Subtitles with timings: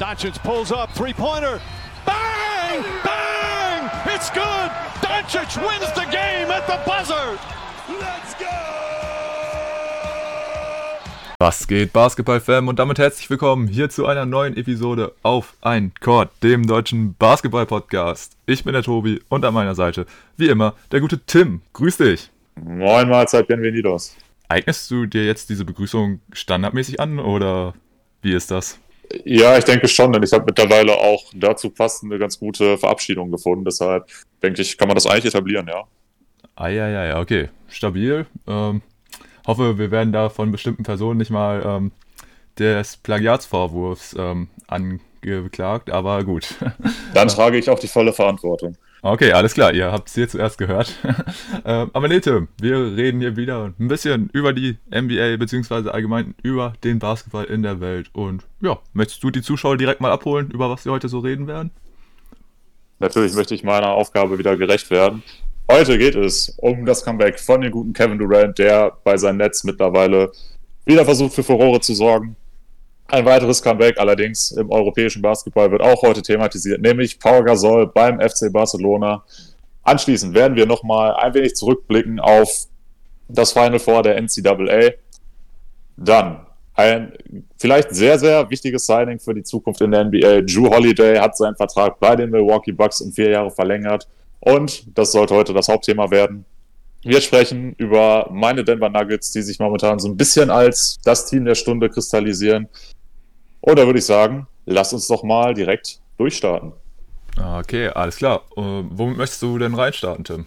[0.00, 1.60] Doncic pulls up, three-pointer.
[2.06, 2.82] Bang!
[3.04, 3.90] Bang!
[4.06, 4.70] It's good!
[5.02, 7.38] Doncic wins the game at the buzzer!
[7.86, 8.46] Let's go!
[11.38, 12.68] Was geht, Basketball-Fam?
[12.68, 18.38] Und damit herzlich willkommen hier zu einer neuen Episode auf ein Court, dem deutschen Basketball-Podcast.
[18.46, 20.06] Ich bin der Tobi und an meiner Seite,
[20.38, 21.60] wie immer, der gute Tim.
[21.74, 22.30] Grüß dich.
[22.54, 24.16] Moin Mahlzeit, bienvenidos.
[24.48, 27.74] Eignest du dir jetzt diese Begrüßung standardmäßig an oder
[28.22, 28.78] wie ist das?
[29.24, 33.30] Ja, ich denke schon, denn ich habe mittlerweile auch dazu passend eine ganz gute Verabschiedung
[33.30, 33.64] gefunden.
[33.64, 34.06] Deshalb
[34.42, 35.84] denke ich, kann man das eigentlich etablieren, ja.
[36.54, 37.48] Ah, ja, ja, ja, okay.
[37.68, 38.26] Stabil.
[38.46, 38.82] Ähm,
[39.46, 41.92] hoffe, wir werden da von bestimmten Personen nicht mal ähm,
[42.58, 46.54] des Plagiatsvorwurfs ähm, angeklagt, aber gut.
[47.14, 48.76] Dann trage ich auch die volle Verantwortung.
[49.02, 50.94] Okay, alles klar, ihr habt es hier zuerst gehört.
[51.64, 56.34] ähm, aber nee, Tim, wir reden hier wieder ein bisschen über die NBA, beziehungsweise allgemein
[56.42, 58.10] über den Basketball in der Welt.
[58.12, 61.46] Und ja, möchtest du die Zuschauer direkt mal abholen, über was wir heute so reden
[61.46, 61.70] werden?
[62.98, 65.22] Natürlich möchte ich meiner Aufgabe wieder gerecht werden.
[65.70, 69.64] Heute geht es um das Comeback von dem guten Kevin Durant, der bei seinem Netz
[69.64, 70.30] mittlerweile
[70.84, 72.36] wieder versucht für Furore zu sorgen.
[73.10, 78.20] Ein weiteres Comeback allerdings im europäischen Basketball wird auch heute thematisiert, nämlich Paul Gasol beim
[78.20, 79.24] FC Barcelona.
[79.82, 82.66] Anschließend werden wir nochmal ein wenig zurückblicken auf
[83.26, 84.92] das Final Four der NCAA.
[85.96, 87.12] Dann ein
[87.58, 90.42] vielleicht sehr, sehr wichtiges Signing für die Zukunft in der NBA.
[90.42, 94.06] Drew Holiday hat seinen Vertrag bei den Milwaukee Bucks um vier Jahre verlängert.
[94.38, 96.44] Und das sollte heute das Hauptthema werden.
[97.02, 101.44] Wir sprechen über meine Denver Nuggets, die sich momentan so ein bisschen als das Team
[101.44, 102.68] der Stunde kristallisieren.
[103.60, 106.72] Und da würde ich sagen, lass uns doch mal direkt durchstarten.
[107.36, 108.42] Okay, alles klar.
[108.56, 110.46] Uh, womit möchtest du denn reinstarten, Tim?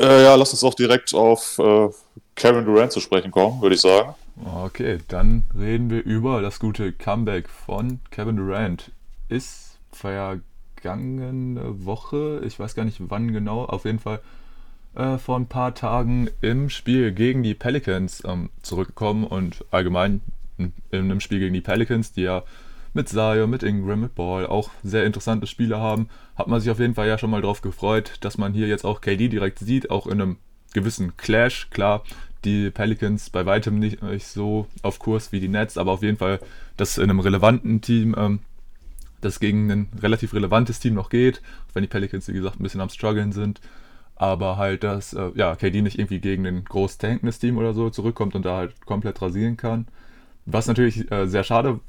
[0.00, 1.88] Äh, ja, lass uns doch direkt auf äh,
[2.34, 4.14] Kevin Durant zu sprechen kommen, würde ich sagen.
[4.44, 8.90] Okay, dann reden wir über das gute Comeback von Kevin Durant.
[9.28, 14.20] Ist vergangene Woche, ich weiß gar nicht wann genau, auf jeden Fall
[14.96, 20.20] äh, vor ein paar Tagen im Spiel gegen die Pelicans ähm, zurückgekommen und allgemein
[20.58, 22.44] in einem Spiel gegen die Pelicans, die ja
[22.92, 26.78] mit Zion, mit Ingram, mit Ball auch sehr interessante Spiele haben, hat man sich auf
[26.78, 29.90] jeden Fall ja schon mal drauf gefreut, dass man hier jetzt auch KD direkt sieht,
[29.90, 30.36] auch in einem
[30.72, 31.68] gewissen Clash.
[31.70, 32.04] Klar,
[32.44, 36.18] die Pelicans bei weitem nicht, nicht so auf Kurs wie die Nets, aber auf jeden
[36.18, 36.40] Fall,
[36.76, 38.40] dass in einem relevanten Team ähm,
[39.20, 42.62] das gegen ein relativ relevantes Team noch geht, auch wenn die Pelicans, wie gesagt, ein
[42.62, 43.60] bisschen am struggeln sind.
[44.16, 47.90] Aber halt, dass äh, ja, KD nicht irgendwie gegen ein groß tankendes Team oder so
[47.90, 49.88] zurückkommt und da halt komplett rasieren kann.
[50.46, 51.80] Was natürlich äh, sehr schade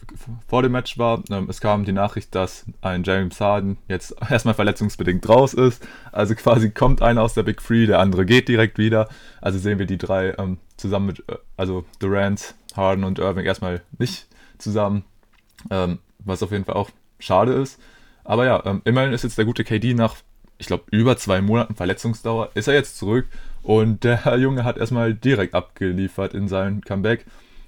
[0.47, 4.53] vor dem Match war, ähm, es kam die Nachricht, dass ein James Harden jetzt erstmal
[4.53, 5.85] verletzungsbedingt raus ist.
[6.13, 9.09] Also quasi kommt einer aus der Big Three, der andere geht direkt wieder.
[9.41, 13.81] Also sehen wir die drei ähm, zusammen mit, äh, also Durant, Harden und Irving erstmal
[13.97, 14.27] nicht
[14.57, 15.03] zusammen.
[15.69, 16.89] Ähm, was auf jeden Fall auch
[17.19, 17.79] schade ist.
[18.23, 20.15] Aber ja, ähm, immerhin ist jetzt der gute KD nach,
[20.57, 23.27] ich glaube, über zwei Monaten Verletzungsdauer, ist er jetzt zurück.
[23.63, 27.25] Und der Junge hat erstmal direkt abgeliefert in seinem Comeback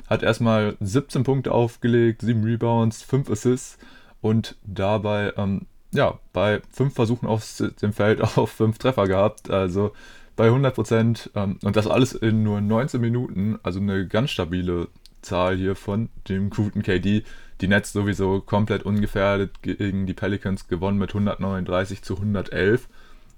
[0.08, 3.78] hat erstmal 17 Punkte aufgelegt, 7 Rebounds, 5 Assists
[4.22, 9.50] und dabei, ähm, ja, bei 5 Versuchen aus dem Feld auf 5 Treffer gehabt.
[9.50, 9.92] Also
[10.36, 13.60] bei 100 Prozent ähm, und das alles in nur 19 Minuten.
[13.64, 14.88] Also eine ganz stabile
[15.22, 17.24] Zahl hier von dem guten KD.
[17.60, 22.88] Die Nets sowieso komplett ungefährdet gegen die Pelicans gewonnen mit 139 zu 111.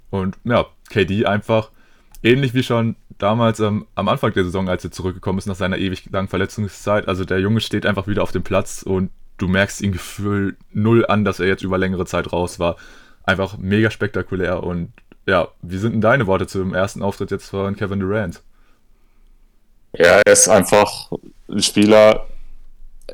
[0.09, 1.71] Und ja, KD einfach
[2.21, 5.77] ähnlich wie schon damals ähm, am Anfang der Saison, als er zurückgekommen ist nach seiner
[5.77, 7.07] ewig langen Verletzungszeit.
[7.07, 11.05] Also der Junge steht einfach wieder auf dem Platz und du merkst ihm Gefühl null
[11.05, 12.77] an, dass er jetzt über längere Zeit raus war.
[13.23, 14.91] Einfach mega spektakulär und
[15.27, 18.41] ja, wie sind denn deine Worte zum ersten Auftritt jetzt von Kevin Durant?
[19.93, 21.11] Ja, er ist einfach
[21.49, 22.25] ein Spieler,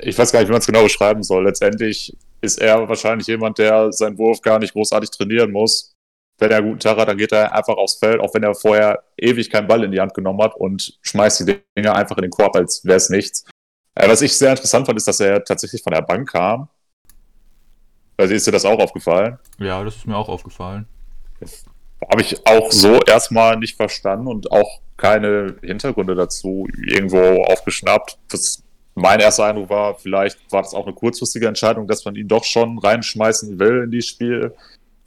[0.01, 1.43] ich weiß gar nicht, wie man es genau beschreiben soll.
[1.43, 5.94] Letztendlich ist er wahrscheinlich jemand, der seinen Wurf gar nicht großartig trainieren muss
[6.37, 8.53] wenn er einen guten Tag hat, dann geht er einfach aufs Feld, auch wenn er
[8.55, 12.23] vorher ewig keinen Ball in die Hand genommen hat und schmeißt die Dinge einfach in
[12.23, 13.45] den Korb, als wäre es nichts.
[13.95, 16.67] Äh, was ich sehr interessant fand, ist, dass er tatsächlich von der Bank kam.
[18.17, 19.37] Also ist dir das auch aufgefallen?
[19.57, 20.87] Ja, das ist mir auch aufgefallen.
[22.09, 28.17] Habe ich auch so erstmal nicht verstanden und auch keine Hintergründe dazu irgendwo aufgeschnappt.
[28.29, 32.27] Das, mein erster Eindruck war, vielleicht war das auch eine kurzfristige Entscheidung, dass man ihn
[32.27, 34.53] doch schon reinschmeißen will in dieses Spiel.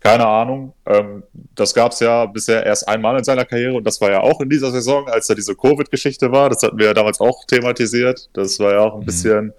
[0.01, 0.75] Keine Ahnung.
[0.87, 1.25] Ähm,
[1.55, 4.41] das gab es ja bisher erst einmal in seiner Karriere und das war ja auch
[4.41, 6.49] in dieser Saison, als da diese Covid-Geschichte war.
[6.51, 8.29] Das hatten wir ja damals auch thematisiert.
[8.33, 9.07] Das war ja auch ein mhm.
[9.07, 9.53] bisschen.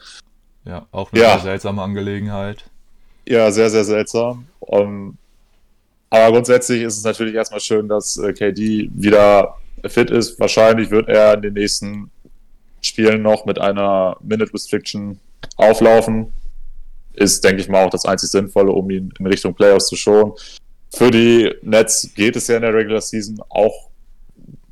[0.66, 1.40] Ja, auch eine ja.
[1.40, 2.64] seltsame Angelegenheit.
[3.28, 4.48] Ja, sehr, sehr seltsam.
[4.60, 5.18] Um, ähm,
[6.10, 9.56] aber grundsätzlich ist es natürlich erstmal schön, dass äh, KD wieder
[9.86, 10.40] fit ist.
[10.40, 12.10] Wahrscheinlich wird er in den nächsten
[12.82, 15.20] Spielen noch mit einer Minute Restriction
[15.58, 16.34] auflaufen.
[17.14, 20.34] Ist, denke ich mal, auch das einzig Sinnvolle, um ihn in Richtung Playoffs zu schonen.
[20.92, 23.90] Für die Nets geht es ja in der Regular Season auch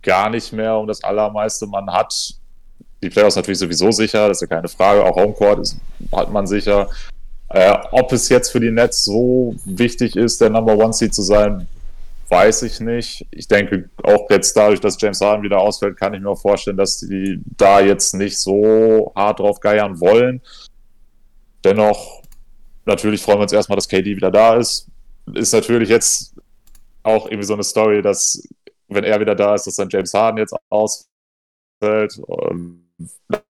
[0.01, 1.67] gar nicht mehr um das Allermeiste.
[1.67, 2.33] Man hat
[3.03, 5.03] die Playoffs natürlich sowieso sicher, das ist ja keine Frage.
[5.03, 5.77] Auch Homecourt ist,
[6.11, 6.89] hat man sicher.
[7.49, 11.21] Äh, ob es jetzt für die Nets so wichtig ist, der Number One Seed zu
[11.21, 11.67] sein,
[12.29, 13.25] weiß ich nicht.
[13.31, 16.77] Ich denke, auch jetzt dadurch, dass James Harden wieder ausfällt, kann ich mir auch vorstellen,
[16.77, 20.41] dass die da jetzt nicht so hart drauf geiern wollen.
[21.63, 22.21] Dennoch,
[22.87, 24.87] natürlich freuen wir uns erstmal, dass KD wieder da ist.
[25.33, 26.33] Ist natürlich jetzt
[27.03, 28.41] auch irgendwie so eine Story, dass,
[28.87, 32.17] wenn er wieder da ist, dass dann James Harden jetzt ausfällt.
[32.19, 32.89] Und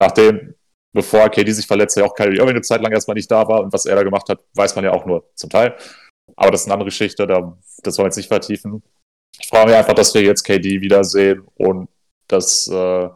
[0.01, 0.55] nachdem,
[0.93, 3.61] bevor KD sich verletzt, ja auch Kyrie Irving eine Zeit lang erstmal nicht da war
[3.63, 5.77] und was er da gemacht hat, weiß man ja auch nur zum Teil.
[6.35, 8.83] Aber das ist eine andere Geschichte, da, das wollen wir jetzt nicht vertiefen.
[9.39, 11.89] Ich freue mich einfach, dass wir jetzt KD wiedersehen und
[12.27, 13.09] dass, äh,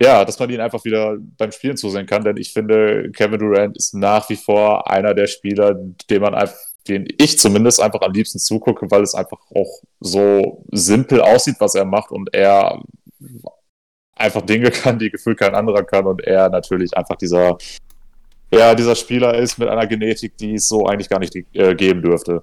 [0.00, 3.76] ja, dass man ihn einfach wieder beim Spielen zusehen kann, denn ich finde, Kevin Durant
[3.76, 5.74] ist nach wie vor einer der Spieler,
[6.08, 6.56] den man einfach,
[6.88, 11.74] den ich zumindest einfach am liebsten zugucke, weil es einfach auch so simpel aussieht, was
[11.74, 12.82] er macht und er
[14.16, 17.58] einfach Dinge kann, die gefühlt kein anderer kann und er natürlich einfach dieser
[18.54, 22.02] ja, dieser Spieler ist mit einer Genetik, die es so eigentlich gar nicht äh, geben
[22.02, 22.42] dürfte.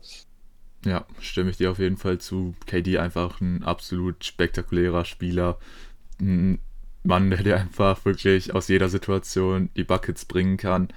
[0.84, 2.56] Ja, stimme ich dir auf jeden Fall zu.
[2.66, 5.60] KD einfach ein absolut spektakulärer Spieler.
[7.04, 10.90] Mann, der dir einfach wirklich aus jeder Situation die Buckets bringen kann.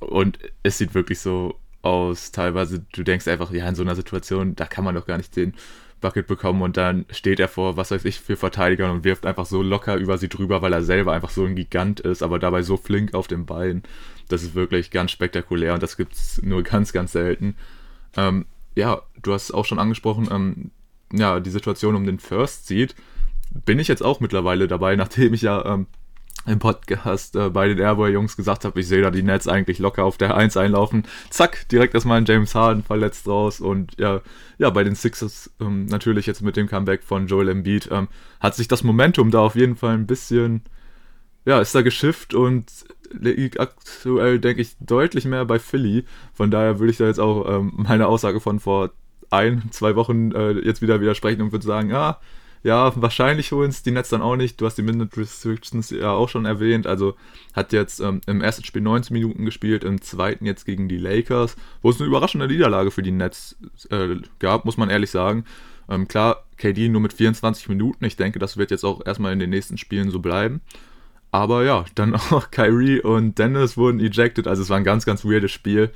[0.00, 4.54] Und es sieht wirklich so aus, teilweise, du denkst einfach, ja, in so einer Situation,
[4.56, 5.54] da kann man doch gar nicht den
[6.00, 9.46] Bucket bekommen und dann steht er vor, was weiß ich, für Verteidigern und wirft einfach
[9.46, 12.62] so locker über sie drüber, weil er selber einfach so ein Gigant ist, aber dabei
[12.62, 13.82] so flink auf den Beinen.
[14.28, 17.56] Das ist wirklich ganz spektakulär und das gibt es nur ganz, ganz selten.
[18.16, 20.70] Ähm, ja, du hast auch schon angesprochen, ähm,
[21.12, 22.94] ja, die Situation um den First Seed.
[23.50, 25.86] Bin ich jetzt auch mittlerweile dabei, nachdem ich ja ähm,
[26.46, 30.04] im Podcast äh, bei den Airboy-Jungs gesagt habe, ich sehe da die Nets eigentlich locker
[30.04, 31.04] auf der 1 einlaufen.
[31.30, 33.60] Zack, direkt erstmal ein James Harden verletzt raus.
[33.60, 34.20] Und ja,
[34.58, 38.08] ja bei den Sixers ähm, natürlich jetzt mit dem Comeback von Joel Embiid ähm,
[38.40, 40.62] hat sich das Momentum da auf jeden Fall ein bisschen,
[41.44, 42.70] ja, ist da geschifft und
[43.10, 46.04] liegt aktuell, denke ich, deutlich mehr bei Philly.
[46.32, 48.90] Von daher würde ich da jetzt auch ähm, meine Aussage von vor
[49.30, 52.18] ein, zwei Wochen äh, jetzt wieder widersprechen und würde sagen, ja,
[52.62, 54.60] ja, wahrscheinlich holen es die Nets dann auch nicht.
[54.60, 56.86] Du hast die Minute Restrictions ja auch schon erwähnt.
[56.86, 57.14] Also
[57.54, 61.56] hat jetzt ähm, im ersten Spiel 19 Minuten gespielt, im zweiten jetzt gegen die Lakers,
[61.82, 63.56] wo es eine überraschende Niederlage für die Nets
[63.90, 65.44] äh, gab, muss man ehrlich sagen.
[65.88, 68.04] Ähm, klar, KD nur mit 24 Minuten.
[68.04, 70.60] Ich denke, das wird jetzt auch erstmal in den nächsten Spielen so bleiben.
[71.30, 74.46] Aber ja, dann auch Kyrie und Dennis wurden ejected.
[74.46, 75.90] Also es war ein ganz, ganz weirdes Spiel.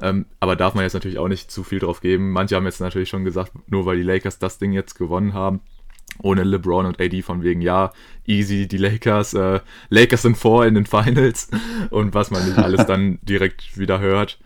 [0.00, 2.30] Ähm, aber darf man jetzt natürlich auch nicht zu viel drauf geben.
[2.30, 5.60] Manche haben jetzt natürlich schon gesagt, nur weil die Lakers das Ding jetzt gewonnen haben,
[6.22, 7.92] ohne LeBron und AD von wegen, ja,
[8.26, 11.48] easy, die Lakers, äh, Lakers sind vor in den Finals
[11.90, 14.38] und was man nicht alles dann direkt wieder hört.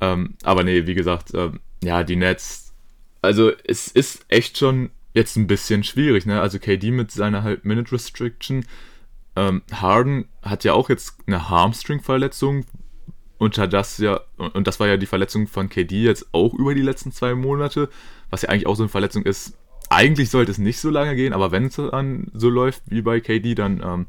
[0.00, 2.72] Ähm, aber nee, wie gesagt, ähm, ja, die Nets,
[3.22, 6.40] also es ist echt schon jetzt ein bisschen schwierig, ne?
[6.40, 8.64] Also KD mit seiner halt Minute Restriction,
[9.36, 12.64] ähm, Harden hat ja auch jetzt eine Harmstring-Verletzung,
[13.40, 16.82] und das ja, und das war ja die Verletzung von KD jetzt auch über die
[16.82, 17.88] letzten zwei Monate,
[18.28, 19.56] was ja eigentlich auch so eine Verletzung ist,
[19.90, 23.20] eigentlich sollte es nicht so lange gehen, aber wenn es dann so läuft wie bei
[23.20, 24.06] KD, dann, ähm,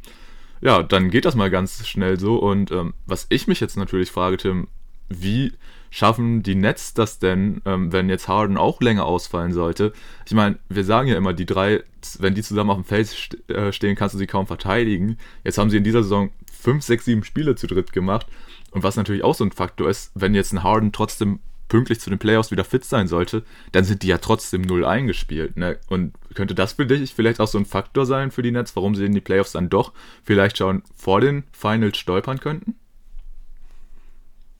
[0.61, 2.37] ja, dann geht das mal ganz schnell so.
[2.37, 4.67] Und ähm, was ich mich jetzt natürlich frage, Tim,
[5.09, 5.53] wie
[5.89, 9.91] schaffen die Nets das denn, ähm, wenn jetzt Harden auch länger ausfallen sollte?
[10.27, 11.83] Ich meine, wir sagen ja immer, die drei,
[12.19, 15.17] wenn die zusammen auf dem Feld äh, stehen, kannst du sie kaum verteidigen.
[15.43, 16.29] Jetzt haben sie in dieser Saison
[16.61, 18.27] 5, 6, 7 Spiele zu dritt gemacht.
[18.69, 21.39] Und was natürlich auch so ein Faktor ist, wenn jetzt ein Harden trotzdem
[21.71, 25.55] pünktlich zu den Playoffs wieder fit sein sollte, dann sind die ja trotzdem null eingespielt.
[25.55, 25.77] Ne?
[25.87, 28.93] Und könnte das für dich vielleicht auch so ein Faktor sein für die Nets, warum
[28.93, 32.75] sie in die Playoffs dann doch vielleicht schon vor den Finals stolpern könnten?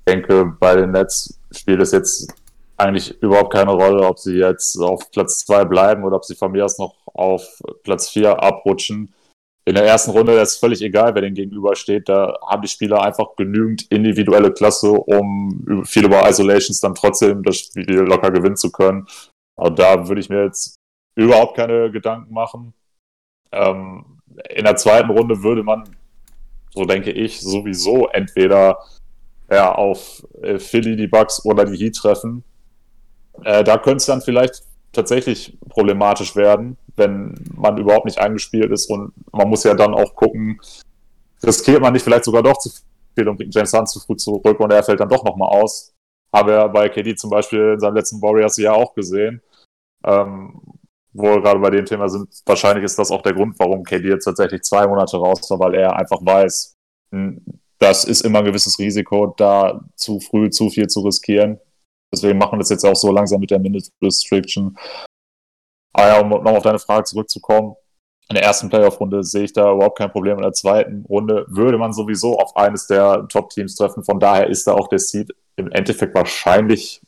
[0.06, 2.34] Ich denke, bei den Nets spielt es jetzt
[2.77, 6.53] eigentlich überhaupt keine Rolle, ob sie jetzt auf Platz 2 bleiben oder ob sie von
[6.53, 9.13] mir aus noch auf Platz 4 abrutschen
[9.65, 12.10] in der ersten Runde ist völlig egal, wer den gegenübersteht.
[12.10, 17.58] Da haben die Spieler einfach genügend individuelle Klasse, um viel über Isolations dann trotzdem das
[17.58, 19.06] Spiel locker gewinnen zu können.
[19.56, 20.75] Aber da würde ich mir jetzt
[21.15, 22.74] überhaupt keine Gedanken machen.
[23.51, 25.96] Ähm, in der zweiten Runde würde man,
[26.74, 28.80] so denke ich, sowieso entweder
[29.51, 32.44] ja, auf äh, Philly, die Bucks oder die Heat treffen.
[33.44, 38.90] Äh, da könnte es dann vielleicht tatsächlich problematisch werden, wenn man überhaupt nicht eingespielt ist
[38.90, 40.60] und man muss ja dann auch gucken,
[41.44, 42.70] riskiert man nicht vielleicht sogar doch zu
[43.16, 45.94] viel und bringt James Hunt zu früh zurück und er fällt dann doch nochmal aus.
[46.34, 49.42] Haben wir bei KD zum Beispiel in seinem letzten Warriors ja auch gesehen.
[50.04, 50.62] Ähm,
[51.14, 54.08] wo wir gerade bei dem Thema sind, wahrscheinlich ist das auch der Grund, warum KD
[54.08, 56.76] jetzt tatsächlich zwei Monate raus war, weil er einfach weiß,
[57.12, 57.44] hm,
[57.80, 61.60] das ist immer ein gewisses Risiko, da zu früh zu viel zu riskieren.
[62.13, 64.77] Deswegen machen wir das jetzt auch so langsam mit der Minute Restriction.
[65.94, 67.75] Aber ja, um noch auf deine Frage zurückzukommen,
[68.30, 70.38] in der ersten Playoff-Runde sehe ich da überhaupt kein Problem.
[70.38, 74.03] In der zweiten Runde würde man sowieso auf eines der Top-Teams treffen.
[74.03, 77.01] Von daher ist da auch der Seed im Endeffekt wahrscheinlich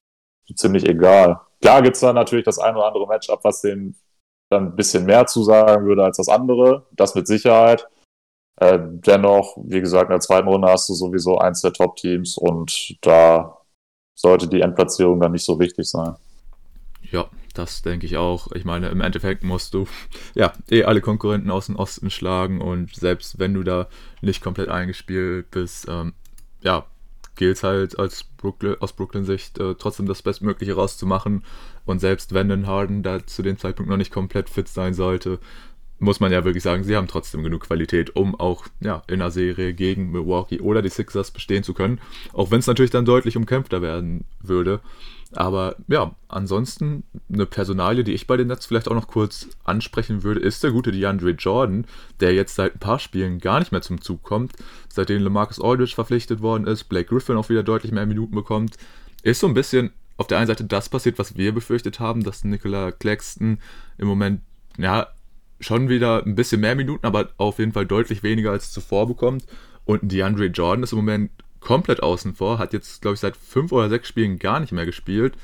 [0.55, 1.39] ziemlich egal.
[1.62, 3.95] Klar gibt es da natürlich das ein oder andere Matchup, was den
[4.51, 6.88] dann ein bisschen mehr zusagen würde als das andere.
[6.91, 7.88] Das mit Sicherheit.
[8.60, 12.98] Äh, dennoch, wie gesagt, in der zweiten Runde hast du sowieso eins der Top-Teams und
[13.00, 13.62] da
[14.15, 16.15] sollte die Endplatzierung dann nicht so wichtig sein.
[17.12, 18.51] Ja, das denke ich auch.
[18.53, 19.88] Ich meine, im Endeffekt musst du
[20.34, 23.88] ja eh alle Konkurrenten aus dem Osten schlagen und selbst wenn du da
[24.22, 26.13] nicht komplett eingespielt bist, ähm,
[26.62, 26.86] ja,
[27.36, 31.43] gilt es halt als Brooklyn, aus Brooklyn-Sicht äh, trotzdem das Bestmögliche rauszumachen.
[31.86, 35.39] Und selbst wenn den Harden da zu dem Zeitpunkt noch nicht komplett fit sein sollte,
[36.03, 39.31] muss man ja wirklich sagen, sie haben trotzdem genug Qualität, um auch ja, in einer
[39.31, 42.00] Serie gegen Milwaukee oder die Sixers bestehen zu können.
[42.33, 44.81] Auch wenn es natürlich dann deutlich umkämpfter werden würde.
[45.36, 50.24] Aber ja, ansonsten eine Personalie, die ich bei den Nets vielleicht auch noch kurz ansprechen
[50.24, 51.86] würde, ist der gute DeAndre Jordan,
[52.19, 54.53] der jetzt seit ein paar Spielen gar nicht mehr zum Zug kommt,
[54.89, 58.77] seitdem LaMarcus Aldridge verpflichtet worden ist, Blake Griffin auch wieder deutlich mehr Minuten bekommt.
[59.24, 62.43] Ist so ein bisschen auf der einen Seite das passiert, was wir befürchtet haben, dass
[62.43, 63.60] Nicola Claxton
[63.98, 64.41] im Moment
[64.77, 65.07] ja
[65.63, 69.46] schon wieder ein bisschen mehr Minuten, aber auf jeden Fall deutlich weniger als zuvor bekommt.
[69.86, 73.72] Und DeAndre Jordan ist im Moment komplett außen vor, hat jetzt, glaube ich, seit fünf
[73.72, 75.36] oder sechs Spielen gar nicht mehr gespielt.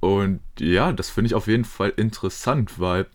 [0.00, 3.06] Und ja, das finde ich auf jeden Fall interessant, weil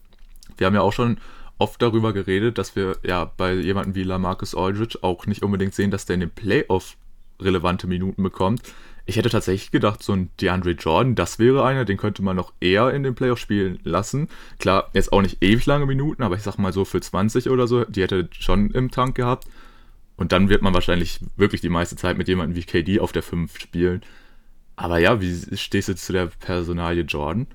[0.58, 1.20] wir haben ja auch schon
[1.58, 5.92] oft darüber geredet, dass wir ja bei jemandem wie Lamarcus Aldridge auch nicht unbedingt sehen,
[5.92, 6.98] dass der in den Playoff
[7.40, 8.64] relevante Minuten bekommt.
[9.12, 12.54] Ich hätte tatsächlich gedacht, so ein DeAndre Jordan, das wäre einer, den könnte man noch
[12.62, 14.30] eher in den Playoff spielen lassen.
[14.58, 17.68] Klar, jetzt auch nicht ewig lange Minuten, aber ich sag mal so für 20 oder
[17.68, 19.50] so, die hätte schon im Tank gehabt.
[20.16, 23.22] Und dann wird man wahrscheinlich wirklich die meiste Zeit mit jemandem wie KD auf der
[23.22, 24.02] 5 spielen.
[24.78, 27.48] Aber ja, wie stehst du zu der Personalie Jordan?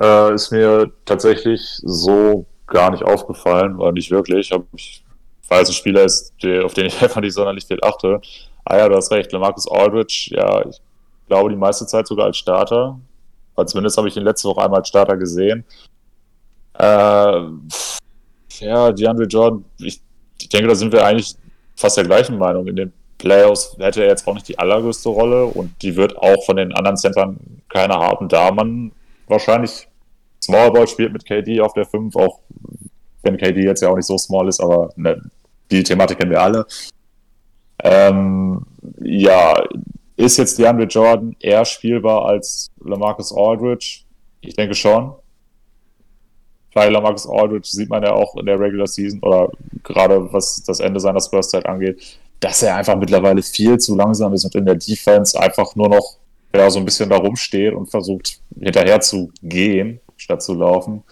[0.00, 4.50] Äh, ist mir tatsächlich so gar nicht aufgefallen, oder nicht wirklich.
[4.74, 5.04] Ich,
[5.46, 8.20] weil es ein Spieler ist, der, auf den ich einfach nicht sonderlich viel achte.
[8.70, 10.76] Ah ja, du hast recht, Lamarcus Aldridge, ja, ich
[11.26, 13.00] glaube die meiste Zeit sogar als Starter.
[13.54, 15.64] Aber zumindest habe ich ihn letzte Woche einmal als Starter gesehen.
[16.74, 17.40] Äh,
[18.60, 20.02] ja, DeAndre Jordan, ich
[20.40, 21.34] ich denke, da sind wir eigentlich
[21.76, 22.66] fast der gleichen Meinung.
[22.66, 26.44] In den Playoffs hätte er jetzt auch nicht die allergrößte Rolle und die wird auch
[26.44, 28.92] von den anderen Centern keiner haben, da man
[29.26, 29.88] wahrscheinlich
[30.42, 32.40] Small Ball spielt mit KD auf der 5, auch
[33.22, 35.20] wenn KD jetzt ja auch nicht so small ist, aber ne,
[35.70, 36.64] die Thematik kennen wir alle.
[37.84, 38.66] Ähm,
[39.00, 39.54] ja,
[40.16, 44.00] ist jetzt DeAndre Jordan eher spielbar als Lamarcus Aldridge?
[44.40, 45.14] Ich denke schon
[46.78, 49.50] bei Lamarcus Aldridge sieht man ja auch in der Regular Season oder
[49.82, 52.00] gerade was das Ende seiner Spurs-Zeit angeht,
[52.38, 56.18] dass er einfach mittlerweile viel zu langsam ist und in der Defense einfach nur noch
[56.54, 61.02] ja, so ein bisschen da rumsteht und versucht hinterher zu gehen, statt zu laufen.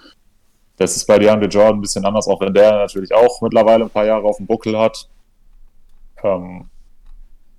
[0.77, 3.91] Das ist bei DeAndre Jordan ein bisschen anders, auch wenn der natürlich auch mittlerweile ein
[3.91, 5.09] paar Jahre auf dem Buckel hat.
[6.27, 6.65] Ähm,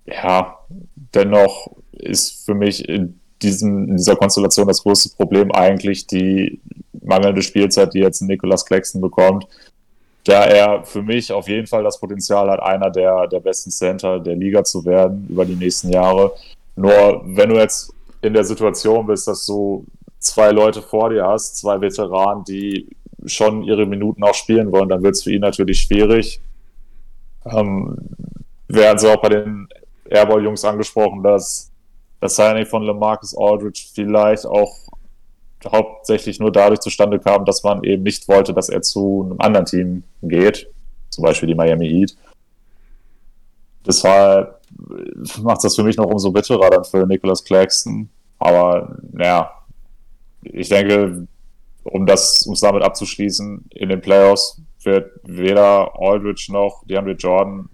[0.05, 0.57] ja,
[1.13, 6.59] dennoch ist für mich in, diesem, in dieser Konstellation das größte Problem eigentlich die
[7.03, 9.47] mangelnde Spielzeit, die jetzt Nicolas Claxton bekommt,
[10.23, 14.19] da er für mich auf jeden Fall das Potenzial hat, einer der, der besten Center
[14.19, 16.33] der Liga zu werden über die nächsten Jahre.
[16.75, 19.85] Nur wenn du jetzt in der Situation bist, dass du
[20.19, 22.87] zwei Leute vor dir hast, zwei Veteranen, die
[23.25, 26.41] schon ihre Minuten auch spielen wollen, dann wird es für ihn natürlich schwierig.
[27.45, 27.95] Ähm,
[28.67, 29.67] wir hatten es auch bei den
[30.09, 31.71] Airball-Jungs angesprochen, dass
[32.19, 34.73] das Signing von LaMarcus Aldridge vielleicht auch
[35.65, 39.65] hauptsächlich nur dadurch zustande kam, dass man eben nicht wollte, dass er zu einem anderen
[39.65, 40.69] Team geht,
[41.09, 42.15] zum Beispiel die Miami Heat.
[43.85, 44.59] Deshalb
[45.41, 48.09] macht das für mich noch umso bitterer dann für Nicholas Claxton.
[48.39, 49.51] Aber naja,
[50.41, 51.27] ich denke,
[51.83, 57.69] um das, um es damit abzuschließen, in den Playoffs wird weder Aldridge noch DeAndre Jordan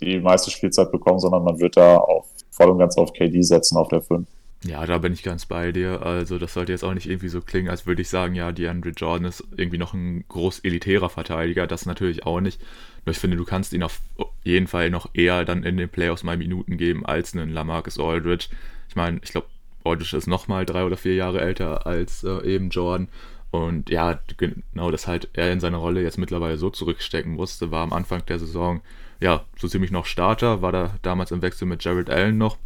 [0.00, 3.76] die meiste Spielzeit bekommen, sondern man wird da auf, voll und ganz auf KD setzen
[3.76, 4.26] auf der 5.
[4.64, 6.02] Ja, da bin ich ganz bei dir.
[6.02, 8.90] Also, das sollte jetzt auch nicht irgendwie so klingen, als würde ich sagen, ja, DeAndre
[8.90, 11.66] Jordan ist irgendwie noch ein groß elitärer Verteidiger.
[11.66, 12.60] Das natürlich auch nicht.
[13.04, 14.00] Nur ich finde, du kannst ihn auf
[14.42, 18.46] jeden Fall noch eher dann in den Playoffs mal Minuten geben als einen Lamarcus Aldridge.
[18.88, 19.48] Ich meine, ich glaube,
[19.84, 23.08] Aldridge ist nochmal drei oder vier Jahre älter als äh, eben Jordan.
[23.50, 27.82] Und ja, genau, dass halt er in seiner Rolle jetzt mittlerweile so zurückstecken musste, war
[27.82, 28.80] am Anfang der Saison
[29.20, 32.58] ja so ziemlich noch Starter, war da damals im Wechsel mit Jared Allen noch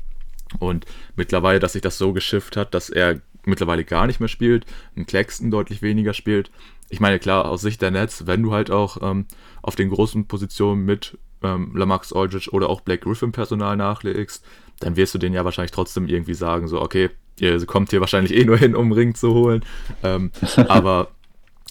[0.58, 0.86] und
[1.16, 5.06] mittlerweile, dass sich das so geschifft hat, dass er mittlerweile gar nicht mehr spielt, ein
[5.06, 6.50] Claxton deutlich weniger spielt.
[6.90, 9.26] Ich meine, klar, aus Sicht der Nets, wenn du halt auch ähm,
[9.62, 14.44] auf den großen Positionen mit ähm, Lamax Aldridge oder auch Blake Griffin Personal nachlegst,
[14.80, 18.34] dann wirst du denen ja wahrscheinlich trotzdem irgendwie sagen, so, okay, ihr kommt hier wahrscheinlich
[18.34, 19.64] eh nur hin, um Ring zu holen.
[20.02, 20.30] Ähm,
[20.68, 21.10] aber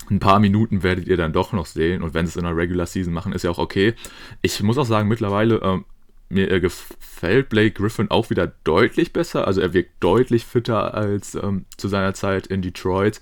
[0.10, 2.02] ein paar Minuten werdet ihr dann doch noch sehen.
[2.02, 3.94] Und wenn sie es in der Regular Season machen, ist ja auch okay.
[4.42, 5.86] Ich muss auch sagen, mittlerweile, ähm,
[6.30, 9.48] mir äh, gefällt Blake Griffin auch wieder deutlich besser.
[9.48, 13.22] Also er wirkt deutlich fitter als ähm, zu seiner Zeit in Detroit.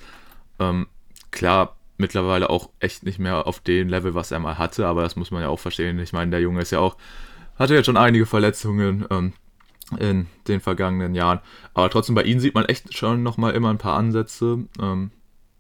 [0.60, 0.88] Ähm,
[1.32, 5.16] klar, mittlerweile auch echt nicht mehr auf dem Level, was er mal hatte, aber das
[5.16, 6.00] muss man ja auch verstehen.
[6.00, 6.98] Ich meine, der Junge ist ja auch,
[7.58, 9.34] hatte jetzt schon einige Verletzungen ähm,
[10.00, 11.40] in den vergangenen Jahren.
[11.74, 14.66] Aber trotzdem, bei ihm sieht man echt schon nochmal immer ein paar Ansätze.
[14.82, 15.12] Ähm,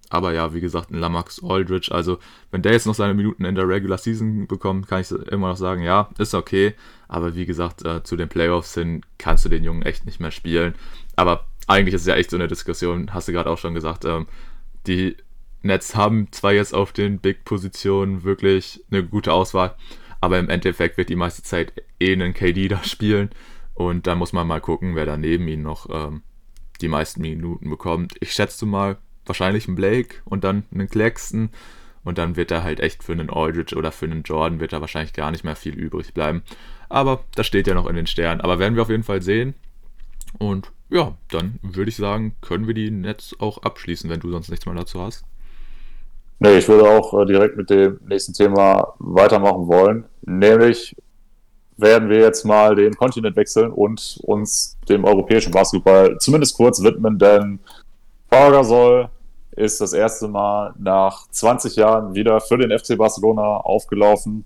[0.09, 2.19] aber ja, wie gesagt, ein Lamax Aldridge, also
[2.51, 5.57] wenn der jetzt noch seine Minuten in der Regular Season bekommt, kann ich immer noch
[5.57, 6.73] sagen, ja, ist okay.
[7.07, 10.31] Aber wie gesagt, äh, zu den Playoffs hin kannst du den Jungen echt nicht mehr
[10.31, 10.75] spielen.
[11.15, 14.05] Aber eigentlich ist es ja echt so eine Diskussion, hast du gerade auch schon gesagt.
[14.05, 14.27] Ähm,
[14.87, 15.17] die
[15.61, 19.75] Nets haben zwar jetzt auf den Big-Positionen wirklich eine gute Auswahl,
[20.21, 23.31] aber im Endeffekt wird die meiste Zeit eh einen KD da spielen.
[23.73, 26.21] Und da muss man mal gucken, wer da neben ihm noch ähm,
[26.81, 28.15] die meisten Minuten bekommt.
[28.21, 31.49] Ich schätze mal, wahrscheinlich einen Blake und dann einen Claxton.
[32.03, 34.81] Und dann wird da halt echt für einen Aldridge oder für einen Jordan wird da
[34.81, 36.43] wahrscheinlich gar nicht mehr viel übrig bleiben.
[36.87, 38.41] Aber das steht ja noch in den Sternen.
[38.41, 39.55] Aber werden wir auf jeden Fall sehen.
[40.37, 44.49] Und ja, dann würde ich sagen, können wir die Nets auch abschließen, wenn du sonst
[44.49, 45.25] nichts mehr dazu hast.
[46.39, 50.05] Nee, ich würde auch äh, direkt mit dem nächsten Thema weitermachen wollen.
[50.21, 50.95] Nämlich
[51.77, 57.17] werden wir jetzt mal den Kontinent wechseln und uns dem europäischen Basketball zumindest kurz widmen,
[57.17, 57.59] denn
[58.29, 59.09] Pau Gasol
[59.55, 64.45] ist das erste Mal nach 20 Jahren wieder für den FC Barcelona aufgelaufen.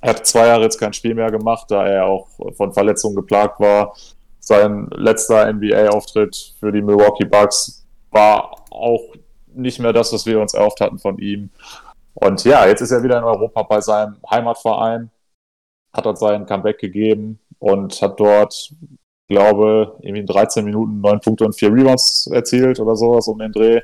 [0.00, 3.58] Er hat zwei Jahre jetzt kein Spiel mehr gemacht, da er auch von Verletzungen geplagt
[3.58, 3.94] war.
[4.38, 9.00] Sein letzter NBA-Auftritt für die Milwaukee Bucks war auch
[9.54, 11.50] nicht mehr das, was wir uns erhofft hatten von ihm.
[12.14, 15.10] Und ja, jetzt ist er wieder in Europa bei seinem Heimatverein,
[15.92, 18.72] hat dort sein Comeback gegeben und hat dort,
[19.28, 23.52] glaube irgendwie in 13 Minuten 9 Punkte und 4 Rebounds erzielt oder sowas um den
[23.52, 23.80] Dreh.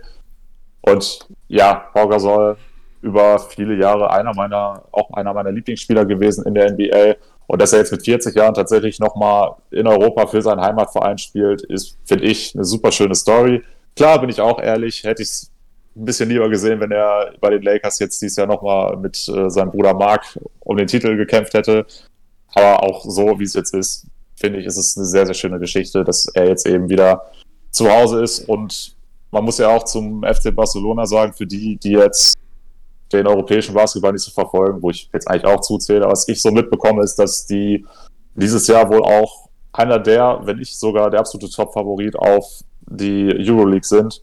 [0.82, 2.56] Und ja, Pau Gasol
[3.02, 7.16] über viele Jahre einer meiner, auch einer meiner Lieblingsspieler gewesen in der NBA.
[7.46, 11.62] Und dass er jetzt mit 40 Jahren tatsächlich nochmal in Europa für seinen Heimatverein spielt,
[11.62, 13.62] ist, finde ich, eine super schöne Story.
[13.96, 15.50] Klar, bin ich auch ehrlich, hätte ich es
[15.96, 19.50] ein bisschen lieber gesehen, wenn er bei den Lakers jetzt dieses Jahr nochmal mit äh,
[19.50, 21.86] seinem Bruder Mark um den Titel gekämpft hätte.
[22.54, 25.58] Aber auch so, wie es jetzt ist, finde ich, ist es eine sehr, sehr schöne
[25.58, 27.30] Geschichte, dass er jetzt eben wieder
[27.70, 28.48] zu Hause ist.
[28.48, 28.94] Und
[29.30, 32.36] man muss ja auch zum FC Barcelona sagen, für die, die jetzt
[33.12, 36.50] den europäischen Basketball nicht so verfolgen, wo ich jetzt eigentlich auch zuzähle, was ich so
[36.50, 37.84] mitbekomme, ist, dass die
[38.34, 43.84] dieses Jahr wohl auch einer der, wenn nicht sogar der absolute Top-Favorit auf die Euroleague
[43.84, 44.22] sind,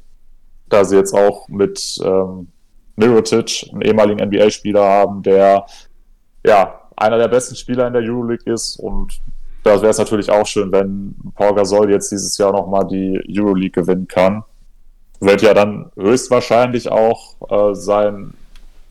[0.70, 2.48] da sie jetzt auch mit ähm,
[2.96, 5.66] Mirotic, einen ehemaligen NBA-Spieler haben, der
[6.46, 9.20] ja einer der besten Spieler in der Euroleague ist und
[9.64, 13.84] da wäre es natürlich auch schön, wenn Paul Gasol jetzt dieses Jahr nochmal die Euroleague
[13.84, 14.44] gewinnen kann.
[15.20, 18.34] Wird ja dann höchstwahrscheinlich auch äh, sein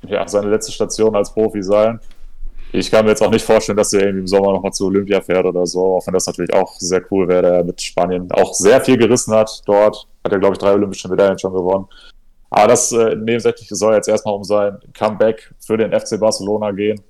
[0.08, 2.00] ja, seine letzte Station als Profi sein.
[2.72, 5.20] Ich kann mir jetzt auch nicht vorstellen, dass er irgendwie im Sommer nochmal zu Olympia
[5.20, 8.52] fährt oder so, auch wenn das natürlich auch sehr cool wäre, der mit Spanien auch
[8.54, 10.06] sehr viel gerissen hat dort.
[10.24, 11.86] Hat er, glaube ich, drei olympische Medaillen schon gewonnen.
[12.50, 17.00] Aber das äh, nebensächlich soll jetzt erstmal um sein Comeback für den FC Barcelona gehen.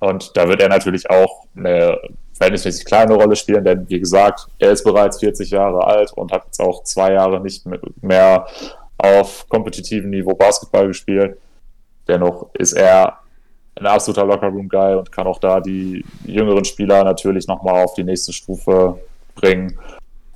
[0.00, 1.98] Und da wird er natürlich auch eine
[2.38, 6.44] verhältnismäßig kleine Rolle spielen, denn wie gesagt, er ist bereits 40 Jahre alt und hat
[6.46, 7.64] jetzt auch zwei Jahre nicht
[8.00, 8.46] mehr
[8.96, 11.38] auf kompetitivem Niveau Basketball gespielt.
[12.06, 13.18] Dennoch ist er
[13.76, 18.32] ein absoluter Lockerroom-Guy und kann auch da die jüngeren Spieler natürlich nochmal auf die nächste
[18.32, 19.00] Stufe
[19.34, 19.78] bringen.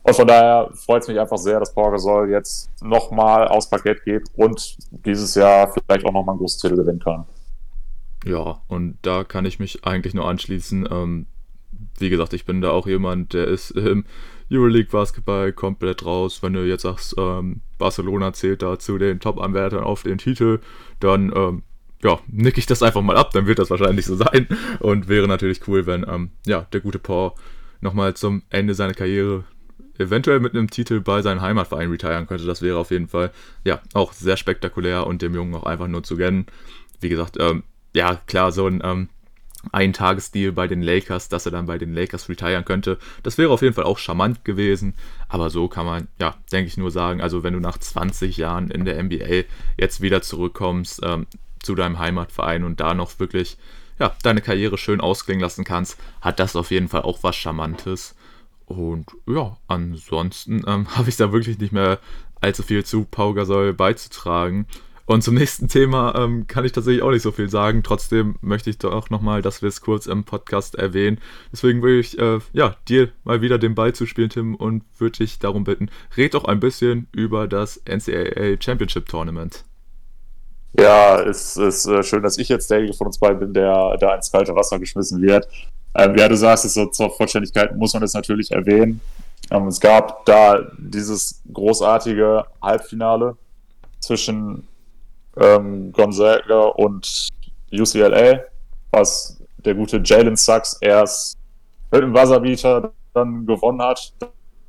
[0.04, 4.04] Und von daher freut es mich einfach sehr, dass Paul Gasol jetzt nochmal aufs Parkett
[4.04, 7.24] geht und dieses Jahr vielleicht auch nochmal einen großen Titel gewinnen kann.
[8.24, 10.88] Ja, und da kann ich mich eigentlich nur anschließen.
[10.90, 11.26] Ähm,
[11.98, 14.04] wie gesagt, ich bin da auch jemand, der ist im
[14.50, 16.42] Euroleague Basketball komplett raus.
[16.42, 20.60] Wenn du jetzt sagst, ähm, Barcelona zählt da zu den Top-Anwärtern auf den Titel,
[21.00, 21.62] dann ähm,
[22.02, 24.46] ja, nick ich das einfach mal ab, dann wird das wahrscheinlich so sein.
[24.80, 27.32] Und wäre natürlich cool, wenn ähm, ja, der gute Paul
[27.80, 29.44] nochmal zum Ende seiner Karriere
[29.98, 32.46] eventuell mit einem Titel bei seinem Heimatverein retiren könnte.
[32.46, 33.30] Das wäre auf jeden Fall
[33.64, 36.46] ja auch sehr spektakulär und dem Jungen auch einfach nur zu gönnen.
[37.00, 37.62] Wie gesagt, ähm,
[37.94, 39.08] ja, klar, so ein ähm,
[39.70, 42.98] Eintagesdeal bei den Lakers, dass er dann bei den Lakers retiren könnte.
[43.22, 44.94] Das wäre auf jeden Fall auch charmant gewesen.
[45.28, 48.70] Aber so kann man, ja, denke ich nur sagen, also wenn du nach 20 Jahren
[48.70, 49.44] in der NBA
[49.76, 51.26] jetzt wieder zurückkommst ähm,
[51.62, 53.56] zu deinem Heimatverein und da noch wirklich,
[53.98, 58.16] ja, deine Karriere schön ausklingen lassen kannst, hat das auf jeden Fall auch was Charmantes.
[58.66, 61.98] Und ja, ansonsten ähm, habe ich da wirklich nicht mehr
[62.40, 64.66] allzu viel zu Pau Gasol beizutragen.
[65.04, 67.82] Und zum nächsten Thema ähm, kann ich tatsächlich auch nicht so viel sagen.
[67.82, 71.18] Trotzdem möchte ich doch nochmal, dass wir es kurz im Podcast erwähnen.
[71.50, 75.38] Deswegen würde ich äh, ja, dir mal wieder den Ball zuspielen, Tim, und würde dich
[75.38, 79.64] darum bitten, red doch ein bisschen über das NCAA Championship Tournament.
[80.78, 84.14] Ja, es ist äh, schön, dass ich jetzt derjenige von uns beiden bin, der da
[84.14, 85.46] ins kalte Wasser geschmissen wird.
[85.94, 89.00] Ähm, ja, du sagst es so zur Vollständigkeit, muss man es natürlich erwähnen.
[89.50, 93.36] Ähm, es gab da dieses großartige Halbfinale
[94.00, 94.66] zwischen
[95.36, 97.28] ähm, Gonzaga und
[97.72, 98.40] UCLA,
[98.90, 101.36] was der gute Jalen Sachs erst
[101.90, 104.12] mit dem Wasserbeater dann gewonnen hat.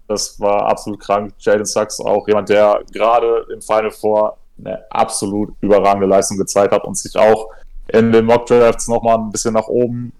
[0.08, 1.34] Das war absolut krank.
[1.40, 6.84] Jalen Sachs auch jemand, der gerade im Final Four eine absolut überragende Leistung gezeigt hat
[6.84, 7.50] und sich auch
[7.88, 10.14] in den Mock Drafts nochmal ein bisschen nach oben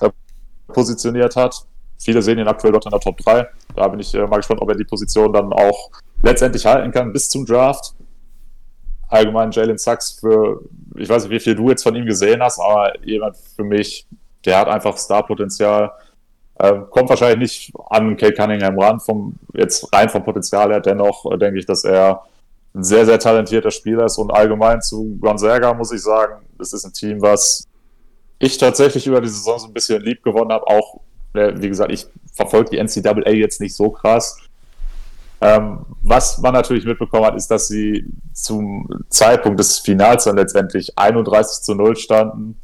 [0.00, 0.10] äh,
[0.68, 1.66] positioniert hat.
[1.98, 3.48] Viele sehen ihn aktuell dort in der Top 3.
[3.74, 5.90] Da bin ich äh, mal gespannt, ob er die Position dann auch
[6.22, 7.94] letztendlich halten kann bis zum Draft.
[9.08, 10.62] Allgemein Jalen Sachs für,
[10.96, 14.06] ich weiß nicht, wie viel du jetzt von ihm gesehen hast, aber jemand für mich,
[14.44, 15.92] der hat einfach Starpotenzial.
[16.58, 20.80] Ähm, kommt wahrscheinlich nicht an Kate Cunningham ran, vom, jetzt rein vom Potenzial her.
[20.80, 22.22] Dennoch äh, denke ich, dass er
[22.74, 26.84] ein sehr, sehr talentierter Spieler ist und allgemein zu Gonzaga muss ich sagen, das ist
[26.84, 27.66] ein Team, was
[28.38, 30.66] ich tatsächlich über die Saison so ein bisschen lieb gewonnen habe.
[30.66, 31.00] Auch,
[31.34, 34.38] äh, wie gesagt, ich verfolge die NCAA jetzt nicht so krass.
[35.40, 40.96] Ähm, was man natürlich mitbekommen hat, ist, dass sie zum Zeitpunkt des Finals dann letztendlich
[40.96, 42.60] 31 zu 0 standen.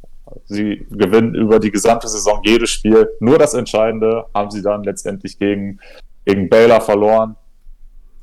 [0.47, 3.09] Sie gewinnen über die gesamte Saison jedes Spiel.
[3.21, 5.81] Nur das Entscheidende haben sie dann letztendlich gegen,
[6.25, 7.37] gegen Baylor verloren,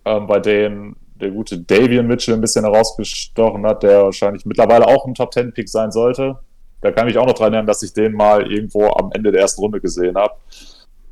[0.06, 5.06] ähm, bei denen der gute Davian Mitchell ein bisschen herausgestochen hat, der wahrscheinlich mittlerweile auch
[5.06, 6.38] ein Top Ten Pick sein sollte.
[6.82, 9.32] Da kann ich mich auch noch dran erinnern, dass ich den mal irgendwo am Ende
[9.32, 10.36] der ersten Runde gesehen habe.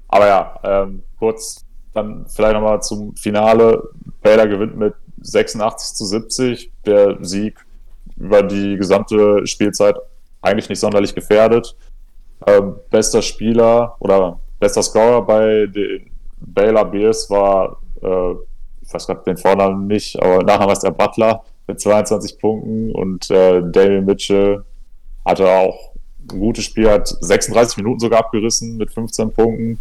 [0.08, 1.65] Aber ja, ähm, kurz
[1.96, 3.90] dann vielleicht nochmal zum Finale.
[4.22, 6.72] Baylor gewinnt mit 86 zu 70.
[6.86, 7.58] Der Sieg
[8.18, 9.96] über die gesamte Spielzeit
[10.42, 11.76] eigentlich nicht sonderlich gefährdet.
[12.46, 18.36] Ähm, bester Spieler oder bester Scorer bei den Baylor Bears war äh,
[18.86, 23.30] ich weiß gerade den Vornamen nicht, aber nachher es der Butler mit 22 Punkten und
[23.32, 24.64] äh, Daniel Mitchell
[25.26, 25.94] hatte auch
[26.32, 29.80] ein gutes Spiel, hat 36 Minuten sogar abgerissen mit 15 Punkten.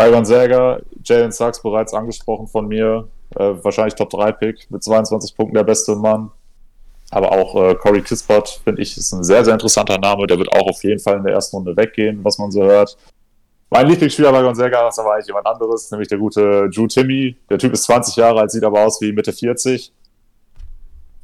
[0.00, 5.36] Byron Säger, Jalen Sachs bereits angesprochen von mir, äh, wahrscheinlich Top 3 Pick mit 22
[5.36, 6.30] Punkten der beste Mann.
[7.10, 10.26] Aber auch äh, Corey Kispert, finde ich, ist ein sehr, sehr interessanter Name.
[10.26, 12.96] Der wird auch auf jeden Fall in der ersten Runde weggehen, was man so hört.
[13.68, 17.36] Mein Lieblingsspieler bei Gonzaga ist aber eigentlich jemand anderes, nämlich der gute Drew Timmy.
[17.50, 19.92] Der Typ ist 20 Jahre alt, sieht aber aus wie Mitte 40.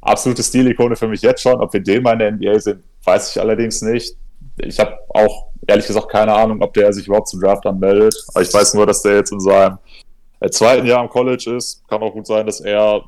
[0.01, 1.59] Absolute Stilikone für mich jetzt schon.
[1.59, 4.15] Ob wir den mal in der NBA sind, weiß ich allerdings nicht.
[4.57, 8.15] Ich habe auch ehrlich gesagt keine Ahnung, ob der sich überhaupt zum Draft anmeldet.
[8.33, 9.77] Aber ich weiß nur, dass der jetzt in seinem
[10.39, 11.87] äh, zweiten Jahr am College ist.
[11.87, 13.03] Kann auch gut sein, dass er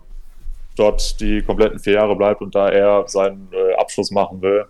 [0.76, 4.66] dort die kompletten vier Jahre bleibt und da er seinen äh, Abschluss machen will.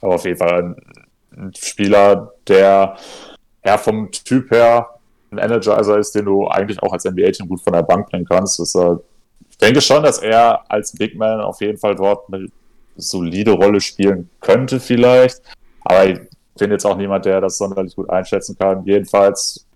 [0.00, 0.76] Aber auf jeden Fall
[1.36, 2.96] ein, Spieler, der
[3.64, 4.88] ja, vom Typ her
[5.30, 8.58] ein Energizer ist, den du eigentlich auch als NBA-Team gut von der Bank bringen kannst.
[8.58, 8.96] Das, äh,
[9.50, 12.48] ich denke schon, dass er als Big Man auf jeden Fall dort eine
[12.96, 15.40] solide Rolle spielen könnte, vielleicht.
[15.84, 16.18] Aber
[16.58, 18.84] bin jetzt auch niemand, der das sonderlich gut einschätzen kann.
[18.84, 19.66] Jedenfalls,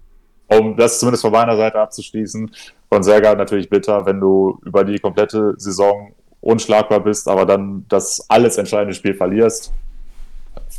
[0.48, 2.50] um das zumindest von meiner Seite abzuschließen,
[2.88, 8.26] von Serga natürlich bitter, wenn du über die komplette Saison unschlagbar bist, aber dann das
[8.28, 9.72] alles entscheidende Spiel verlierst.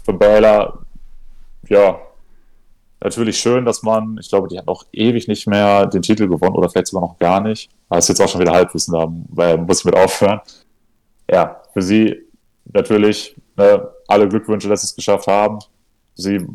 [0.06, 0.86] Für Baylor,
[1.70, 2.00] ja,
[3.02, 6.56] natürlich schön, dass man, ich glaube, die hat noch ewig nicht mehr den Titel gewonnen
[6.56, 7.70] oder vielleicht sogar noch gar nicht.
[7.89, 9.08] Aber ist jetzt auch schon wieder Halbwissen, da
[9.58, 10.42] muss ich mit aufhören.
[11.30, 12.22] Ja, für sie
[12.66, 15.60] natürlich ne, alle Glückwünsche, dass sie es geschafft haben.
[16.15, 16.45] Sie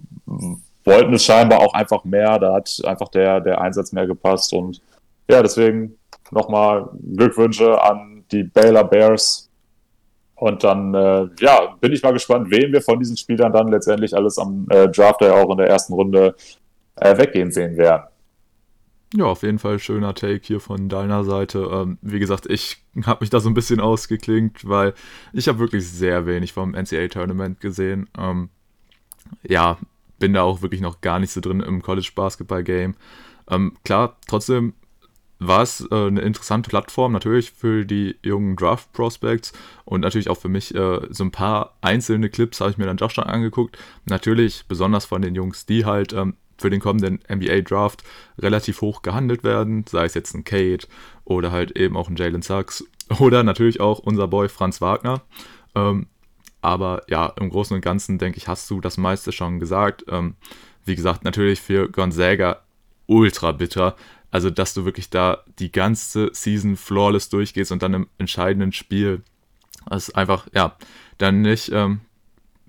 [0.85, 4.81] wollten es scheinbar auch einfach mehr, da hat einfach der, der Einsatz mehr gepasst und
[5.29, 5.99] ja, deswegen
[6.31, 9.49] nochmal Glückwünsche an die Baylor Bears,
[10.41, 14.15] und dann, äh, ja, bin ich mal gespannt, wen wir von diesen Spielern dann letztendlich
[14.15, 16.37] alles am äh, Draft ja auch in der ersten Runde
[16.97, 18.05] äh, weggehen sehen werden.
[19.15, 21.69] Ja, auf jeden Fall schöner Take hier von deiner Seite.
[21.73, 24.95] Ähm, wie gesagt, ich habe mich da so ein bisschen ausgeklingt, weil
[25.33, 28.09] ich habe wirklich sehr wenig vom NCAA-Tournament gesehen.
[28.17, 28.51] Ähm,
[29.43, 29.79] ja,
[30.19, 32.95] bin da auch wirklich noch gar nicht so drin im College-Basketball-Game.
[33.51, 34.75] Ähm, klar, trotzdem
[35.39, 39.53] war es äh, eine interessante Plattform, natürlich für die jungen Draft Prospects
[39.85, 42.97] und natürlich auch für mich äh, so ein paar einzelne Clips habe ich mir dann
[42.97, 43.79] doch schon angeguckt.
[44.05, 48.03] Natürlich besonders von den Jungs, die halt ähm, für den kommenden NBA Draft
[48.39, 50.89] relativ hoch gehandelt werden, sei es jetzt ein Kate
[51.25, 52.85] oder halt eben auch ein Jalen Sachs
[53.21, 55.23] oder natürlich auch unser Boy Franz Wagner.
[55.77, 56.09] Ähm,
[56.61, 60.05] aber ja, im Großen und Ganzen denke ich, hast du das meiste schon gesagt.
[60.09, 60.35] Ähm,
[60.85, 62.63] wie gesagt, natürlich für Gonzaga
[63.07, 63.97] ultra bitter,
[64.31, 69.23] Also, dass du wirklich da die ganze Season flawless durchgehst und dann im entscheidenden Spiel
[69.89, 70.77] das einfach, ja,
[71.17, 72.01] dann nicht ähm,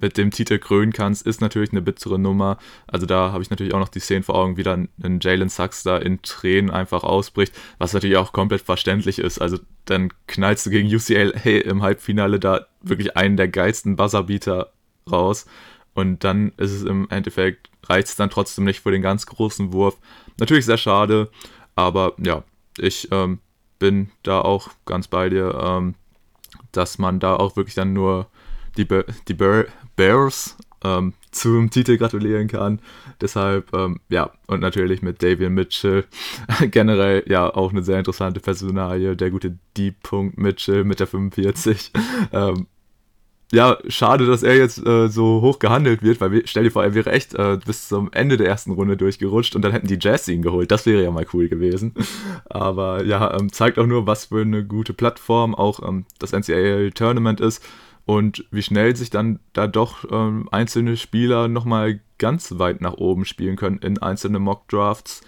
[0.02, 2.58] mit dem Titel krönen kannst, ist natürlich eine bittere Nummer.
[2.88, 5.50] Also da habe ich natürlich auch noch die Szene vor Augen, wie dann ein Jalen
[5.50, 9.40] Sachs da in Tränen einfach ausbricht, was natürlich auch komplett verständlich ist.
[9.40, 14.72] Also dann knallst du gegen UCLA im Halbfinale da wirklich einen der geilsten Buzzerbeater
[15.10, 15.46] raus
[15.94, 19.74] und dann ist es im Endeffekt, reicht es dann trotzdem nicht für den ganz großen
[19.74, 19.98] Wurf.
[20.38, 21.30] Natürlich sehr schade,
[21.76, 22.44] aber ja,
[22.78, 23.40] ich ähm,
[23.80, 25.96] bin da auch ganz bei dir, ähm,
[26.72, 28.28] dass man da auch wirklich dann nur
[28.78, 29.66] die, Be die Bear
[30.00, 32.80] Bears ähm, zum Titel gratulieren kann.
[33.20, 36.06] Deshalb, ähm, ja, und natürlich mit Davian Mitchell.
[36.72, 39.94] Generell ja auch eine sehr interessante Personalie, der gute D.
[40.38, 41.92] Mitchell mit der 45.
[42.32, 42.68] ähm,
[43.52, 46.94] ja, schade, dass er jetzt äh, so hoch gehandelt wird, weil stell dir vor, er
[46.94, 50.30] wäre echt äh, bis zum Ende der ersten Runde durchgerutscht und dann hätten die Jazz
[50.30, 50.72] ihn geholt.
[50.72, 51.94] Das wäre ja mal cool gewesen.
[52.46, 56.92] Aber ja, ähm, zeigt auch nur, was für eine gute Plattform auch ähm, das NCAA
[56.92, 57.62] Tournament ist
[58.10, 63.24] und wie schnell sich dann da doch ähm, einzelne Spieler nochmal ganz weit nach oben
[63.24, 65.22] spielen können in einzelne Mock Drafts.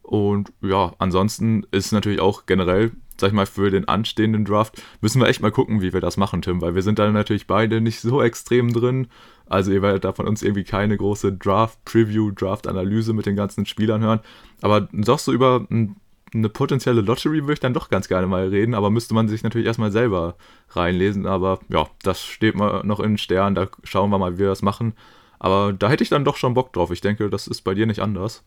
[0.00, 5.20] Und ja, ansonsten ist natürlich auch generell sag ich mal, für den anstehenden Draft müssen
[5.20, 7.82] wir echt mal gucken, wie wir das machen, Tim, weil wir sind da natürlich beide
[7.82, 9.08] nicht so extrem drin.
[9.46, 14.02] Also ihr werdet da von uns irgendwie keine große Draft-Preview, Draft-Analyse mit den ganzen Spielern
[14.02, 14.20] hören.
[14.62, 15.66] Aber doch so über
[16.34, 19.42] eine potenzielle Lottery würde ich dann doch ganz gerne mal reden, aber müsste man sich
[19.42, 20.34] natürlich erstmal selber
[20.70, 21.26] reinlesen.
[21.26, 24.48] Aber ja, das steht mal noch in den Sternen, da schauen wir mal, wie wir
[24.48, 24.94] das machen.
[25.38, 26.90] Aber da hätte ich dann doch schon Bock drauf.
[26.90, 28.44] Ich denke, das ist bei dir nicht anders.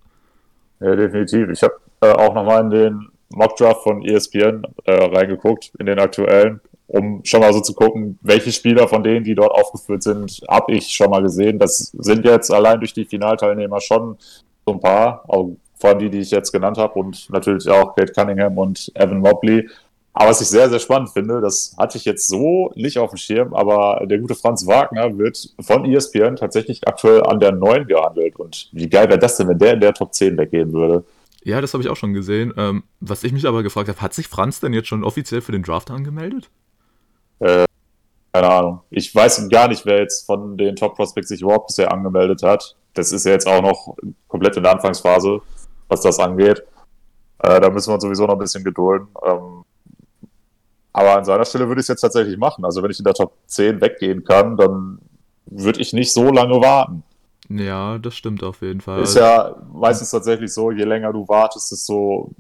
[0.80, 1.50] Ja, definitiv.
[1.50, 6.62] Ich habe äh, auch nochmal in den Mockdraft von ESPN äh, reingeguckt, in den aktuellen,
[6.88, 10.74] um schon mal so zu gucken, welche Spieler von denen, die dort aufgeführt sind, habe
[10.74, 11.60] ich schon mal gesehen.
[11.60, 14.18] Das sind jetzt allein durch die Finalteilnehmer schon
[14.66, 17.96] so ein paar, auch vor allem die, die ich jetzt genannt habe und natürlich auch
[17.96, 19.70] Kate Cunningham und Evan Mobley.
[20.14, 23.18] Aber was ich sehr, sehr spannend finde, das hatte ich jetzt so nicht auf dem
[23.18, 28.38] Schirm, aber der gute Franz Wagner wird von ESPN tatsächlich aktuell an der 9 gehandelt.
[28.38, 31.04] Und wie geil wäre das denn, wenn der in der Top 10 weggehen würde?
[31.44, 32.54] Ja, das habe ich auch schon gesehen.
[32.56, 35.52] Ähm, was ich mich aber gefragt habe, hat sich Franz denn jetzt schon offiziell für
[35.52, 36.50] den Draft angemeldet?
[37.40, 37.66] Äh,
[38.34, 38.82] keine Ahnung.
[38.90, 42.76] Ich weiß gar nicht, wer jetzt von den Top Prospects sich überhaupt bisher angemeldet hat.
[42.94, 43.96] Das ist ja jetzt auch noch
[44.28, 45.42] komplett in der Anfangsphase,
[45.88, 46.64] was das angeht.
[47.40, 49.08] Äh, da müssen wir uns sowieso noch ein bisschen gedulden.
[49.26, 49.64] Ähm,
[50.94, 52.64] aber an seiner Stelle würde ich es jetzt tatsächlich machen.
[52.64, 55.00] Also wenn ich in der Top 10 weggehen kann, dann
[55.46, 57.04] würde ich nicht so lange warten.
[57.50, 59.02] Ja, das stimmt auf jeden Fall.
[59.02, 62.32] Ist ja meistens tatsächlich so, je länger du wartest, desto,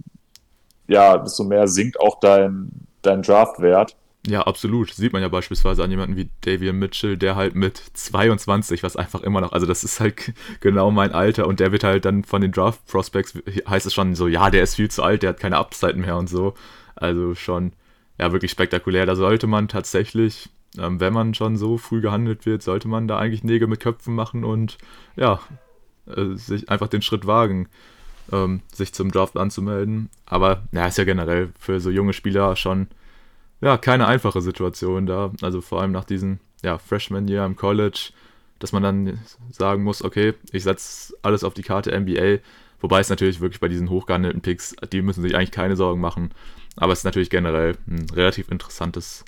[0.88, 3.96] ja, desto mehr sinkt auch dein, dein Draftwert.
[4.28, 4.92] Ja, absolut.
[4.92, 9.22] Sieht man ja beispielsweise an jemanden wie Davian Mitchell, der halt mit 22, was einfach
[9.22, 12.42] immer noch, also das ist halt genau mein Alter und der wird halt dann von
[12.42, 13.36] den Draft Prospects,
[13.70, 16.18] heißt es schon so, ja, der ist viel zu alt, der hat keine Upside mehr
[16.18, 16.56] und so.
[16.96, 17.74] Also schon,
[18.20, 19.06] ja, wirklich spektakulär.
[19.06, 23.18] Da sollte man tatsächlich ähm, wenn man schon so früh gehandelt wird, sollte man da
[23.18, 24.78] eigentlich Nägel mit Köpfen machen und
[25.16, 25.40] ja,
[26.08, 27.68] äh, sich einfach den Schritt wagen,
[28.32, 30.10] ähm, sich zum Draft anzumelden.
[30.26, 32.88] Aber ja, ist ja generell für so junge Spieler schon
[33.62, 35.32] ja keine einfache Situation da.
[35.42, 38.12] Also vor allem nach diesem ja, Freshman-Year im College,
[38.60, 39.20] dass man dann
[39.52, 42.40] sagen muss, okay, ich setze alles auf die Karte NBA.
[42.80, 46.32] Wobei es natürlich wirklich bei diesen hochgehandelten Picks, die müssen sich eigentlich keine Sorgen machen.
[46.76, 49.24] Aber es ist natürlich generell ein relativ interessantes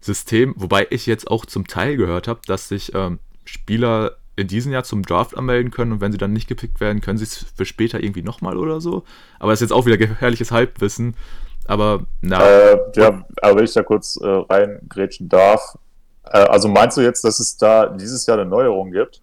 [0.00, 4.72] System, wobei ich jetzt auch zum Teil gehört habe, dass sich ähm, Spieler in diesem
[4.72, 7.46] Jahr zum Draft anmelden können und wenn sie dann nicht gepickt werden, können sie es
[7.54, 9.04] für später irgendwie nochmal oder so.
[9.38, 11.14] Aber das ist jetzt auch wieder gefährliches Halbwissen.
[11.66, 12.42] Aber na.
[12.42, 15.78] Äh, ja, aber wenn ich da kurz äh, reingrätschen darf.
[16.24, 19.22] Äh, also meinst du jetzt, dass es da dieses Jahr eine Neuerung gibt?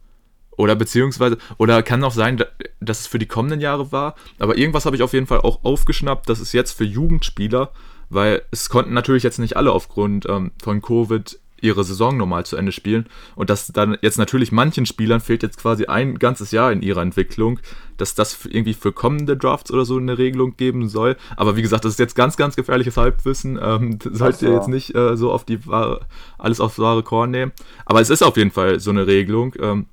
[0.58, 2.44] Oder beziehungsweise, oder kann auch sein,
[2.80, 4.16] dass es für die kommenden Jahre war.
[4.40, 7.72] Aber irgendwas habe ich auf jeden Fall auch aufgeschnappt, dass es jetzt für Jugendspieler
[8.10, 12.56] weil es konnten natürlich jetzt nicht alle aufgrund ähm, von Covid ihre Saison normal zu
[12.56, 16.72] Ende spielen und dass dann jetzt natürlich manchen Spielern fehlt jetzt quasi ein ganzes Jahr
[16.72, 17.60] in ihrer Entwicklung,
[17.98, 21.18] dass das irgendwie für kommende Drafts oder so eine Regelung geben soll.
[21.36, 23.60] Aber wie gesagt, das ist jetzt ganz, ganz gefährliches Halbwissen.
[23.62, 26.02] Ähm, solltet ihr jetzt nicht äh, so auf die wahre,
[26.38, 27.52] alles aufs wahre Korn nehmen.
[27.86, 29.56] Aber es ist auf jeden Fall so eine Regelung.
[29.60, 29.88] Ähm,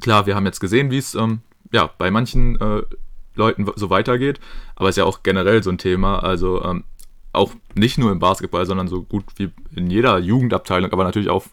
[0.00, 1.40] klar, wir haben jetzt gesehen, wie es ähm,
[1.72, 2.82] ja bei manchen äh,
[3.34, 4.40] Leuten so weitergeht,
[4.76, 6.18] aber es ist ja auch generell so ein Thema.
[6.18, 6.84] Also ähm,
[7.32, 11.44] auch nicht nur im Basketball, sondern so gut wie in jeder Jugendabteilung, aber natürlich auch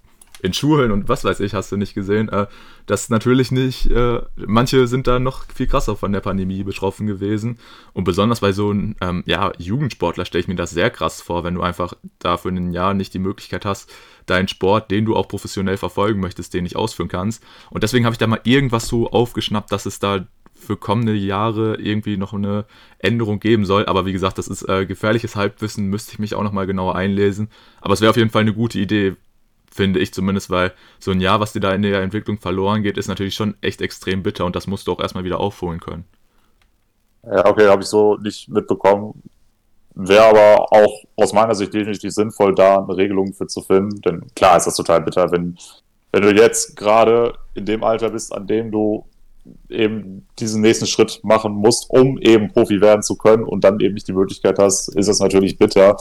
[0.42, 2.48] in Schulen und was weiß ich, hast du nicht gesehen, äh,
[2.86, 7.60] dass natürlich nicht, äh, manche sind da noch viel krasser von der Pandemie betroffen gewesen.
[7.94, 11.44] Und besonders bei so einem ähm, ja, Jugendsportler stelle ich mir das sehr krass vor,
[11.44, 13.92] wenn du einfach da für ein Jahr nicht die Möglichkeit hast,
[14.26, 17.44] deinen Sport, den du auch professionell verfolgen möchtest, den nicht ausführen kannst.
[17.70, 20.26] Und deswegen habe ich da mal irgendwas so aufgeschnappt, dass es da
[20.60, 22.66] für kommende Jahre irgendwie noch eine
[23.00, 23.86] Änderung geben soll.
[23.86, 27.50] Aber wie gesagt, das ist äh, gefährliches Halbwissen, müsste ich mich auch nochmal genauer einlesen.
[27.82, 29.16] Aber es wäre auf jeden Fall eine gute Idee,
[29.72, 32.98] finde ich zumindest, weil so ein Jahr, was dir da in der Entwicklung verloren geht,
[32.98, 36.06] ist natürlich schon echt extrem bitter und das musst du auch erstmal wieder aufholen können.
[37.24, 39.22] Ja, okay, habe ich so nicht mitbekommen.
[39.96, 44.02] Wäre aber auch aus meiner Sicht definitiv sinnvoll, da eine Regelung für zu finden.
[44.02, 45.58] Denn klar ist das total bitter, wenn,
[46.12, 49.06] wenn du jetzt gerade in dem Alter bist, an dem du
[49.70, 53.94] eben diesen nächsten Schritt machen musst, um eben Profi werden zu können und dann eben
[53.94, 55.98] nicht die Möglichkeit hast, ist es natürlich bitter.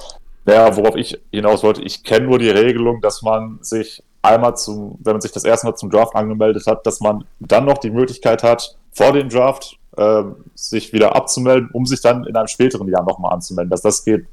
[0.47, 4.99] Ja, worauf ich hinaus wollte, ich kenne nur die Regelung, dass man sich einmal zum,
[5.03, 7.91] wenn man sich das erste Mal zum Draft angemeldet hat, dass man dann noch die
[7.91, 10.23] Möglichkeit hat, vor dem Draft äh,
[10.55, 13.71] sich wieder abzumelden, um sich dann in einem späteren Jahr nochmal anzumelden.
[13.71, 14.27] Dass das geht,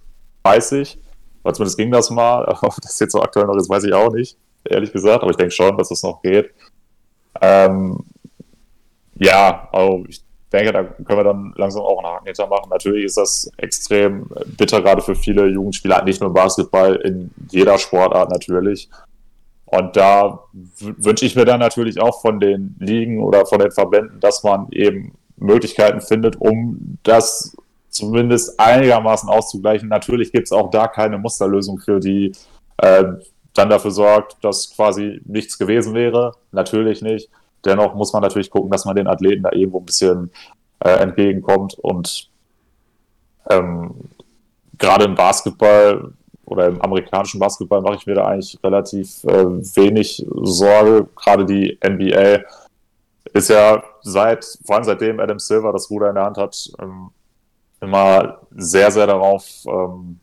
[0.44, 0.98] weiß ich.
[1.44, 2.46] Oder zumindest ging das mal.
[2.62, 5.22] Ob das jetzt so aktuell noch ist, weiß ich auch nicht, ehrlich gesagt.
[5.22, 6.54] Aber ich denke schon, dass das noch geht.
[7.42, 8.04] Ähm,
[9.16, 12.70] ja, also ich denke, da können wir dann langsam auch einen Haken hinter machen.
[12.70, 17.78] Natürlich ist das extrem bitter, gerade für viele Jugendspieler, nicht nur im Basketball, in jeder
[17.78, 18.90] Sportart natürlich.
[19.66, 20.40] Und da
[20.80, 24.68] wünsche ich mir dann natürlich auch von den Ligen oder von den Verbänden, dass man
[24.72, 27.58] eben Möglichkeiten findet, um das
[27.90, 29.90] zumindest einigermaßen auszugleichen.
[29.90, 32.34] Natürlich gibt es auch da keine Musterlösung für, die
[32.78, 33.04] äh,
[33.54, 36.34] dann dafür sorgt, dass quasi nichts gewesen wäre.
[36.52, 37.30] Natürlich nicht.
[37.66, 40.32] Dennoch muss man natürlich gucken, dass man den Athleten da irgendwo ein bisschen
[40.80, 41.78] äh, entgegenkommt.
[41.80, 42.30] Und
[43.50, 43.94] ähm,
[44.78, 46.14] gerade im Basketball
[46.46, 51.08] oder im amerikanischen Basketball mache ich mir da eigentlich relativ äh, wenig Sorge.
[51.16, 52.44] Gerade die NBA
[53.34, 57.10] ist ja seit, vor allem seitdem Adam Silver das Ruder in der Hand hat, ähm,
[57.82, 60.20] immer sehr, sehr darauf ähm,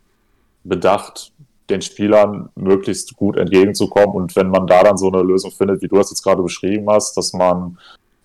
[0.65, 1.33] bedacht,
[1.73, 4.15] den Spielern möglichst gut entgegenzukommen.
[4.15, 6.89] Und wenn man da dann so eine Lösung findet, wie du das jetzt gerade beschrieben
[6.89, 7.79] hast, dass man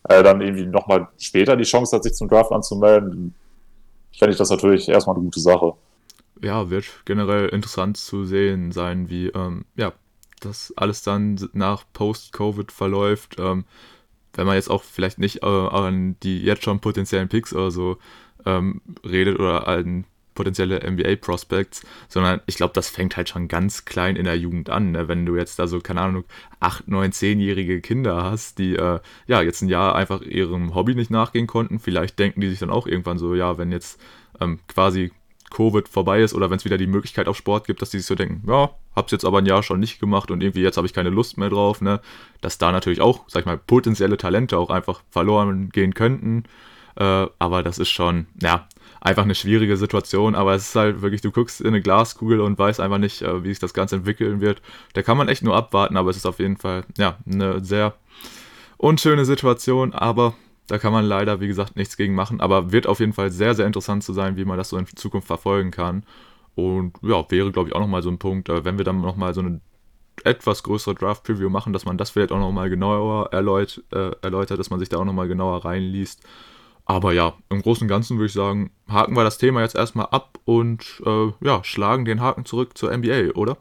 [0.10, 3.33] äh, dann irgendwie nochmal später die Chance hat, sich zum Draft anzumelden,
[4.17, 5.73] fände ich das natürlich erstmal eine gute Sache.
[6.41, 9.93] Ja, wird generell interessant zu sehen sein, wie ähm, ja,
[10.39, 13.38] das alles dann nach Post-Covid verläuft.
[13.39, 13.65] Ähm,
[14.33, 17.97] wenn man jetzt auch vielleicht nicht äh, an die jetzt schon potenziellen Picks oder so
[18.45, 20.05] ähm, redet oder an
[20.38, 24.91] potenzielle NBA-Prospects, sondern ich glaube, das fängt halt schon ganz klein in der Jugend an.
[24.91, 25.08] Ne?
[25.08, 26.26] Wenn du jetzt da so, keine Ahnung,
[26.60, 31.10] 8, 9, 10-jährige Kinder hast, die äh, ja jetzt ein Jahr einfach ihrem Hobby nicht
[31.10, 34.00] nachgehen konnten, vielleicht denken die sich dann auch irgendwann so, ja, wenn jetzt
[34.39, 35.12] ähm, quasi
[35.50, 38.06] Covid vorbei ist oder wenn es wieder die Möglichkeit auf Sport gibt, dass die sich
[38.06, 40.86] so denken, ja, hab's jetzt aber ein Jahr schon nicht gemacht und irgendwie jetzt habe
[40.86, 42.00] ich keine Lust mehr drauf, ne?
[42.41, 46.43] Dass da natürlich auch, sag ich mal, potenzielle Talente auch einfach verloren gehen könnten.
[46.95, 48.67] Äh, aber das ist schon, ja,
[49.01, 52.57] einfach eine schwierige Situation, aber es ist halt wirklich, du guckst in eine Glaskugel und
[52.57, 54.62] weißt einfach nicht, äh, wie sich das Ganze entwickeln wird.
[54.93, 57.95] Da kann man echt nur abwarten, aber es ist auf jeden Fall, ja, eine sehr
[58.77, 60.33] unschöne Situation, aber
[60.67, 63.55] da kann man leider, wie gesagt, nichts gegen machen, aber wird auf jeden Fall sehr,
[63.55, 66.03] sehr interessant zu sein, wie man das so in Zukunft verfolgen kann.
[66.55, 69.33] Und ja, wäre, glaube ich, auch nochmal so ein Punkt, äh, wenn wir dann nochmal
[69.33, 69.62] so eine
[70.23, 74.69] etwas größere Draft-Preview machen, dass man das vielleicht auch nochmal genauer erläut äh, erläutert, dass
[74.69, 76.23] man sich da auch nochmal genauer reinliest.
[76.89, 80.08] Aber ja, im Großen und Ganzen würde ich sagen, haken wir das Thema jetzt erstmal
[80.08, 83.58] ab und äh, ja, schlagen den Haken zurück zur NBA, oder?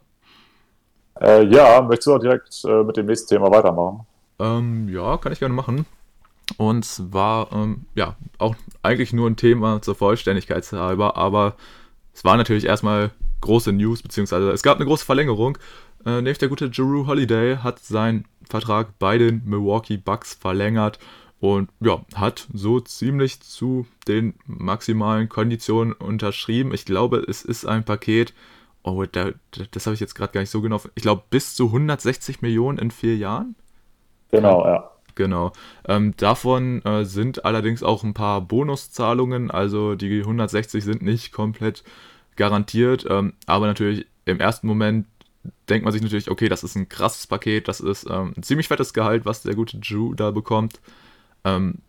[1.19, 4.05] Äh, ja, möchtest du auch direkt äh, mit dem nächsten Thema weitermachen?
[4.39, 5.85] Ähm, ja, kann ich gerne machen.
[6.55, 11.55] Und zwar, ähm, ja, auch eigentlich nur ein Thema zur Vollständigkeit halber, aber
[12.13, 13.11] es war natürlich erstmal
[13.41, 15.57] große News, beziehungsweise es gab eine große Verlängerung.
[16.05, 20.97] Äh, nämlich der gute Drew Holiday hat seinen Vertrag bei den Milwaukee Bucks verlängert
[21.39, 26.73] und ja, hat so ziemlich zu den maximalen Konditionen unterschrieben.
[26.73, 28.33] Ich glaube, es ist ein Paket,
[28.83, 29.31] oh, da,
[29.71, 32.79] das habe ich jetzt gerade gar nicht so genau, ich glaube bis zu 160 Millionen
[32.79, 33.55] in vier Jahren.
[34.31, 34.91] Genau, ja.
[35.15, 35.51] Genau.
[35.87, 41.83] Ähm, davon äh, sind allerdings auch ein paar Bonuszahlungen, also die 160 sind nicht komplett
[42.35, 45.07] garantiert, ähm, aber natürlich im ersten Moment
[45.69, 48.67] denkt man sich natürlich, okay, das ist ein krasses Paket, das ist ähm, ein ziemlich
[48.67, 50.79] fettes Gehalt, was der gute Drew da bekommt.
[51.47, 51.79] Ähm,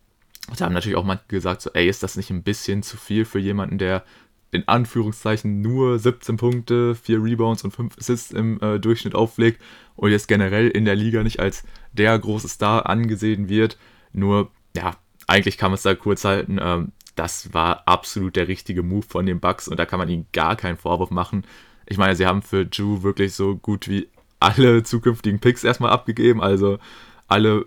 [0.56, 3.24] da haben natürlich auch manche gesagt, so, ey, ist das nicht ein bisschen zu viel
[3.24, 4.04] für jemanden, der
[4.50, 9.60] in Anführungszeichen nur 17 Punkte, 4 Rebounds und 5 Assists im äh, Durchschnitt auflegt
[9.94, 13.76] und jetzt generell in der Liga nicht als der große Star angesehen wird.
[14.12, 14.92] Nur, ja,
[15.26, 16.58] eigentlich kann man es da kurz halten.
[16.60, 20.26] Ähm, das war absolut der richtige Move von den Bucks und da kann man ihnen
[20.32, 21.44] gar keinen Vorwurf machen.
[21.86, 24.08] Ich meine, sie haben für Drew wirklich so gut wie
[24.40, 26.78] alle zukünftigen Picks erstmal abgegeben, also
[27.26, 27.66] alle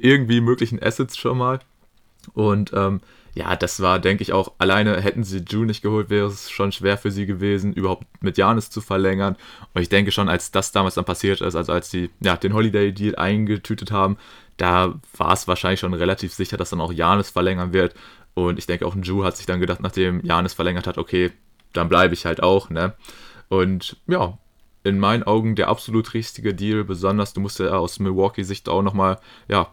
[0.00, 1.60] irgendwie möglichen Assets schon mal.
[2.34, 3.00] Und ähm,
[3.34, 6.72] ja, das war, denke ich, auch alleine hätten sie Ju nicht geholt, wäre es schon
[6.72, 9.36] schwer für sie gewesen, überhaupt mit Janis zu verlängern.
[9.74, 12.54] Und ich denke schon, als das damals dann passiert ist, also als sie ja, den
[12.54, 14.16] Holiday-Deal eingetütet haben,
[14.56, 17.94] da war es wahrscheinlich schon relativ sicher, dass dann auch Janis verlängern wird.
[18.32, 21.30] Und ich denke auch, Ju hat sich dann gedacht, nachdem Janis verlängert hat, okay,
[21.74, 22.94] dann bleibe ich halt auch, ne?
[23.48, 24.38] Und ja,
[24.82, 29.18] in meinen Augen der absolut richtige Deal, besonders du musst ja aus Milwaukee-Sicht auch nochmal,
[29.46, 29.72] ja,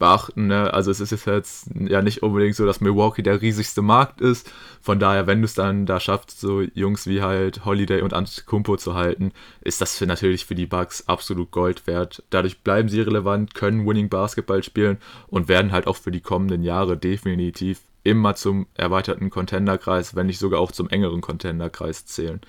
[0.00, 0.48] beachten.
[0.48, 0.74] Ne?
[0.74, 4.50] Also es ist jetzt ja nicht unbedingt so, dass Milwaukee der riesigste Markt ist.
[4.80, 8.76] Von daher, wenn du es dann da schaffst, so Jungs wie halt Holiday und Antetokounmpo
[8.78, 9.30] zu halten,
[9.60, 12.24] ist das für natürlich für die Bucks absolut Gold wert.
[12.30, 14.98] Dadurch bleiben sie relevant, können Winning Basketball spielen
[15.28, 20.38] und werden halt auch für die kommenden Jahre definitiv immer zum erweiterten Contenderkreis, wenn nicht
[20.38, 22.40] sogar auch zum engeren Contenderkreis zählen.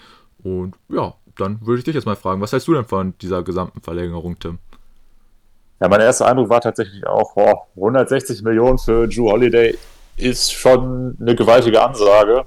[0.41, 3.43] Und ja, dann würde ich dich jetzt mal fragen, was hältst du denn von dieser
[3.43, 4.59] gesamten Verlängerung, Tim?
[5.81, 9.75] Ja, mein erster Eindruck war tatsächlich auch, boah, 160 Millionen für Drew Holiday
[10.15, 12.45] ist schon eine gewaltige Ansage.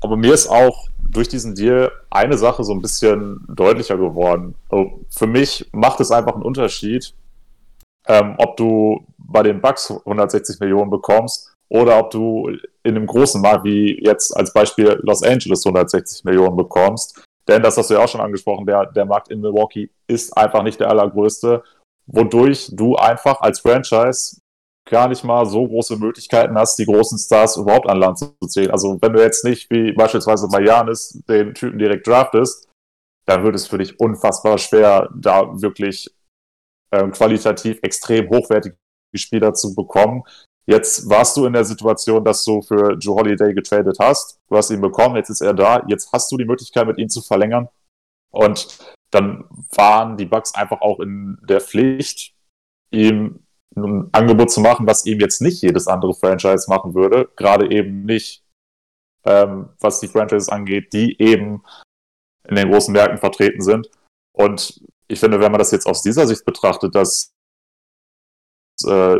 [0.00, 4.56] Aber mir ist auch durch diesen Deal eine Sache so ein bisschen deutlicher geworden.
[4.68, 7.14] Also für mich macht es einfach einen Unterschied,
[8.08, 12.48] ähm, ob du bei den Bucks 160 Millionen bekommst oder ob du
[12.82, 17.24] in einem großen Markt wie jetzt als Beispiel Los Angeles 160 Millionen bekommst.
[17.46, 20.64] Denn das hast du ja auch schon angesprochen, der, der Markt in Milwaukee ist einfach
[20.64, 21.62] nicht der allergrößte
[22.12, 24.38] wodurch du einfach als Franchise
[24.88, 28.70] gar nicht mal so große Möglichkeiten hast, die großen Stars überhaupt an Land zu ziehen.
[28.70, 32.68] Also wenn du jetzt nicht wie beispielsweise Majanis den Typen direkt draftest,
[33.26, 36.10] dann wird es für dich unfassbar schwer, da wirklich
[36.92, 38.76] ähm, qualitativ extrem hochwertige
[39.14, 40.24] Spieler zu bekommen.
[40.66, 44.38] Jetzt warst du in der Situation, dass du für Joe Holiday getradet hast.
[44.48, 45.84] Du hast ihn bekommen, jetzt ist er da.
[45.88, 47.68] Jetzt hast du die Möglichkeit, mit ihm zu verlängern.
[48.30, 48.78] Und
[49.12, 49.44] dann
[49.76, 52.34] waren die Bucks einfach auch in der Pflicht,
[52.90, 53.46] ihm
[53.76, 57.30] ein Angebot zu machen, was ihm jetzt nicht jedes andere Franchise machen würde.
[57.36, 58.44] Gerade eben nicht,
[59.24, 61.62] ähm, was die Franchises angeht, die eben
[62.48, 63.90] in den großen Märkten vertreten sind.
[64.32, 67.32] Und ich finde, wenn man das jetzt aus dieser Sicht betrachtet, dass
[68.84, 69.18] äh,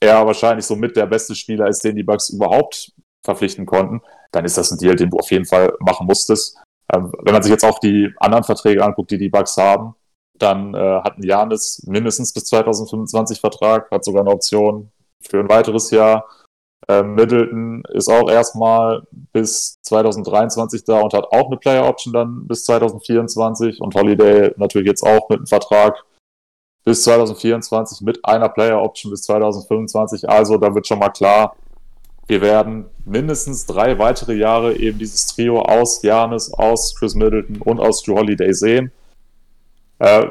[0.00, 2.92] er wahrscheinlich so mit der beste Spieler ist, den die Bucks überhaupt
[3.24, 4.02] verpflichten konnten,
[4.32, 6.58] dann ist das ein Deal, den du auf jeden Fall machen musstest.
[6.92, 9.94] Ähm, wenn man sich jetzt auch die anderen Verträge anguckt, die die Bucks haben,
[10.38, 14.90] dann äh, hat ein Janis mindestens bis 2025 Vertrag, hat sogar eine Option
[15.22, 16.26] für ein weiteres Jahr.
[16.88, 22.46] Ähm, Middleton ist auch erstmal bis 2023 da und hat auch eine Player Option dann
[22.46, 26.04] bis 2024 und Holiday natürlich jetzt auch mit einem Vertrag
[26.84, 30.28] bis 2024 mit einer Player Option bis 2025.
[30.28, 31.56] Also da wird schon mal klar,
[32.26, 37.80] wir werden mindestens drei weitere Jahre eben dieses Trio aus Janis, aus Chris Middleton und
[37.80, 38.92] aus Drew Holiday sehen.
[39.98, 40.26] Äh,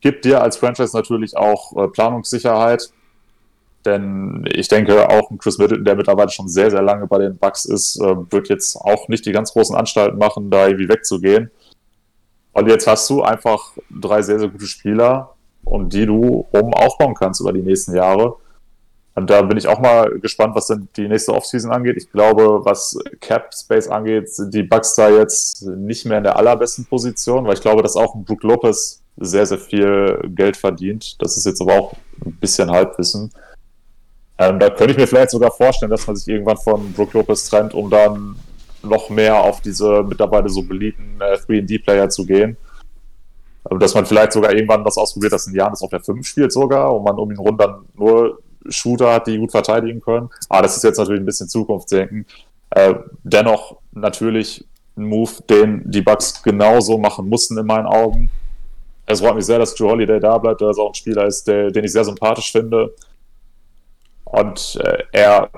[0.00, 2.90] gibt dir als Franchise natürlich auch äh, Planungssicherheit,
[3.84, 7.36] denn ich denke, auch ein Chris Middleton, der mittlerweile schon sehr, sehr lange bei den
[7.36, 11.50] Bucks ist, äh, wird jetzt auch nicht die ganz großen Anstalten machen, da irgendwie wegzugehen.
[12.52, 15.34] Und jetzt hast du einfach drei sehr, sehr gute Spieler,
[15.64, 18.36] um die du rum aufbauen kannst über die nächsten Jahre.
[19.16, 21.96] Und da bin ich auch mal gespannt, was denn die nächste Offseason angeht.
[21.96, 26.36] Ich glaube, was Cap Space angeht, sind die Bucks da jetzt nicht mehr in der
[26.36, 31.22] allerbesten Position, weil ich glaube, dass auch Brook Lopez sehr, sehr viel Geld verdient.
[31.22, 31.92] Das ist jetzt aber auch
[32.24, 33.30] ein bisschen Halbwissen.
[34.36, 37.48] Ähm, da könnte ich mir vielleicht sogar vorstellen, dass man sich irgendwann von Brook Lopez
[37.48, 38.34] trennt, um dann
[38.82, 42.56] noch mehr auf diese mittlerweile so beliebten äh, 3D-Player zu gehen.
[43.62, 46.52] Also, dass man vielleicht sogar irgendwann was ausprobiert, dass ein das auf der 5 spielt
[46.52, 50.30] sogar und man um ihn rum dann nur Shooter hat, die gut verteidigen können.
[50.48, 52.26] Aber das ist jetzt natürlich ein bisschen Zukunftsdenken.
[52.70, 54.64] Äh, dennoch natürlich
[54.96, 58.30] ein Move, den die Bucks genauso machen mussten in meinen Augen.
[59.06, 61.70] Es freut mich sehr, dass Joe Holiday da bleibt, der auch ein Spieler ist, der,
[61.70, 62.94] den ich sehr sympathisch finde.
[64.24, 65.50] Und äh, er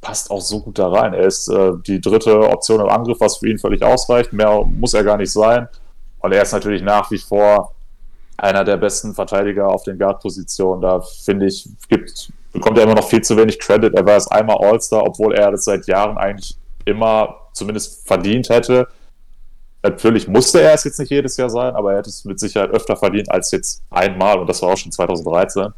[0.00, 1.14] passt auch so gut da rein.
[1.14, 4.32] Er ist äh, die dritte Option im Angriff, was für ihn völlig ausreicht.
[4.32, 5.68] Mehr muss er gar nicht sein.
[6.20, 7.74] Und er ist natürlich nach wie vor
[8.36, 10.82] einer der besten Verteidiger auf den Guard-Positionen.
[10.82, 13.94] Da finde ich, gibt bekommt er immer noch viel zu wenig Credit.
[13.94, 18.88] Er war erst einmal All-Star, obwohl er das seit Jahren eigentlich immer zumindest verdient hätte.
[19.82, 22.70] Natürlich musste er es jetzt nicht jedes Jahr sein, aber er hätte es mit Sicherheit
[22.70, 25.68] öfter verdient als jetzt einmal und das war auch schon 2013.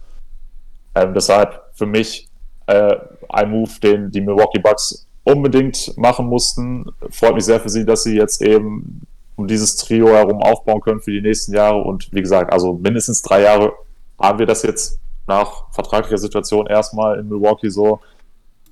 [0.94, 2.28] Ähm, deshalb für mich
[2.66, 2.96] äh,
[3.28, 6.86] ein Move, den die Milwaukee Bucks unbedingt machen mussten.
[7.10, 9.06] Freut mich sehr für sie, dass sie jetzt eben
[9.36, 13.22] um dieses Trio herum aufbauen können für die nächsten Jahre und wie gesagt, also mindestens
[13.22, 13.72] drei Jahre
[14.20, 18.00] haben wir das jetzt nach vertraglicher Situation erstmal in Milwaukee so.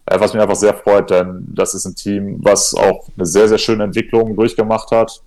[0.07, 3.49] Äh, was mich einfach sehr freut, denn das ist ein Team, was auch eine sehr,
[3.49, 5.23] sehr schöne Entwicklung durchgemacht hat.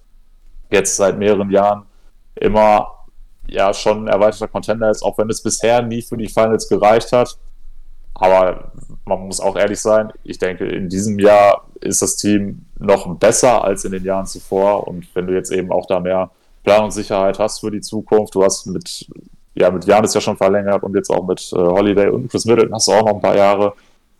[0.71, 1.83] Jetzt seit mehreren Jahren
[2.35, 3.05] immer
[3.47, 7.11] ja schon ein erweiterter Contender ist, auch wenn es bisher nie für die Finals gereicht
[7.11, 7.37] hat.
[8.15, 8.71] Aber
[9.05, 13.63] man muss auch ehrlich sein, ich denke, in diesem Jahr ist das Team noch besser
[13.63, 14.87] als in den Jahren zuvor.
[14.87, 16.31] Und wenn du jetzt eben auch da mehr
[16.63, 19.07] Planungssicherheit hast für die Zukunft, du hast mit,
[19.55, 22.73] ja, mit Janis ja schon verlängert und jetzt auch mit äh, Holiday und Chris Middleton
[22.73, 23.73] hast du auch noch ein paar Jahre.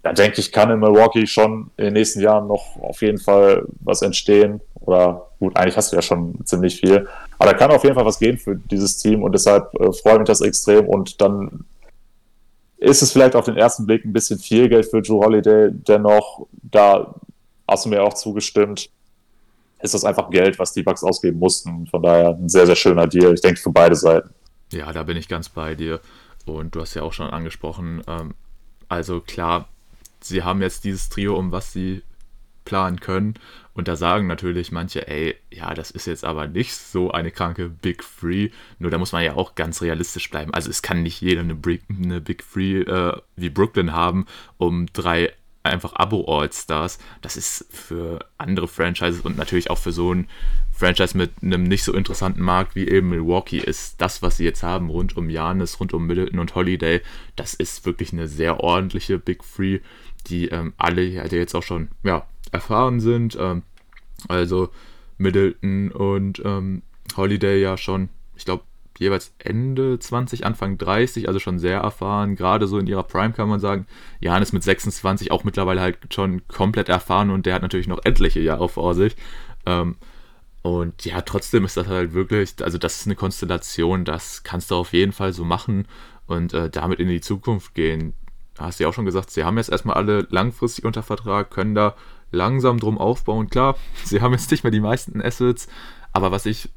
[0.03, 3.63] Da denke ich, kann in Milwaukee schon in den nächsten Jahren noch auf jeden Fall
[3.79, 4.59] was entstehen.
[4.81, 7.07] Oder gut, eigentlich hast du ja schon ziemlich viel.
[7.39, 10.19] Aber da kann auf jeden Fall was gehen für dieses Team und deshalb äh, freue
[10.19, 10.87] mich das extrem.
[10.87, 11.65] Und dann
[12.77, 15.69] ist es vielleicht auf den ersten Blick ein bisschen viel Geld für Drew Holiday.
[15.71, 17.15] Dennoch, da
[17.65, 18.89] hast du mir auch zugestimmt,
[19.81, 21.87] ist das einfach Geld, was die Bucks ausgeben mussten.
[21.87, 23.33] Von daher ein sehr, sehr schöner Deal.
[23.33, 24.29] Ich denke für beide Seiten.
[24.73, 26.01] Ja, da bin ich ganz bei dir.
[26.45, 28.33] Und du hast ja auch schon angesprochen, ähm,
[28.89, 29.69] also klar,
[30.19, 32.03] sie haben jetzt dieses Trio, um was sie
[32.65, 33.35] planen können.
[33.73, 37.69] Und da sagen natürlich manche, ey, ja, das ist jetzt aber nicht so eine kranke
[37.69, 38.49] Big Three.
[38.79, 40.53] Nur da muss man ja auch ganz realistisch bleiben.
[40.53, 44.25] Also es kann nicht jeder eine, Big, eine Big Three äh, wie Brooklyn haben,
[44.57, 45.33] um drei
[45.63, 46.99] einfach Abo-All-Stars.
[47.21, 50.27] Das ist für andere Franchises und natürlich auch für so ein
[50.71, 54.63] Franchise mit einem nicht so interessanten Markt wie eben Milwaukee ist das, was sie jetzt
[54.63, 57.01] haben, rund um Janis, rund um Middleton und Holiday,
[57.35, 59.79] das ist wirklich eine sehr ordentliche Big Three
[60.27, 63.37] die ähm, alle die jetzt auch schon ja, erfahren sind.
[63.39, 63.63] Ähm,
[64.27, 64.69] also
[65.17, 66.81] Middleton und ähm,
[67.15, 68.63] Holiday ja schon, ich glaube,
[68.99, 73.49] jeweils Ende 20, Anfang 30, also schon sehr erfahren, gerade so in ihrer Prime kann
[73.49, 73.87] man sagen.
[74.21, 78.39] Ist mit 26 auch mittlerweile halt schon komplett erfahren und der hat natürlich noch etliche
[78.39, 79.15] Jahre vor sich.
[79.65, 79.95] Ähm,
[80.61, 84.75] und ja, trotzdem ist das halt wirklich, also das ist eine Konstellation, das kannst du
[84.75, 85.87] auf jeden Fall so machen
[86.25, 88.13] und äh, damit in die Zukunft gehen
[88.59, 91.75] hast du ja auch schon gesagt, sie haben jetzt erstmal alle langfristig unter Vertrag, können
[91.75, 91.95] da
[92.31, 93.49] langsam drum aufbauen.
[93.49, 95.67] Klar, sie haben jetzt nicht mehr die meisten Assets,
[96.11, 96.69] aber was ich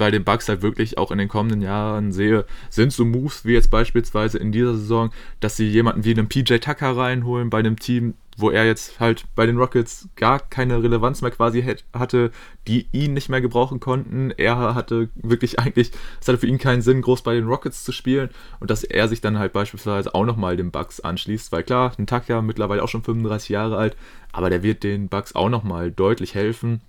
[0.00, 3.52] bei den Bucks halt wirklich auch in den kommenden Jahren sehe, sind so Moves wie
[3.52, 7.78] jetzt beispielsweise in dieser Saison, dass sie jemanden wie einen PJ Tucker reinholen bei einem
[7.78, 12.30] Team, wo er jetzt halt bei den Rockets gar keine Relevanz mehr quasi hatte,
[12.66, 14.30] die ihn nicht mehr gebrauchen konnten.
[14.30, 17.92] Er hatte wirklich eigentlich, es hatte für ihn keinen Sinn, groß bei den Rockets zu
[17.92, 21.92] spielen und dass er sich dann halt beispielsweise auch nochmal den Bucks anschließt, weil klar,
[21.98, 23.98] ein Taka mittlerweile auch schon 35 Jahre alt,
[24.32, 26.80] aber der wird den Bucks auch nochmal deutlich helfen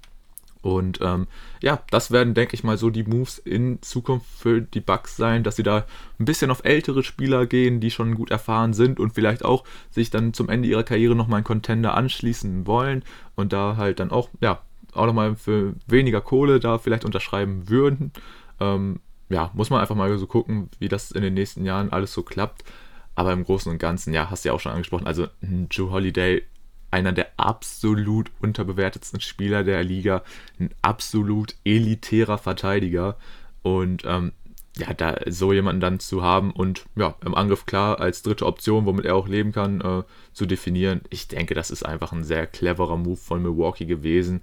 [0.61, 1.27] und ähm,
[1.61, 5.43] ja, das werden, denke ich mal, so die Moves in Zukunft für die Bucks sein,
[5.43, 5.85] dass sie da
[6.19, 10.11] ein bisschen auf ältere Spieler gehen, die schon gut erfahren sind und vielleicht auch sich
[10.11, 13.03] dann zum Ende ihrer Karriere nochmal einen Contender anschließen wollen
[13.35, 14.61] und da halt dann auch, ja,
[14.93, 18.11] auch nochmal für weniger Kohle da vielleicht unterschreiben würden.
[18.59, 18.99] Ähm,
[19.29, 22.21] ja, muss man einfach mal so gucken, wie das in den nächsten Jahren alles so
[22.21, 22.63] klappt.
[23.15, 25.27] Aber im Großen und Ganzen, ja, hast du ja auch schon angesprochen, also
[25.69, 26.43] Joe Holiday
[26.91, 30.23] einer der absolut unterbewertetsten Spieler der Liga,
[30.59, 33.17] ein absolut elitärer Verteidiger.
[33.63, 34.33] Und ähm,
[34.77, 38.85] ja, da so jemanden dann zu haben und ja, im Angriff klar als dritte Option,
[38.85, 41.01] womit er auch leben kann, äh, zu definieren.
[41.09, 44.41] Ich denke, das ist einfach ein sehr cleverer Move von Milwaukee gewesen.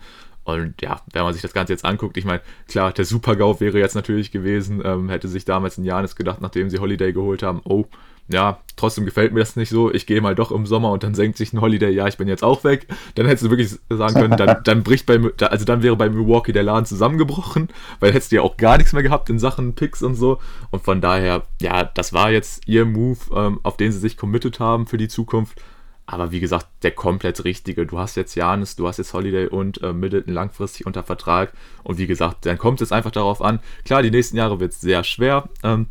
[0.48, 3.78] Und ja, wenn man sich das Ganze jetzt anguckt, ich meine, klar, der Super-GAU wäre
[3.78, 7.60] jetzt natürlich gewesen, ähm, hätte sich damals ein Janis gedacht, nachdem sie Holiday geholt haben,
[7.64, 7.84] oh,
[8.30, 11.14] ja, trotzdem gefällt mir das nicht so, ich gehe mal doch im Sommer und dann
[11.14, 12.86] senkt sich ein Holiday, ja, ich bin jetzt auch weg.
[13.14, 16.52] Dann hättest du wirklich sagen können, dann, dann bricht bei, also dann wäre bei Milwaukee
[16.52, 17.68] der Laden zusammengebrochen,
[18.00, 20.38] weil hättest du ja auch gar nichts mehr gehabt in Sachen Picks und so.
[20.70, 24.60] Und von daher, ja, das war jetzt ihr Move, ähm, auf den sie sich committed
[24.60, 25.60] haben für die Zukunft.
[26.10, 27.84] Aber wie gesagt, der komplett richtige.
[27.84, 31.52] Du hast jetzt Janis, du hast jetzt Holiday und äh, Middleton langfristig unter Vertrag.
[31.84, 33.60] Und wie gesagt, dann kommt es einfach darauf an.
[33.84, 35.88] Klar, die nächsten Jahre wird es sehr schwer, ähm,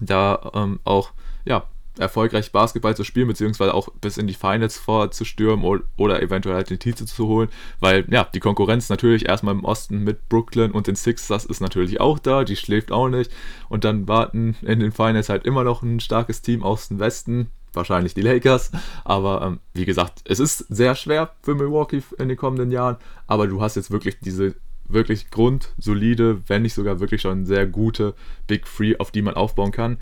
[0.00, 1.12] da ähm, auch
[1.44, 1.64] ja,
[1.98, 6.70] erfolgreich Basketball zu spielen, beziehungsweise auch bis in die Finals vorzustürmen oder, oder eventuell halt
[6.70, 7.50] den Titel zu holen,
[7.80, 12.00] weil ja, die Konkurrenz natürlich erstmal im Osten mit Brooklyn und den Sixers ist natürlich
[12.00, 13.30] auch da, die schläft auch nicht
[13.68, 17.50] und dann warten in den Finals halt immer noch ein starkes Team aus dem Westen,
[17.72, 18.72] wahrscheinlich die Lakers,
[19.04, 22.96] aber ähm, wie gesagt, es ist sehr schwer für Milwaukee in den kommenden Jahren,
[23.26, 24.54] aber du hast jetzt wirklich diese
[24.92, 28.14] wirklich grundsolide, wenn nicht sogar wirklich schon sehr gute
[28.46, 29.98] Big Three, auf die man aufbauen kann.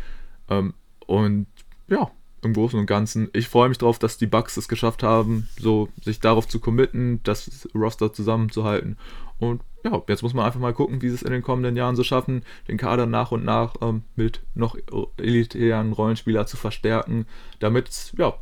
[0.49, 0.75] Ähm,
[1.07, 1.47] und
[1.89, 2.11] ja,
[2.43, 5.89] im Großen und Ganzen, ich freue mich darauf, dass die Bucks es geschafft haben, so
[6.03, 8.97] sich darauf zu committen, das Roster zusammenzuhalten.
[9.39, 11.97] Und ja, jetzt muss man einfach mal gucken, wie sie es in den kommenden Jahren
[11.97, 14.77] so schaffen, den Kader nach und nach ähm, mit noch
[15.17, 17.27] elitären Rollenspieler zu verstärken,
[17.61, 18.35] damit es ja,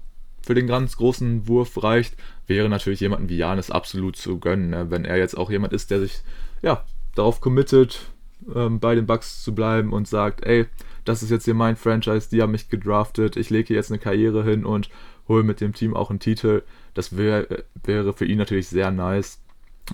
[0.43, 2.17] für den ganz großen Wurf reicht,
[2.47, 4.71] wäre natürlich jemanden wie Janis absolut zu gönnen.
[4.71, 4.91] Ne?
[4.91, 6.23] Wenn er jetzt auch jemand ist, der sich
[6.63, 6.85] ja,
[7.15, 8.13] darauf committet,
[8.55, 10.67] ähm, bei den Bucks zu bleiben und sagt, ey,
[11.05, 14.45] das ist jetzt hier mein Franchise, die haben mich gedraftet, ich lege jetzt eine Karriere
[14.45, 14.89] hin und
[15.29, 16.63] hole mit dem Team auch einen Titel.
[16.95, 17.47] Das wär,
[17.83, 19.41] wäre für ihn natürlich sehr nice,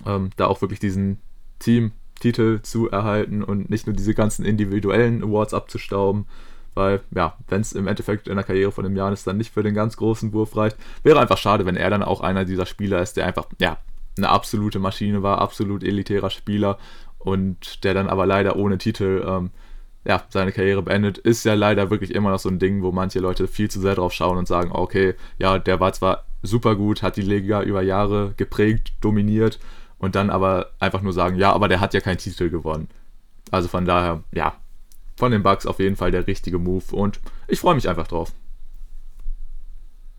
[0.07, 1.18] ähm, da auch wirklich diesen
[1.59, 6.26] Team-Titel zu erhalten und nicht nur diese ganzen individuellen Awards abzustauben.
[6.74, 9.62] weil, ja, wenn es im Endeffekt in der Karriere von dem Janis dann nicht für
[9.62, 13.03] den ganz großen Wurf reicht, wäre einfach schade, wenn er dann auch einer dieser Spieler
[13.03, 13.78] ist, der einfach, ja,
[14.16, 16.78] eine absolute Maschine war, absolut elitärer Spieler
[17.18, 19.51] und der dann aber leider ohne Titel ähm,
[20.05, 23.20] ja, seine Karriere beendet, ist ja leider wirklich immer noch so ein Ding, wo manche
[23.20, 27.03] Leute viel zu sehr drauf schauen und sagen, okay, ja, der war zwar super gut,
[27.03, 29.61] hat die Liga über Jahre geprägt, dominiert
[30.03, 32.88] und dann aber einfach nur sagen, ja, aber der hat ja keinen Titel gewonnen.
[33.50, 34.55] Also von daher, ja,
[35.16, 38.32] von den Bugs auf jeden Fall der richtige Move und ich freue mich einfach drauf.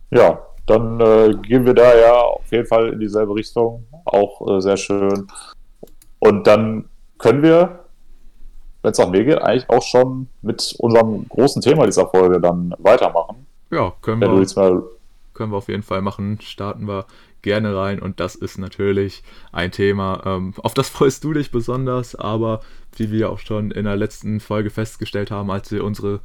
[0.09, 3.85] Ja, dann äh, gehen wir da ja auf jeden Fall in dieselbe Richtung.
[4.05, 5.27] Auch äh, sehr schön.
[6.19, 7.83] Und dann können wir
[8.83, 12.75] wenn es nach mir geht, eigentlich auch schon mit unserem großen Thema dieser Folge dann
[12.79, 13.47] weitermachen.
[13.71, 14.83] Ja, können wir, mal...
[15.33, 16.37] können wir auf jeden Fall machen.
[16.41, 17.05] Starten wir
[17.43, 22.15] gerne rein und das ist natürlich ein Thema, ähm, auf das freust du dich besonders,
[22.15, 22.61] aber
[22.95, 26.21] wie wir auch schon in der letzten Folge festgestellt haben, als wir unsere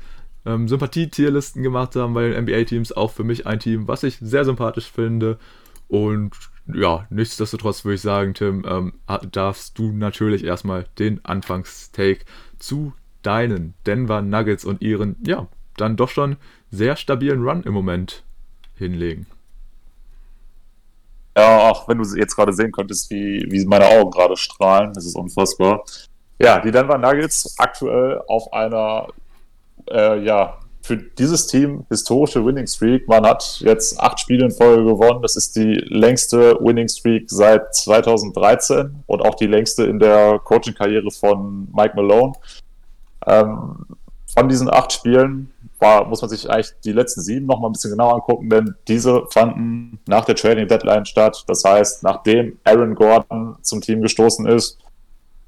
[0.47, 4.47] ähm, Sympathie-Tierlisten gemacht haben bei den NBA-Teams, auch für mich ein Team, was ich sehr
[4.47, 5.39] sympathisch finde
[5.89, 6.33] und
[6.73, 8.93] ja, nichtsdestotrotz würde ich sagen, Tim, ähm,
[9.33, 12.25] darfst du natürlich erstmal den Anfangstake
[12.59, 12.93] zu
[13.23, 16.37] deinen Denver Nuggets und ihren, ja, dann doch schon
[16.71, 18.25] sehr stabilen Run im Moment
[18.75, 19.27] hinlegen.
[21.39, 25.07] Ja, auch wenn du jetzt gerade sehen könntest, wie, wie meine Augen gerade strahlen, das
[25.07, 25.85] ist unfassbar.
[26.37, 29.07] Ja, die Denver Nuggets aktuell auf einer,
[29.89, 33.07] äh, ja, für dieses Team historische Winning Streak.
[33.07, 35.23] Man hat jetzt acht Spiele in Folge gewonnen.
[35.23, 41.13] Das ist die längste Winning Streak seit 2013 und auch die längste in der Coaching-Karriere
[41.13, 42.33] von Mike Malone.
[43.27, 43.87] Ähm,
[44.35, 47.73] von diesen acht Spielen war, muss man sich eigentlich die letzten sieben noch mal ein
[47.73, 51.45] bisschen genauer angucken, denn diese fanden nach der Trading Deadline statt.
[51.47, 54.79] Das heißt, nachdem Aaron Gordon zum Team gestoßen ist.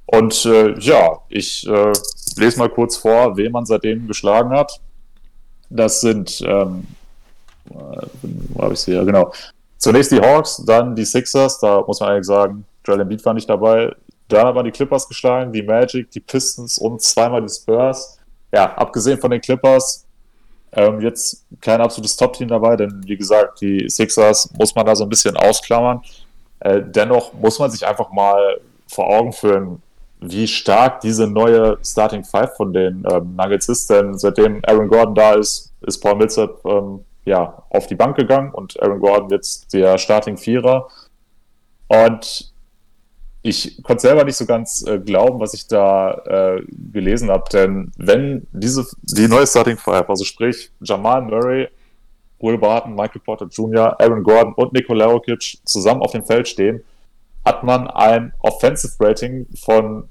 [0.06, 1.92] Und äh, ja, ich äh,
[2.36, 4.80] lese mal kurz vor, wen man seitdem geschlagen hat.
[5.68, 6.86] Das sind, ähm,
[7.64, 8.92] wo habe ich sie?
[8.92, 9.32] Ja, genau.
[9.78, 13.48] Zunächst die Hawks, dann die Sixers, da muss man eigentlich sagen, Joel Embiid war nicht
[13.48, 13.94] dabei.
[14.28, 18.18] Dann waren die Clippers geschlagen, die Magic, die Pistons und zweimal die Spurs.
[18.52, 20.06] Ja, abgesehen von den Clippers,
[20.72, 25.04] ähm, jetzt kein absolutes Top-Team dabei, denn wie gesagt, die Sixers muss man da so
[25.04, 26.02] ein bisschen ausklammern.
[26.60, 29.82] Äh, dennoch muss man sich einfach mal vor Augen führen,
[30.20, 35.14] wie stark diese neue Starting Five von den ähm, Nuggets ist, denn seitdem Aaron Gordon
[35.14, 39.72] da ist, ist Paul Millsap ähm, ja, auf die Bank gegangen und Aaron Gordon jetzt
[39.72, 40.88] der Starting Vierer.
[41.88, 42.49] Und
[43.42, 46.62] ich konnte selber nicht so ganz äh, glauben, was ich da äh,
[46.92, 51.68] gelesen habe, denn wenn diese die neue Starting Five, also sprich Jamal Murray,
[52.40, 56.82] Will Barton, Michael Porter Jr., Aaron Gordon und Nikola Jokic zusammen auf dem Feld stehen,
[57.44, 60.08] hat man ein Offensive Rating von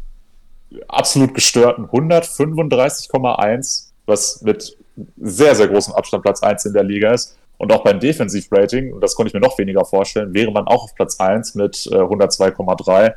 [0.88, 4.78] absolut gestörten 135,1, was mit
[5.18, 7.38] sehr, sehr großem Abstand Platz 1 in der Liga ist.
[7.60, 10.66] Und auch beim Defensive Rating, und das konnte ich mir noch weniger vorstellen, wäre man
[10.66, 13.14] auch auf Platz 1 mit äh, 102,3.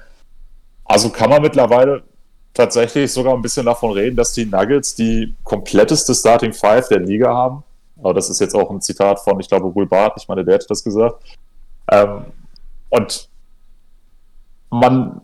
[0.85, 2.03] Also kann man mittlerweile
[2.53, 7.33] tatsächlich sogar ein bisschen davon reden, dass die Nuggets die kompletteste Starting Five der Liga
[7.33, 7.63] haben.
[7.99, 10.55] Aber das ist jetzt auch ein Zitat von, ich glaube, Will Barth, ich meine, der
[10.55, 11.23] hätte das gesagt.
[11.89, 12.25] Ähm,
[12.91, 13.29] und
[14.71, 15.21] man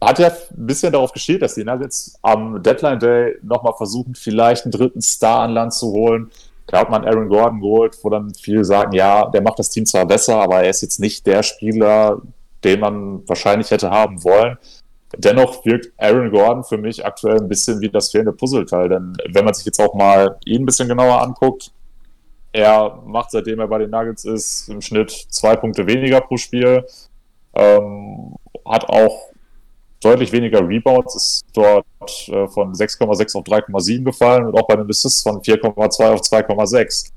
[0.00, 4.64] hat ja ein bisschen darauf geschielt, dass die Nuggets am Deadline Day nochmal versuchen, vielleicht
[4.64, 6.30] einen dritten Star an Land zu holen.
[6.68, 9.86] Da hat man Aaron Gordon geholt, wo dann viele sagen, ja, der macht das Team
[9.86, 12.20] zwar besser, aber er ist jetzt nicht der Spieler,
[12.62, 14.58] den man wahrscheinlich hätte haben wollen.
[15.16, 19.46] Dennoch wirkt Aaron Gordon für mich aktuell ein bisschen wie das fehlende Puzzleteil, denn wenn
[19.46, 21.72] man sich jetzt auch mal ihn ein bisschen genauer anguckt,
[22.52, 26.84] er macht, seitdem er bei den Nuggets ist, im Schnitt zwei Punkte weniger pro Spiel.
[27.54, 28.34] Ähm,
[28.66, 29.27] hat auch
[30.02, 31.86] deutlich weniger Rebounds, ist dort
[32.28, 37.10] äh, von 6,6 auf 3,7 gefallen und auch bei den Assists von 4,2 auf 2,6.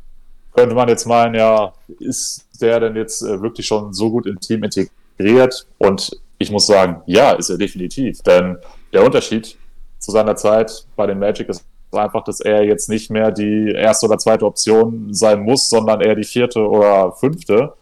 [0.53, 4.39] Könnte man jetzt meinen, ja, ist der denn jetzt äh, wirklich schon so gut im
[4.39, 5.67] Team integriert?
[5.77, 8.21] Und ich muss sagen, ja, ist er definitiv.
[8.23, 8.57] Denn
[8.91, 9.57] der Unterschied
[9.99, 14.07] zu seiner Zeit bei den Magic ist einfach, dass er jetzt nicht mehr die erste
[14.07, 17.73] oder zweite Option sein muss, sondern eher die vierte oder fünfte.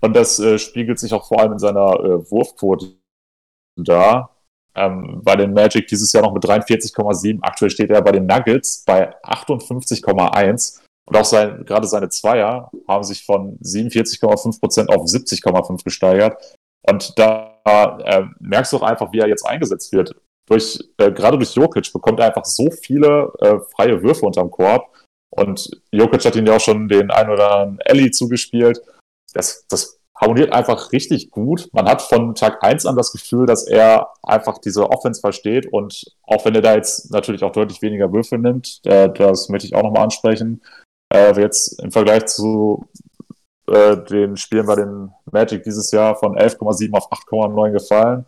[0.00, 2.92] Und das äh, spiegelt sich auch vor allem in seiner äh, Wurfquote
[3.76, 4.30] da.
[4.74, 7.38] Ähm, bei den Magic dieses Jahr noch mit 43,7.
[7.42, 10.80] Aktuell steht er bei den Nuggets bei 58,1.
[11.04, 16.56] Und auch sein, gerade seine Zweier haben sich von 47,5% auf 70,5 gesteigert.
[16.88, 20.14] Und da äh, merkst du auch einfach, wie er jetzt eingesetzt wird.
[20.48, 24.90] Durch, äh, gerade durch Jokic bekommt er einfach so viele äh, freie Würfe unterm Korb.
[25.30, 28.80] Und Jokic hat ihn ja auch schon den ein oder anderen Ellie zugespielt
[29.32, 31.68] das, das harmoniert einfach richtig gut.
[31.72, 36.04] Man hat von Tag 1 an das Gefühl, dass er einfach diese Offense versteht und
[36.22, 39.74] auch wenn er da jetzt natürlich auch deutlich weniger Würfel nimmt, äh, das möchte ich
[39.74, 40.62] auch nochmal ansprechen,
[41.12, 42.88] äh, jetzt im Vergleich zu
[43.66, 48.24] äh, den Spielen bei den Magic dieses Jahr von 11,7 auf 8,9 gefallen.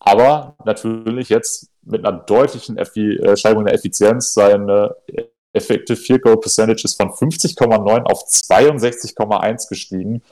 [0.00, 4.94] Aber natürlich jetzt mit einer deutlichen Effi äh, Steigerung der Effizienz seine
[5.52, 10.22] Effective Field Goal Percentage ist von 50,9 auf 62,1 gestiegen.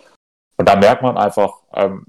[0.56, 2.06] Und da merkt man einfach, ähm,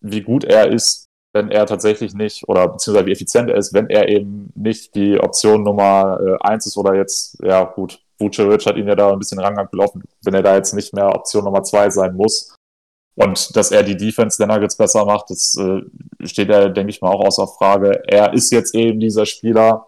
[0.00, 3.90] wie gut er ist, wenn er tatsächlich nicht, oder beziehungsweise wie effizient er ist, wenn
[3.90, 8.76] er eben nicht die Option Nummer äh, 1 ist oder jetzt, ja gut, Vucevic hat
[8.76, 11.62] ihn ja da ein bisschen Rang abgelaufen, wenn er da jetzt nicht mehr Option Nummer
[11.62, 12.54] 2 sein muss.
[13.16, 15.82] Und dass er die Defense der Nuggets besser macht, das äh,
[16.26, 18.02] steht ja, denke ich mal, auch außer Frage.
[18.06, 19.86] Er ist jetzt eben dieser Spieler,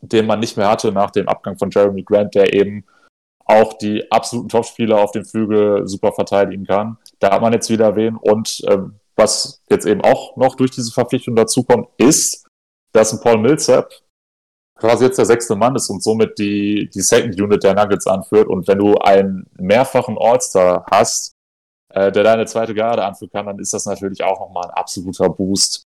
[0.00, 2.84] den man nicht mehr hatte nach dem Abgang von Jeremy Grant, der eben
[3.46, 6.98] auch die absoluten Topspieler auf dem Flügel super verteidigen kann.
[7.18, 8.16] Da hat man jetzt wieder wen.
[8.16, 12.46] Und ähm, was jetzt eben auch noch durch diese Verpflichtung dazukommt, ist,
[12.92, 13.92] dass ein Paul Millsap
[14.76, 18.48] quasi jetzt der sechste Mann ist und somit die, die Second Unit der Nuggets anführt.
[18.48, 21.34] Und wenn du einen mehrfachen All-Star hast,
[21.90, 25.28] äh, der deine zweite Garde anführen kann, dann ist das natürlich auch nochmal ein absoluter
[25.28, 25.84] Boost.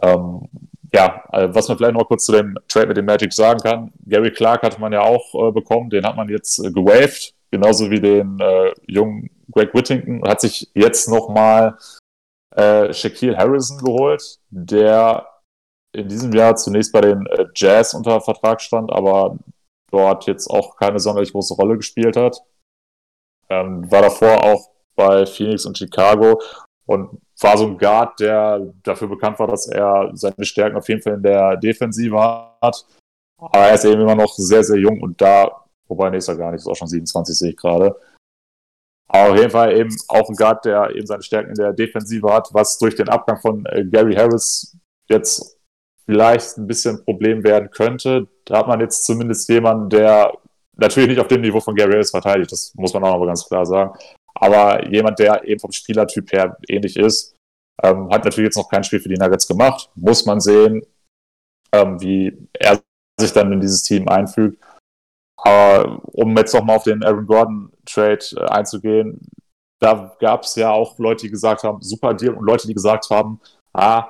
[0.00, 0.48] Ähm,
[0.92, 3.92] ja, äh, was man vielleicht noch kurz zu dem Trade mit dem Magic sagen kann,
[4.06, 7.90] Gary Clark hatte man ja auch äh, bekommen, den hat man jetzt äh, gewaved, genauso
[7.90, 11.76] wie den äh, jungen Greg Whittington, hat sich jetzt nochmal
[12.54, 15.26] äh, Shaquille Harrison geholt, der
[15.92, 19.36] in diesem Jahr zunächst bei den äh, Jazz unter Vertrag stand, aber
[19.90, 22.40] dort jetzt auch keine sonderlich große Rolle gespielt hat.
[23.48, 26.40] Ähm, war davor auch bei Phoenix und Chicago
[26.86, 31.02] und war so ein Guard, der dafür bekannt war, dass er seine Stärken auf jeden
[31.02, 32.16] Fall in der Defensive
[32.60, 32.86] hat.
[33.38, 36.36] Aber er ist eben immer noch sehr, sehr jung und da, wobei, nee, ist er
[36.36, 37.96] gar nicht, ist auch schon 27, sehe ich gerade.
[39.12, 42.32] Aber auf jeden Fall eben auch ein Guard, der eben seine Stärken in der Defensive
[42.32, 44.76] hat, was durch den Abgang von äh, Gary Harris
[45.08, 45.58] jetzt
[46.06, 48.28] vielleicht ein bisschen ein Problem werden könnte.
[48.44, 50.32] Da hat man jetzt zumindest jemanden, der
[50.76, 53.46] natürlich nicht auf dem Niveau von Gary Harris verteidigt, das muss man auch noch ganz
[53.46, 53.98] klar sagen.
[54.34, 57.34] Aber jemand, der eben vom Spielertyp her ähnlich ist,
[57.82, 59.90] ähm, hat natürlich jetzt noch kein Spiel für die Nuggets gemacht.
[59.96, 60.82] Muss man sehen,
[61.72, 62.80] ähm, wie er
[63.20, 64.62] sich dann in dieses Team einfügt.
[65.42, 69.20] Aber um jetzt nochmal auf den Aaron Gordon Trade äh, einzugehen,
[69.80, 73.08] da gab es ja auch Leute, die gesagt haben, super Deal und Leute, die gesagt
[73.10, 73.40] haben,
[73.72, 74.08] ah,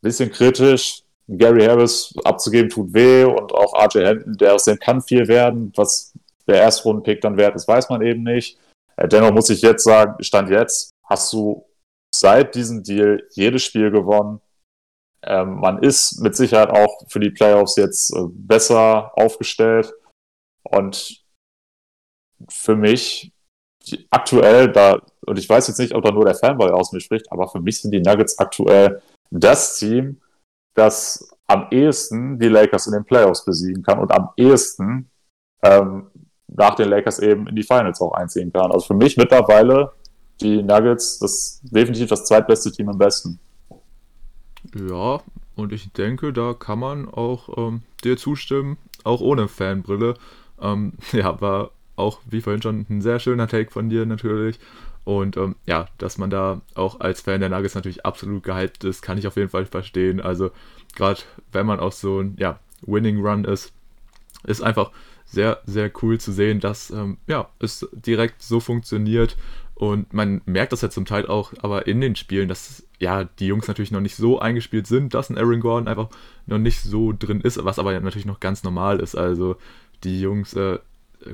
[0.00, 5.02] bisschen kritisch, Gary Harris abzugeben tut weh und auch RJ Hampton, der aus dem kann
[5.02, 6.14] viel werden, was
[6.46, 8.58] der Erstrunden-Pick dann wert ist, weiß man eben nicht.
[8.96, 11.66] Äh, dennoch muss ich jetzt sagen, Stand jetzt, hast du
[12.14, 14.40] seit diesem Deal jedes Spiel gewonnen.
[15.22, 19.92] Ähm, man ist mit Sicherheit auch für die Playoffs jetzt äh, besser aufgestellt.
[20.70, 21.24] Und
[22.48, 23.32] für mich
[24.10, 27.30] aktuell, da, und ich weiß jetzt nicht, ob da nur der Fanboy aus mir spricht,
[27.32, 30.20] aber für mich sind die Nuggets aktuell das Team,
[30.74, 35.10] das am ehesten die Lakers in den Playoffs besiegen kann und am ehesten
[35.62, 36.10] ähm,
[36.46, 38.70] nach den Lakers eben in die Finals auch einziehen kann.
[38.70, 39.92] Also für mich mittlerweile
[40.40, 43.40] die Nuggets das definitiv das zweitbeste Team am besten.
[44.74, 45.20] Ja,
[45.56, 50.14] und ich denke, da kann man auch ähm, dir zustimmen, auch ohne Fanbrille.
[50.60, 54.58] Ähm, ja, war auch, wie vorhin schon, ein sehr schöner Take von dir natürlich.
[55.04, 59.00] Und ähm, ja, dass man da auch als Fan der Nuggets natürlich absolut gehypt ist,
[59.00, 60.20] kann ich auf jeden Fall verstehen.
[60.20, 60.50] Also
[60.94, 63.72] gerade wenn man auch so ein ja, Winning Run ist,
[64.44, 64.90] ist einfach
[65.24, 69.36] sehr, sehr cool zu sehen, dass ähm, ja, es direkt so funktioniert.
[69.74, 73.46] Und man merkt das ja zum Teil auch, aber in den Spielen, dass ja die
[73.46, 76.08] Jungs natürlich noch nicht so eingespielt sind, dass ein Aaron Gordon einfach
[76.46, 79.14] noch nicht so drin ist, was aber natürlich noch ganz normal ist.
[79.14, 79.56] Also
[80.04, 80.78] die Jungs äh,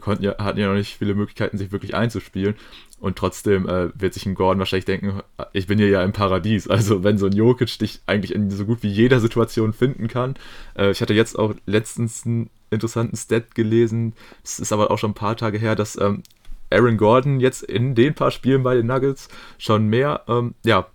[0.00, 2.54] konnten ja, hatten ja noch nicht viele Möglichkeiten, sich wirklich einzuspielen.
[3.00, 5.20] Und trotzdem äh, wird sich ein Gordon wahrscheinlich denken,
[5.52, 6.68] ich bin hier ja im Paradies.
[6.68, 10.36] Also wenn so ein Jokic dich eigentlich in so gut wie jeder Situation finden kann.
[10.76, 15.10] Äh, ich hatte jetzt auch letztens einen interessanten Stat gelesen, es ist aber auch schon
[15.10, 16.22] ein paar Tage her, dass ähm,
[16.70, 20.88] Aaron Gordon jetzt in den paar Spielen bei den Nuggets schon mehr, ähm, ja,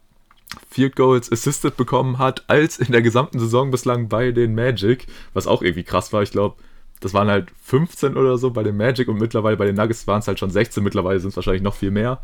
[0.70, 5.48] Field Goals assisted bekommen hat, als in der gesamten Saison bislang bei den Magic, was
[5.48, 6.24] auch irgendwie krass war.
[6.24, 6.56] Ich glaube,
[7.00, 10.20] das waren halt 15 oder so bei den Magic und mittlerweile bei den Nuggets waren
[10.20, 12.20] es halt schon 16, mittlerweile sind es wahrscheinlich noch viel mehr.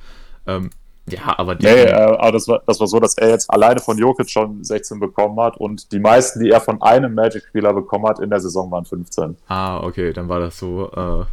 [0.48, 0.70] Ähm,
[1.08, 1.66] ja, aber die.
[1.66, 4.64] Nee, äh, aber das war, das war so, dass er jetzt alleine von Jokic schon
[4.64, 8.40] 16 bekommen hat und die meisten, die er von einem Magic-Spieler bekommen hat, in der
[8.40, 9.38] Saison waren 15.
[9.48, 10.92] Ah, okay, dann war das so.
[10.92, 11.26] Äh,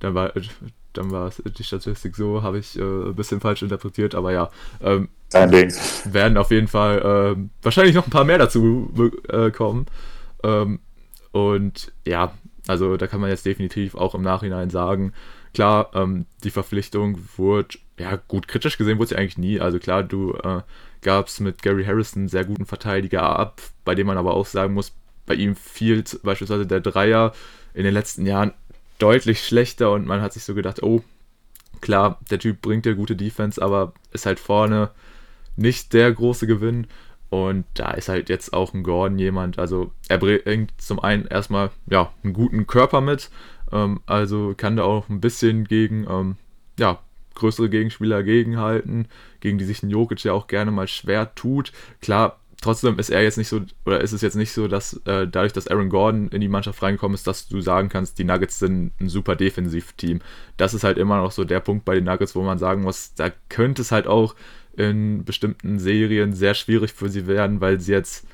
[0.00, 0.32] dann war,
[0.92, 4.50] dann war die Statistik so, habe ich äh, ein bisschen falsch interpretiert, aber ja.
[4.82, 5.72] Ähm, Dein Ding.
[6.04, 8.92] Werden auf jeden Fall äh, wahrscheinlich noch ein paar mehr dazu
[9.28, 9.86] äh, kommen.
[10.42, 10.80] Ähm,
[11.30, 12.32] und ja,
[12.66, 15.12] also da kann man jetzt definitiv auch im Nachhinein sagen,
[15.54, 19.60] klar, ähm, die Verpflichtung wurde ja, gut, kritisch gesehen wurde ja eigentlich nie.
[19.60, 20.62] Also klar, du äh,
[21.02, 24.74] gabst mit Gary Harrison einen sehr guten Verteidiger ab, bei dem man aber auch sagen
[24.74, 24.92] muss,
[25.26, 27.32] bei ihm fiel beispielsweise der Dreier
[27.74, 28.52] in den letzten Jahren
[28.98, 31.02] deutlich schlechter und man hat sich so gedacht, oh,
[31.80, 34.90] klar, der Typ bringt ja gute Defense, aber ist halt vorne
[35.56, 36.86] nicht der große Gewinn.
[37.32, 41.70] Und da ist halt jetzt auch ein Gordon jemand, also er bringt zum einen erstmal
[41.86, 43.30] ja, einen guten Körper mit,
[43.72, 46.36] ähm, also kann da auch ein bisschen gegen ähm,
[46.78, 46.98] ja,
[47.34, 49.08] größere Gegenspieler gegenhalten,
[49.40, 51.72] gegen die sich ein Jokic ja auch gerne mal schwer tut.
[52.02, 55.26] Klar, trotzdem ist er jetzt nicht so, oder ist es jetzt nicht so, dass äh,
[55.26, 58.58] dadurch, dass Aaron Gordon in die Mannschaft reingekommen ist, dass du sagen kannst, die Nuggets
[58.58, 60.20] sind ein super Defensivteam.
[60.58, 63.14] Das ist halt immer noch so der Punkt bei den Nuggets, wo man sagen muss,
[63.14, 64.34] da könnte es halt auch
[64.76, 68.26] in bestimmten Serien sehr schwierig für sie werden, weil sie jetzt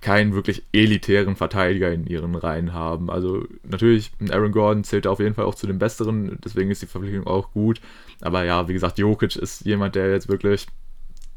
[0.00, 3.10] keinen wirklich elitären Verteidiger in ihren Reihen haben.
[3.10, 6.86] Also natürlich, Aaron Gordon zählt auf jeden Fall auch zu den Besseren, deswegen ist die
[6.86, 7.80] Verpflichtung auch gut.
[8.20, 10.66] Aber ja, wie gesagt, Jokic ist jemand, der jetzt wirklich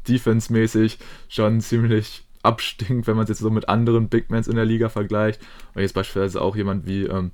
[0.08, 0.98] defensemäßig
[1.28, 5.40] schon ziemlich abstinkt, wenn man es jetzt so mit anderen Bigmans in der Liga vergleicht.
[5.74, 7.32] Und jetzt beispielsweise auch jemand wie ähm,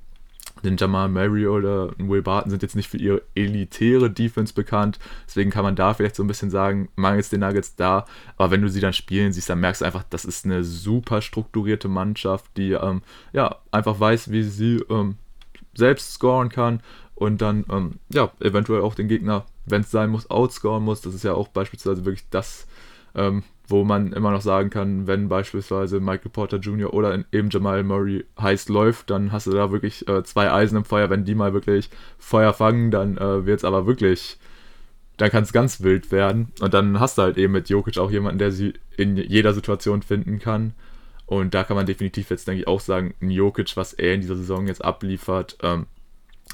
[0.63, 4.99] den Jamal Murray oder Will Barton sind jetzt nicht für ihre elitäre Defense bekannt.
[5.27, 8.05] Deswegen kann man da vielleicht so ein bisschen sagen, mangels den Nuggets da.
[8.37, 11.21] Aber wenn du sie dann spielen siehst, dann merkst du einfach, das ist eine super
[11.21, 13.01] strukturierte Mannschaft, die ähm,
[13.33, 15.15] ja einfach weiß, wie sie ähm,
[15.73, 16.81] selbst scoren kann
[17.15, 21.01] und dann ähm, ja eventuell auch den Gegner, wenn es sein muss, outscoren muss.
[21.01, 22.67] Das ist ja auch beispielsweise wirklich das,
[23.15, 26.93] ähm, wo man immer noch sagen kann, wenn beispielsweise Michael Porter Jr.
[26.93, 30.85] oder eben Jamal Murray heiß läuft, dann hast du da wirklich äh, zwei Eisen im
[30.85, 31.09] Feuer.
[31.09, 34.37] Wenn die mal wirklich Feuer fangen, dann äh, wird es aber wirklich,
[35.17, 36.51] dann kann es ganz wild werden.
[36.59, 40.01] Und dann hast du halt eben mit Jokic auch jemanden, der sie in jeder Situation
[40.01, 40.73] finden kann.
[41.25, 44.21] Und da kann man definitiv jetzt, denke ich, auch sagen, ein Jokic, was er in
[44.21, 45.87] dieser Saison jetzt abliefert, ähm,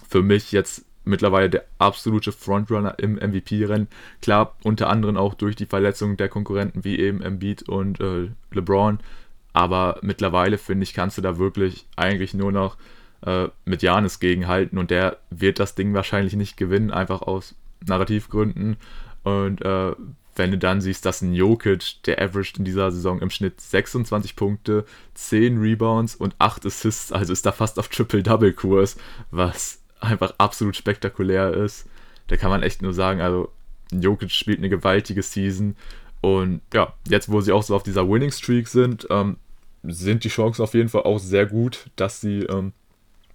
[0.07, 3.87] für mich jetzt mittlerweile der absolute Frontrunner im MVP-Rennen.
[4.21, 8.99] Klar, unter anderem auch durch die Verletzungen der Konkurrenten wie eben Embiid und äh, LeBron.
[9.53, 12.77] Aber mittlerweile, finde ich, kannst du da wirklich eigentlich nur noch
[13.25, 17.55] äh, mit Janis gegenhalten und der wird das Ding wahrscheinlich nicht gewinnen, einfach aus
[17.85, 18.77] Narrativgründen.
[19.23, 19.93] Und äh,
[20.35, 24.35] wenn du dann siehst, dass ein Jokic, der averaged in dieser Saison im Schnitt 26
[24.35, 24.85] Punkte,
[25.15, 28.97] 10 Rebounds und 8 Assists, also ist da fast auf Triple-Double-Kurs,
[29.31, 31.87] was einfach absolut spektakulär ist.
[32.27, 33.51] Da kann man echt nur sagen, also
[33.91, 35.75] Jokic spielt eine gewaltige Season.
[36.21, 39.37] Und ja, jetzt wo sie auch so auf dieser Winning Streak sind, ähm,
[39.83, 42.73] sind die Chancen auf jeden Fall auch sehr gut, dass sie ähm,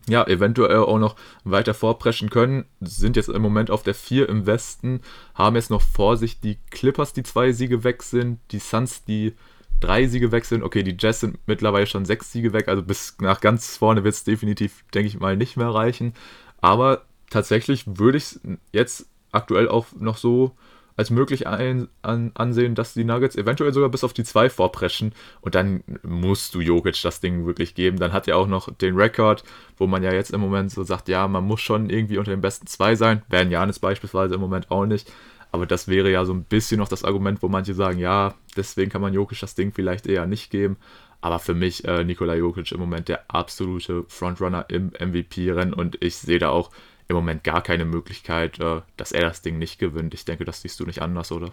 [0.09, 2.65] ja eventuell auch noch weiter vorpreschen können.
[2.81, 5.01] Sind jetzt im Moment auf der 4 im Westen,
[5.35, 9.35] haben jetzt noch vor sich die Clippers, die zwei Siege weg sind, die Suns, die
[9.81, 10.63] drei Siege weg sind.
[10.63, 14.15] Okay, die Jazz sind mittlerweile schon sechs Siege weg, also bis nach ganz vorne wird
[14.15, 16.15] es definitiv, denke ich mal, nicht mehr reichen.
[16.63, 18.41] Aber tatsächlich würde ich es
[18.73, 20.53] jetzt aktuell auch noch so
[20.97, 25.15] als möglich ein, an, ansehen, dass die Nuggets eventuell sogar bis auf die 2 vorpreschen
[25.41, 27.99] und dann musst du Jokic das Ding wirklich geben.
[27.99, 29.43] Dann hat er auch noch den Rekord,
[29.77, 32.43] wo man ja jetzt im Moment so sagt, ja, man muss schon irgendwie unter den
[32.43, 33.23] besten zwei sein.
[33.29, 35.11] Wären Janis beispielsweise im Moment auch nicht.
[35.51, 38.91] Aber das wäre ja so ein bisschen noch das Argument, wo manche sagen, ja, deswegen
[38.91, 40.77] kann man Jokic das Ding vielleicht eher nicht geben.
[41.23, 46.17] Aber für mich äh, Nikola Jokic im Moment der absolute Frontrunner im MVP-Rennen und ich
[46.17, 46.71] sehe da auch
[47.09, 50.15] im Moment gar keine Möglichkeit, äh, dass er das Ding nicht gewinnt.
[50.15, 51.51] Ich denke, das siehst du nicht anders, oder?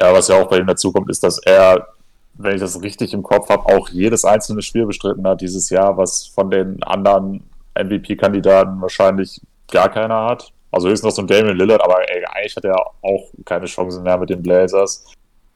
[0.00, 1.88] Ja, was ja auch bei ihm dazu kommt, ist, dass er,
[2.34, 5.96] wenn ich das richtig im Kopf habe, auch jedes einzelne Spiel bestritten hat dieses Jahr,
[5.96, 7.42] was von den anderen
[7.76, 9.40] MVP-Kandidaten wahrscheinlich
[9.70, 10.52] gar keiner hat.
[10.70, 14.04] Also höchstens noch so ein Damian Lillard, aber ey, eigentlich hat er auch keine Chancen
[14.04, 15.04] mehr mit den Blazers.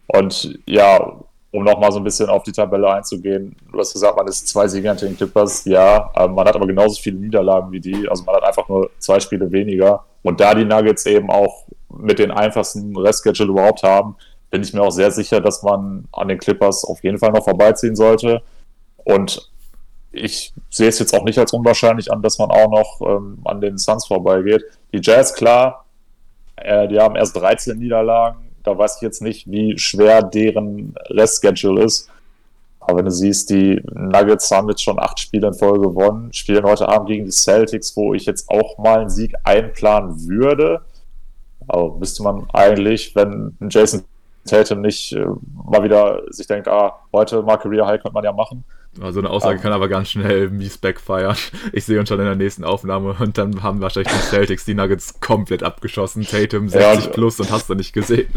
[0.09, 4.27] Und ja, um nochmal so ein bisschen auf die Tabelle einzugehen, du hast gesagt, man
[4.29, 7.81] ist zwei Sieger hinter den Clippers, ja, ähm, man hat aber genauso viele Niederlagen wie
[7.81, 10.05] die, also man hat einfach nur zwei Spiele weniger.
[10.23, 14.17] Und da die Nuggets eben auch mit den einfachsten Restschedule überhaupt haben,
[14.51, 17.45] bin ich mir auch sehr sicher, dass man an den Clippers auf jeden Fall noch
[17.45, 18.43] vorbeiziehen sollte.
[19.05, 19.51] Und
[20.13, 23.61] ich sehe es jetzt auch nicht als unwahrscheinlich an, dass man auch noch ähm, an
[23.61, 24.65] den Suns vorbeigeht.
[24.93, 25.85] Die Jazz, klar,
[26.57, 31.85] äh, die haben erst 13 Niederlagen da weiß ich jetzt nicht, wie schwer deren Restschedule
[31.85, 32.09] ist.
[32.81, 36.65] Aber wenn du siehst, die Nuggets haben jetzt schon acht Spiele in Folge gewonnen, spielen
[36.65, 40.81] heute Abend gegen die Celtics, wo ich jetzt auch mal einen Sieg einplanen würde.
[41.67, 44.05] Aber müsste man eigentlich, wenn Jason
[44.49, 45.27] Tatum nicht äh,
[45.71, 48.65] mal wieder sich denkt, ah, heute mal Career High könnte man ja machen,
[49.01, 51.37] also eine Aussage um, kann aber ganz schnell mies backfeiern.
[51.73, 54.75] Ich sehe uns schon in der nächsten Aufnahme und dann haben wahrscheinlich die Celtics die
[54.75, 56.25] Nuggets komplett abgeschossen.
[56.25, 58.29] Tatum 60 ja, plus und hast du nicht gesehen.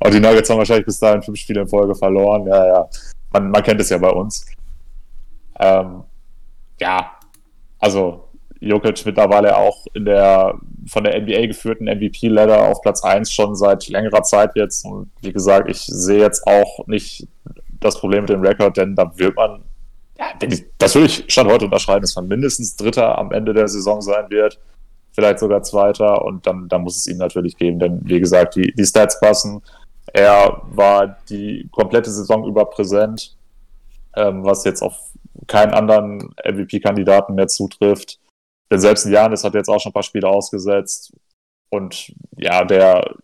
[0.00, 2.46] Aber die Nuggets haben wahrscheinlich bis dahin fünf Spiele in Folge verloren.
[2.46, 2.88] Ja, ja.
[3.32, 4.46] Man, man kennt es ja bei uns.
[5.58, 6.04] Ähm,
[6.80, 7.12] ja,
[7.78, 8.28] also
[8.60, 10.54] Jokic mittlerweile auch in der
[10.88, 14.84] von der NBA geführten MVP-Ladder auf Platz 1 schon seit längerer Zeit jetzt.
[14.84, 17.26] Und wie gesagt, ich sehe jetzt auch nicht
[17.80, 19.62] das Problem mit dem Rekord, denn da wird man,
[20.18, 20.48] ja,
[20.78, 24.30] das würde ich schon heute unterschreiben, dass man mindestens Dritter am Ende der Saison sein
[24.30, 24.58] wird,
[25.12, 28.72] vielleicht sogar Zweiter und dann, dann muss es ihn natürlich geben, denn wie gesagt, die,
[28.72, 29.62] die Stats passen.
[30.12, 33.36] Er war die komplette Saison über präsent,
[34.14, 34.96] ähm, was jetzt auf
[35.46, 38.18] keinen anderen MVP-Kandidaten mehr zutrifft.
[38.70, 41.12] Denn selbst Janis hat jetzt auch schon ein paar Spiele ausgesetzt.
[41.70, 43.14] Und ja, der,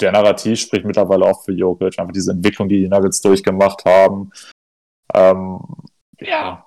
[0.00, 1.98] der Narrativ spricht mittlerweile auch für Jokic.
[1.98, 4.30] Einfach diese Entwicklung, die die Nuggets durchgemacht haben.
[5.14, 5.60] Ähm,
[6.20, 6.64] ja,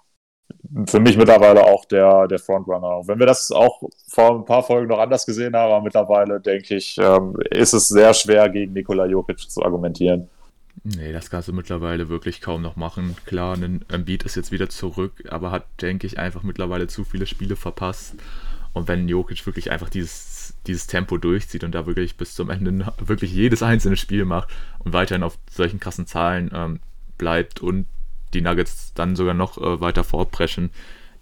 [0.87, 3.01] für mich mittlerweile auch der, der Frontrunner.
[3.05, 6.75] Wenn wir das auch vor ein paar Folgen noch anders gesehen haben, aber mittlerweile denke
[6.75, 10.29] ich, ähm, ist es sehr schwer, gegen Nikola Jokic zu argumentieren.
[10.83, 13.15] Nee, das kannst du mittlerweile wirklich kaum noch machen.
[13.25, 17.27] Klar, ein Embiid ist jetzt wieder zurück, aber hat, denke ich, einfach mittlerweile zu viele
[17.27, 18.15] Spiele verpasst.
[18.73, 22.91] Und wenn Jokic wirklich einfach dieses, dieses Tempo durchzieht und da wirklich bis zum Ende
[22.97, 24.49] wirklich jedes einzelne Spiel macht
[24.79, 26.79] und weiterhin auf solchen krassen Zahlen ähm,
[27.19, 27.85] bleibt und
[28.33, 30.71] die Nuggets dann sogar noch äh, weiter fortpreschen,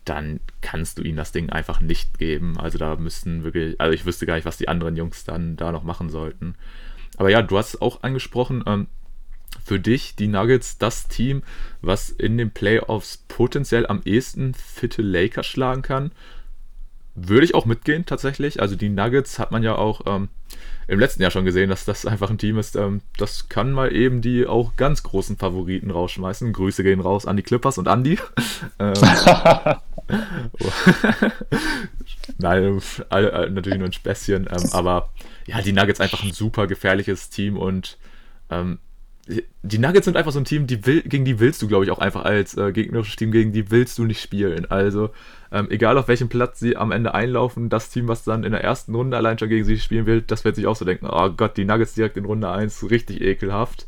[0.05, 2.57] dann kannst du ihnen das Ding einfach nicht geben.
[2.57, 5.72] Also da müssten wirklich, also ich wüsste gar nicht, was die anderen Jungs dann da
[5.72, 6.55] noch machen sollten.
[7.18, 8.88] Aber ja, du hast es auch angesprochen, ähm,
[9.64, 11.43] für dich die Nuggets das Team,
[11.82, 16.12] was in den Playoffs potenziell am ehesten fitte Lakers schlagen kann?
[17.14, 18.62] Würde ich auch mitgehen, tatsächlich.
[18.62, 20.30] Also die Nuggets hat man ja auch ähm,
[20.91, 23.95] im letzten Jahr schon gesehen, dass das einfach ein Team ist, ähm, das kann mal
[23.95, 26.51] eben die auch ganz großen Favoriten rausschmeißen.
[26.51, 28.19] Grüße gehen raus an die Clippers und Andy.
[28.79, 28.93] ähm,
[32.37, 34.49] Nein, natürlich nur ein Späßchen.
[34.51, 35.13] Ähm, aber
[35.47, 37.97] ja, die Nuggets einfach ein super gefährliches Team und
[38.49, 38.79] ähm,
[39.63, 41.91] die Nuggets sind einfach so ein Team, die will, gegen die willst du, glaube ich,
[41.91, 44.69] auch einfach als äh, gegnerisches Team, gegen die willst du nicht spielen.
[44.69, 45.11] Also,
[45.51, 48.63] ähm, egal auf welchem Platz sie am Ende einlaufen, das Team, was dann in der
[48.63, 51.29] ersten Runde allein schon gegen sie spielen will, das wird sich auch so denken, oh
[51.29, 53.88] Gott, die Nuggets direkt in Runde 1, richtig ekelhaft.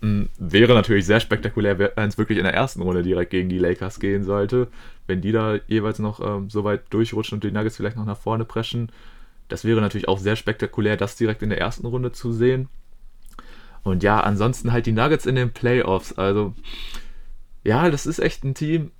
[0.00, 3.58] Mhm, wäre natürlich sehr spektakulär, wenn es wirklich in der ersten Runde direkt gegen die
[3.58, 4.68] Lakers gehen sollte.
[5.06, 8.18] Wenn die da jeweils noch ähm, so weit durchrutschen und die Nuggets vielleicht noch nach
[8.18, 8.90] vorne preschen.
[9.48, 12.68] Das wäre natürlich auch sehr spektakulär, das direkt in der ersten Runde zu sehen.
[13.82, 16.12] Und ja, ansonsten halt die Nuggets in den Playoffs.
[16.12, 16.54] Also,
[17.64, 18.92] ja, das ist echt ein Team.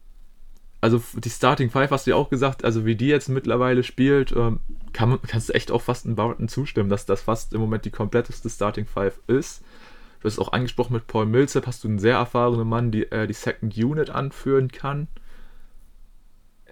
[0.81, 4.33] Also die Starting Five hast du ja auch gesagt, also wie die jetzt mittlerweile spielt,
[4.33, 4.59] ähm,
[4.93, 7.85] kann man, kannst du echt auch fast einen Barton zustimmen, dass das fast im Moment
[7.85, 9.63] die kompletteste Starting Five ist.
[10.21, 13.27] Du hast auch angesprochen mit Paul Millsap, hast du einen sehr erfahrenen Mann, der äh,
[13.29, 15.07] die Second Unit anführen kann.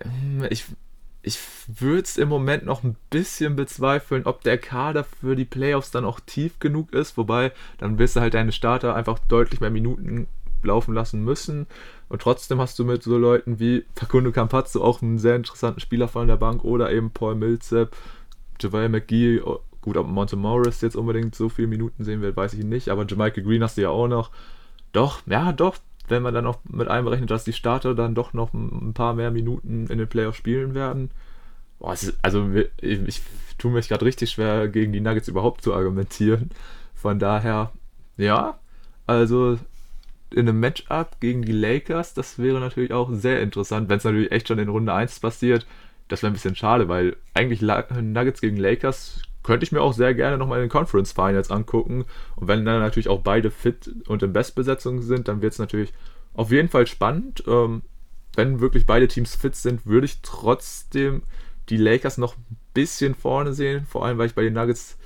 [0.00, 0.66] Ähm, ich
[1.22, 5.90] ich würde es im Moment noch ein bisschen bezweifeln, ob der Kader für die Playoffs
[5.90, 7.16] dann auch tief genug ist.
[7.16, 10.28] Wobei, dann wirst du halt deine Starter einfach deutlich mehr Minuten
[10.62, 11.66] laufen lassen müssen.
[12.08, 16.08] Und trotzdem hast du mit so Leuten wie Facundo Campazzo auch einen sehr interessanten Spieler
[16.08, 17.94] von der Bank oder eben Paul Millsap,
[18.60, 19.40] Javier McGee.
[19.40, 22.88] Oh, gut, ob Monte Morris jetzt unbedingt so viele Minuten sehen wird, weiß ich nicht.
[22.88, 24.30] Aber Jamaica Green hast du ja auch noch.
[24.92, 25.76] Doch, ja, doch,
[26.10, 29.30] wenn man dann auch mit einberechnet, dass die Starter dann doch noch ein paar mehr
[29.30, 31.10] Minuten in den Playoffs spielen werden.
[31.78, 32.48] Boah, ist, also
[32.80, 33.22] ich, ich
[33.58, 36.50] tue mich gerade richtig schwer, gegen die Nuggets überhaupt zu argumentieren.
[36.94, 37.72] Von daher,
[38.16, 38.58] ja,
[39.06, 39.58] also
[40.32, 44.30] in einem Matchup gegen die Lakers, das wäre natürlich auch sehr interessant, wenn es natürlich
[44.30, 45.66] echt schon in Runde 1 passiert.
[46.08, 50.14] Das wäre ein bisschen schade, weil eigentlich Nuggets gegen Lakers könnte ich mir auch sehr
[50.14, 52.04] gerne nochmal in den Conference Finals angucken.
[52.36, 55.92] Und wenn dann natürlich auch beide fit und in Bestbesetzung sind, dann wird es natürlich
[56.34, 57.44] auf jeden Fall spannend.
[57.46, 57.82] Ähm,
[58.36, 61.22] wenn wirklich beide Teams fit sind, würde ich trotzdem
[61.68, 63.86] die Lakers noch ein bisschen vorne sehen.
[63.86, 64.98] Vor allem, weil ich bei den Nuggets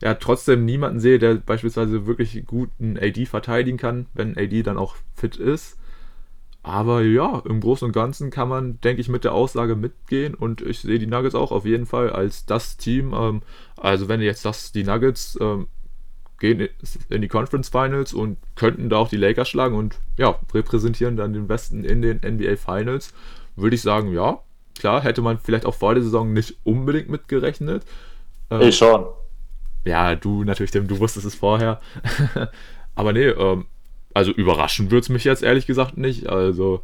[0.00, 4.96] ja trotzdem niemanden sehe, der beispielsweise wirklich guten AD verteidigen kann, wenn AD dann auch
[5.14, 5.78] fit ist.
[6.62, 10.60] Aber ja, im Großen und Ganzen kann man, denke ich, mit der Aussage mitgehen und
[10.60, 13.14] ich sehe die Nuggets auch auf jeden Fall als das Team.
[13.14, 13.42] Ähm,
[13.76, 15.68] also wenn jetzt das die Nuggets ähm,
[16.38, 16.68] gehen
[17.08, 21.32] in die Conference Finals und könnten da auch die Lakers schlagen und ja, repräsentieren dann
[21.32, 23.14] den Westen in den NBA Finals,
[23.56, 24.40] würde ich sagen, ja,
[24.78, 27.84] klar, hätte man vielleicht auch vor der Saison nicht unbedingt mitgerechnet.
[28.50, 29.06] Ähm, ich schon.
[29.84, 31.80] Ja, du natürlich, Tim, du wusstest es vorher.
[32.94, 33.66] Aber nee, ähm,
[34.14, 36.28] also überraschen würde es mich jetzt ehrlich gesagt nicht.
[36.28, 36.82] Also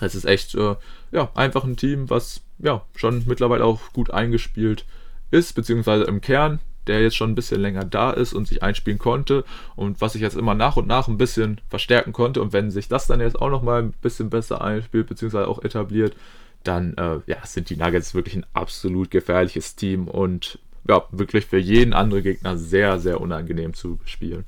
[0.00, 0.76] es ist echt, äh,
[1.12, 4.84] ja, einfach ein Team, was ja schon mittlerweile auch gut eingespielt
[5.30, 8.98] ist, beziehungsweise im Kern, der jetzt schon ein bisschen länger da ist und sich einspielen
[8.98, 9.44] konnte
[9.74, 12.42] und was sich jetzt immer nach und nach ein bisschen verstärken konnte.
[12.42, 16.14] Und wenn sich das dann jetzt auch nochmal ein bisschen besser einspielt, beziehungsweise auch etabliert,
[16.62, 21.58] dann äh, ja, sind die Nuggets wirklich ein absolut gefährliches Team und ja, wirklich für
[21.58, 24.44] jeden anderen Gegner sehr, sehr unangenehm zu spielen.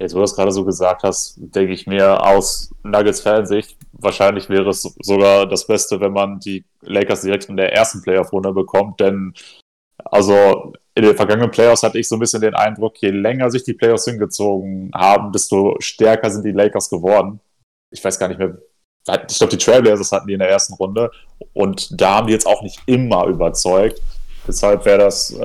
[0.00, 4.48] Jetzt, wo du das gerade so gesagt hast, denke ich mir aus Nuggets Fansicht, wahrscheinlich
[4.48, 8.98] wäre es sogar das Beste, wenn man die Lakers direkt in der ersten Playoff-Runde bekommt,
[8.98, 9.34] denn
[10.06, 13.62] also in den vergangenen Playoffs hatte ich so ein bisschen den Eindruck, je länger sich
[13.62, 17.40] die Playoffs hingezogen haben, desto stärker sind die Lakers geworden.
[17.90, 18.56] Ich weiß gar nicht mehr,
[19.06, 21.10] ich glaube, die Trailblazers hatten die in der ersten Runde
[21.52, 24.00] und da haben die jetzt auch nicht immer überzeugt.
[24.46, 25.44] Deshalb wäre das äh,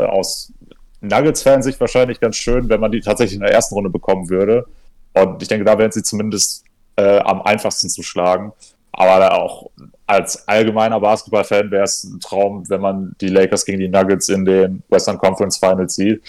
[1.02, 4.66] aus Nuggets-Fansicht wahrscheinlich ganz schön, wenn man die tatsächlich in der ersten Runde bekommen würde.
[5.14, 6.64] Und ich denke, da wären sie zumindest
[6.96, 8.52] äh, am einfachsten zu schlagen.
[8.92, 9.70] Aber auch
[10.08, 14.46] als allgemeiner Basketballfan wäre es ein Traum, wenn man die Lakers gegen die Nuggets in
[14.46, 16.22] den Western Conference Finals sieht.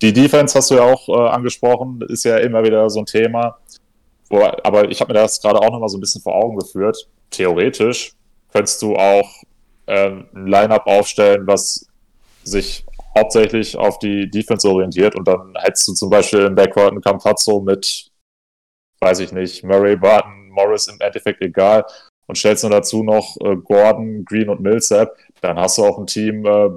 [0.00, 3.58] Die Defense hast du ja auch äh, angesprochen, ist ja immer wieder so ein Thema.
[4.28, 7.08] Wo, aber ich habe mir das gerade auch nochmal so ein bisschen vor Augen geführt.
[7.30, 8.12] Theoretisch
[8.52, 9.28] könntest du auch
[9.88, 11.86] ähm, ein Lineup aufstellen, was
[12.44, 12.84] sich
[13.16, 17.60] hauptsächlich auf die Defense orientiert und dann hättest du zum Beispiel im Backcourt einen Campazzo
[17.60, 18.10] mit,
[19.00, 21.84] weiß ich nicht, Murray, Barton, Morris im Endeffekt egal
[22.26, 26.06] und stellst nur dazu noch äh, Gordon, Green und Millsap, dann hast du auch ein
[26.06, 26.70] Team, äh,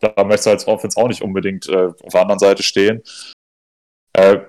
[0.00, 3.02] da möchtest du als Offense auch nicht unbedingt äh, auf der anderen Seite stehen.
[4.14, 4.40] Äh,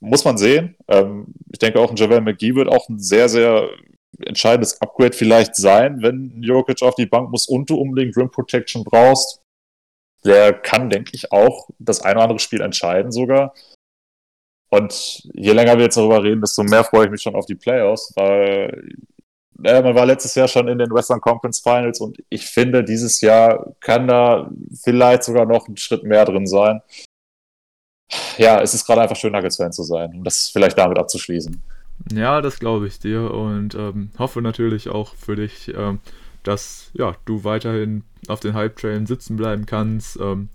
[0.00, 0.76] muss man sehen.
[0.88, 3.68] Ähm, ich denke auch ein Javel McGee wird auch ein sehr, sehr
[4.24, 8.84] entscheidendes Upgrade vielleicht sein, wenn Jokic auf die Bank muss und du unbedingt Rim Protection
[8.84, 9.42] brauchst.
[10.24, 13.54] Der kann, denke ich, auch das eine oder andere Spiel entscheiden sogar.
[14.70, 17.54] Und je länger wir jetzt darüber reden, desto mehr freue ich mich schon auf die
[17.54, 18.90] Playoffs, weil
[19.62, 23.20] äh, man war letztes Jahr schon in den Western Conference Finals und ich finde, dieses
[23.20, 24.50] Jahr kann da
[24.82, 26.80] vielleicht sogar noch ein Schritt mehr drin sein.
[28.36, 31.62] Ja, es ist gerade einfach schön, Nuggets-Fan zu sein, um das vielleicht damit abzuschließen.
[32.12, 36.00] Ja, das glaube ich dir und ähm, hoffe natürlich auch für dich, ähm,
[36.42, 40.18] dass ja, du weiterhin auf den Hype-Train sitzen bleiben kannst.
[40.20, 40.48] Ähm,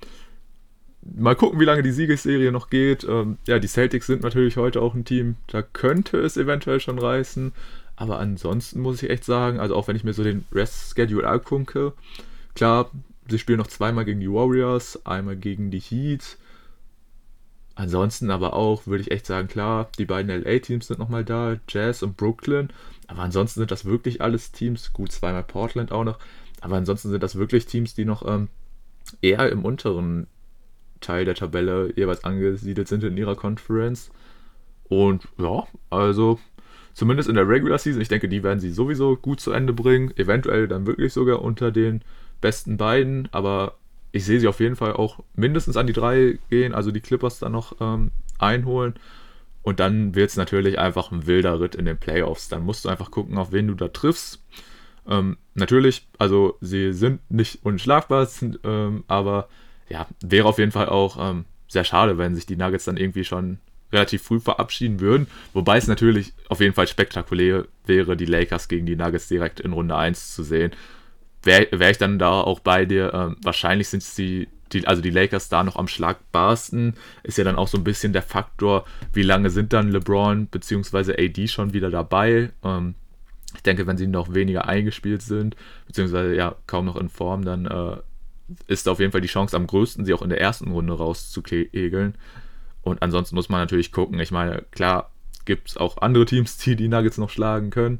[1.01, 3.03] mal gucken, wie lange die Siegesserie noch geht.
[3.03, 6.99] Ähm, ja, die Celtics sind natürlich heute auch ein Team, da könnte es eventuell schon
[6.99, 7.53] reißen.
[7.95, 11.93] Aber ansonsten muss ich echt sagen, also auch wenn ich mir so den Rest-Schedule angucke,
[12.55, 12.89] klar,
[13.29, 16.37] sie spielen noch zweimal gegen die Warriors, einmal gegen die Heat.
[17.75, 22.03] Ansonsten aber auch, würde ich echt sagen, klar, die beiden LA-Teams sind nochmal da, Jazz
[22.03, 22.69] und Brooklyn.
[23.07, 26.19] Aber ansonsten sind das wirklich alles Teams, gut, zweimal Portland auch noch.
[26.61, 28.47] Aber ansonsten sind das wirklich Teams, die noch ähm,
[29.21, 30.27] eher im unteren
[31.01, 34.11] Teil der Tabelle jeweils angesiedelt sind in ihrer Conference.
[34.85, 36.39] Und ja, also
[36.93, 40.15] zumindest in der Regular Season, ich denke, die werden sie sowieso gut zu Ende bringen.
[40.17, 42.01] Eventuell dann wirklich sogar unter den
[42.41, 43.75] besten beiden, aber
[44.11, 47.39] ich sehe sie auf jeden Fall auch mindestens an die drei gehen, also die Clippers
[47.39, 48.93] dann noch ähm, einholen.
[49.63, 52.49] Und dann wird es natürlich einfach ein wilder Ritt in den Playoffs.
[52.49, 54.43] Dann musst du einfach gucken, auf wen du da triffst.
[55.07, 59.47] Ähm, natürlich, also sie sind nicht unschlagbar, sind, ähm, aber
[59.89, 63.25] ja, wäre auf jeden Fall auch ähm, sehr schade, wenn sich die Nuggets dann irgendwie
[63.25, 63.57] schon
[63.91, 65.27] relativ früh verabschieden würden.
[65.53, 69.73] Wobei es natürlich auf jeden Fall spektakulär wäre, die Lakers gegen die Nuggets direkt in
[69.73, 70.71] Runde 1 zu sehen
[71.43, 73.13] wäre wär ich dann da auch bei dir.
[73.13, 76.95] Ähm, wahrscheinlich sind es die, die, also die Lakers da noch am schlagbarsten.
[77.23, 81.13] Ist ja dann auch so ein bisschen der Faktor, wie lange sind dann LeBron bzw.
[81.13, 82.51] AD schon wieder dabei.
[82.63, 82.95] Ähm,
[83.55, 85.55] ich denke, wenn sie noch weniger eingespielt sind,
[85.85, 87.97] beziehungsweise ja kaum noch in Form, dann äh,
[88.67, 92.15] ist auf jeden Fall die Chance am größten, sie auch in der ersten Runde rauszukegeln.
[92.81, 94.19] Und ansonsten muss man natürlich gucken.
[94.19, 95.11] Ich meine, klar
[95.45, 97.99] gibt es auch andere Teams, die die Nuggets noch schlagen können.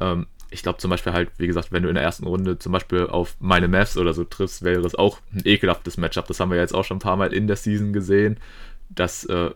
[0.00, 2.72] Ähm, ich glaube zum Beispiel halt, wie gesagt, wenn du in der ersten Runde zum
[2.72, 6.26] Beispiel auf meine Mavs oder so triffst, wäre es auch ein ekelhaftes Matchup.
[6.26, 8.38] Das haben wir jetzt auch schon ein paar Mal in der Season gesehen,
[8.90, 9.50] dass äh,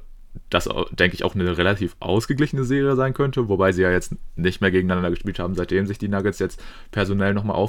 [0.51, 4.61] das, denke ich, auch eine relativ ausgeglichene Serie sein könnte, wobei sie ja jetzt nicht
[4.61, 7.69] mehr gegeneinander gespielt haben, seitdem sich die Nuggets jetzt personell nochmal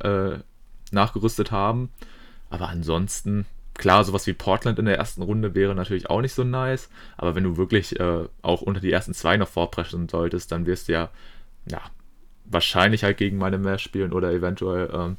[0.00, 0.38] äh,
[0.90, 1.90] nachgerüstet haben.
[2.50, 6.44] Aber ansonsten, klar, sowas wie Portland in der ersten Runde wäre natürlich auch nicht so
[6.44, 10.66] nice, aber wenn du wirklich äh, auch unter die ersten zwei noch vorpreschen solltest, dann
[10.66, 11.10] wirst du ja,
[11.66, 11.80] ja,
[12.52, 15.16] wahrscheinlich halt gegen meine Mavs spielen oder eventuell ähm,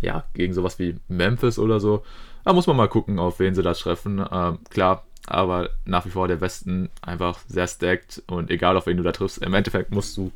[0.00, 2.04] ja, gegen sowas wie Memphis oder so.
[2.44, 4.24] Da muss man mal gucken, auf wen sie das treffen.
[4.32, 8.96] Ähm, klar, aber nach wie vor der Westen einfach sehr stacked und egal auf wen
[8.96, 10.32] du da triffst, im Endeffekt musst du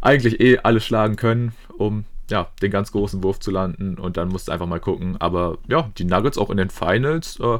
[0.00, 4.28] eigentlich eh alle schlagen können, um ja, den ganz großen Wurf zu landen und dann
[4.28, 5.16] musst du einfach mal gucken.
[5.18, 7.58] Aber ja, die Nuggets auch in den Finals äh,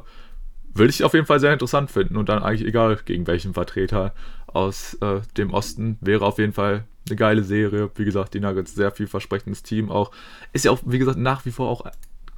[0.74, 4.12] würde ich auf jeden Fall sehr interessant finden und dann eigentlich egal gegen welchen Vertreter
[4.46, 7.90] aus äh, dem Osten wäre auf jeden Fall eine geile Serie.
[7.94, 10.10] Wie gesagt, die Nuggets, sehr vielversprechendes Team auch.
[10.52, 11.84] Ist ja auch, wie gesagt, nach wie vor auch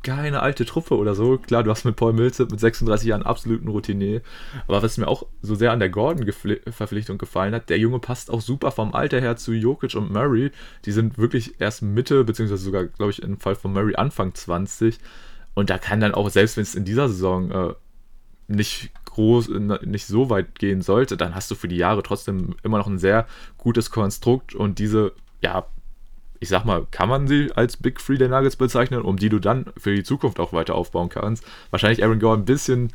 [0.02, 1.38] keine alte Truppe oder so.
[1.38, 4.22] Klar, du hast mit Paul Millsap mit 36 Jahren absoluten Routinier.
[4.66, 8.40] Aber was mir auch so sehr an der Gordon-Verpflichtung gefallen hat, der Junge passt auch
[8.40, 10.50] super vom Alter her zu Jokic und Murray.
[10.84, 14.98] Die sind wirklich erst Mitte, beziehungsweise sogar, glaube ich, im Fall von Murray Anfang 20.
[15.54, 17.74] Und da kann dann auch, selbst wenn es in dieser Saison äh,
[18.48, 19.50] nicht groß,
[19.84, 22.98] nicht so weit gehen sollte, dann hast du für die Jahre trotzdem immer noch ein
[22.98, 23.26] sehr
[23.58, 25.12] gutes Konstrukt und diese,
[25.42, 25.66] ja,
[26.38, 29.38] ich sag mal, kann man sie als Big Three der Nuggets bezeichnen, um die du
[29.38, 31.44] dann für die Zukunft auch weiter aufbauen kannst.
[31.70, 32.92] Wahrscheinlich Aaron Gore ein bisschen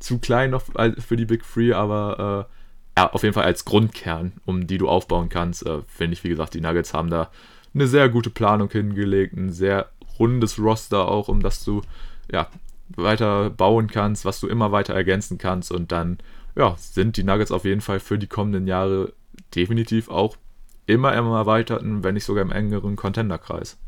[0.00, 0.62] zu klein noch
[0.98, 2.48] für die Big Three, aber
[2.96, 6.24] äh, ja, auf jeden Fall als Grundkern, um die du aufbauen kannst, äh, finde ich,
[6.24, 7.30] wie gesagt, die Nuggets haben da
[7.72, 11.82] eine sehr gute Planung hingelegt, ein sehr rundes Roster auch, um das du
[12.32, 12.48] ja,
[12.96, 16.18] weiter bauen kannst, was du immer weiter ergänzen kannst und dann
[16.56, 19.12] ja, sind die Nuggets auf jeden Fall für die kommenden Jahre
[19.54, 20.36] definitiv auch
[20.86, 23.78] immer im erweiterten, wenn nicht sogar im engeren Contenderkreis.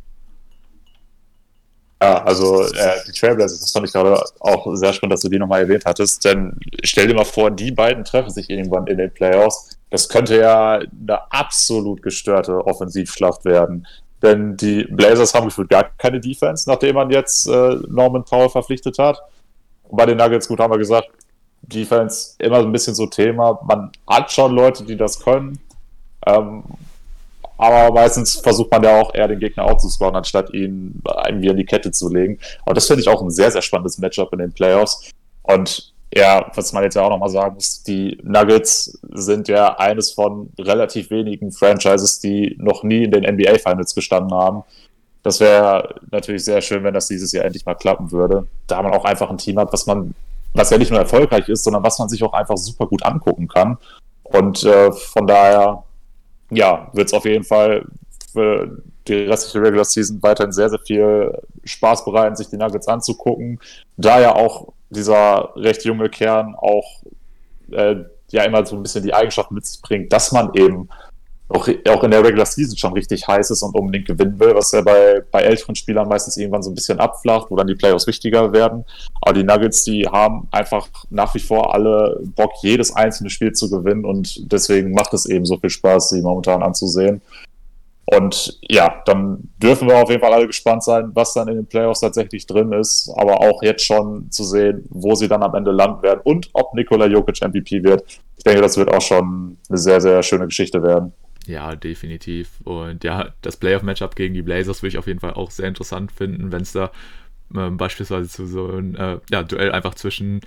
[2.02, 5.38] Ja, also äh, die Trailblazers, das fand ich gerade auch sehr spannend, dass du die
[5.38, 9.12] nochmal erwähnt hattest, denn stell dir mal vor, die beiden treffen sich irgendwann in den
[9.12, 9.78] Playoffs.
[9.88, 13.86] Das könnte ja eine absolut gestörte Offensivschlacht werden.
[14.22, 18.98] Denn die Blazers haben gefühlt gar keine Defense, nachdem man jetzt äh, Norman Powell verpflichtet
[18.98, 19.20] hat.
[19.82, 21.08] Und bei den Nuggets, gut, haben wir gesagt,
[21.62, 23.60] Defense immer ein bisschen so Thema.
[23.64, 25.58] Man hat schon Leute, die das können.
[26.26, 26.62] Ähm,
[27.58, 31.64] aber meistens versucht man ja auch eher den Gegner auszuscoren, anstatt ihn irgendwie an die
[31.64, 32.38] Kette zu legen.
[32.64, 35.10] Aber das finde ich auch ein sehr, sehr spannendes Matchup in den Playoffs.
[35.42, 40.12] Und ja, was man jetzt ja auch nochmal sagen muss, die Nuggets sind ja eines
[40.12, 44.62] von relativ wenigen Franchises, die noch nie in den NBA Finals gestanden haben.
[45.22, 48.46] Das wäre natürlich sehr schön, wenn das dieses Jahr endlich mal klappen würde.
[48.66, 50.14] Da man auch einfach ein Team hat, was man,
[50.52, 53.48] was ja nicht nur erfolgreich ist, sondern was man sich auch einfach super gut angucken
[53.48, 53.78] kann.
[54.22, 55.84] Und äh, von daher,
[56.50, 57.86] ja, wird es auf jeden Fall
[58.32, 63.60] für die restliche Regular Season weiterhin sehr, sehr viel Spaß bereiten, sich die Nuggets anzugucken.
[63.96, 67.02] Da ja auch dieser recht junge Kern auch
[67.70, 67.96] äh,
[68.30, 70.88] ja immer so ein bisschen die Eigenschaft mit sich bringt, dass man eben
[71.48, 74.72] auch, auch in der Regular Season schon richtig heiß ist und unbedingt gewinnen will, was
[74.72, 78.06] ja bei, bei älteren Spielern meistens irgendwann so ein bisschen abflacht, wo dann die Playoffs
[78.06, 78.84] wichtiger werden.
[79.20, 83.68] Aber die Nuggets, die haben einfach nach wie vor alle Bock, jedes einzelne Spiel zu
[83.68, 87.20] gewinnen und deswegen macht es eben so viel Spaß, sie momentan anzusehen.
[88.04, 91.66] Und ja, dann dürfen wir auf jeden Fall alle gespannt sein, was dann in den
[91.66, 95.70] Playoffs tatsächlich drin ist, aber auch jetzt schon zu sehen, wo sie dann am Ende
[95.70, 98.02] landen werden und ob Nikola Jokic MVP wird.
[98.36, 101.12] Ich denke, das wird auch schon eine sehr, sehr schöne Geschichte werden.
[101.46, 102.60] Ja, definitiv.
[102.64, 106.12] Und ja, das Playoff-Matchup gegen die Blazers würde ich auf jeden Fall auch sehr interessant
[106.12, 106.90] finden, wenn es da
[107.54, 110.40] äh, beispielsweise zu so einem äh, ja, Duell einfach zwischen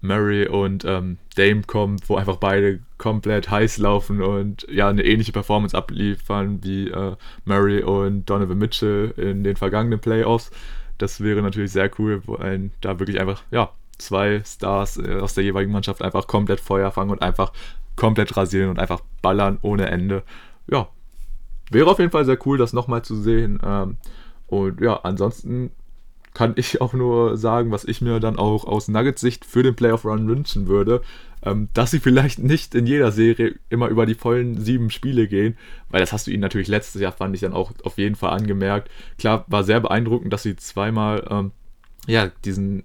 [0.00, 5.32] Murray und ähm, Dame kommt, wo einfach beide komplett heiß laufen und ja eine ähnliche
[5.32, 10.50] Performance abliefern wie äh, Murray und Donovan Mitchell in den vergangenen Playoffs.
[10.98, 15.34] Das wäre natürlich sehr cool, wo ein, da wirklich einfach ja zwei Stars äh, aus
[15.34, 17.52] der jeweiligen Mannschaft einfach komplett Feuer fangen und einfach
[17.96, 20.22] komplett rasieren und einfach ballern ohne Ende.
[20.66, 20.88] Ja,
[21.70, 23.60] wäre auf jeden Fall sehr cool, das nochmal zu sehen.
[23.64, 23.96] Ähm,
[24.46, 25.70] und ja, ansonsten
[26.34, 29.76] kann ich auch nur sagen, was ich mir dann auch aus Nuggets Sicht für den
[29.76, 31.02] Playoff Run wünschen würde,
[31.44, 35.56] ähm, dass sie vielleicht nicht in jeder Serie immer über die vollen sieben Spiele gehen,
[35.90, 38.30] weil das hast du ihnen natürlich letztes Jahr, fand ich dann auch auf jeden Fall
[38.30, 38.90] angemerkt.
[39.18, 41.52] Klar, war sehr beeindruckend, dass sie zweimal ähm,
[42.06, 42.84] ja, diesen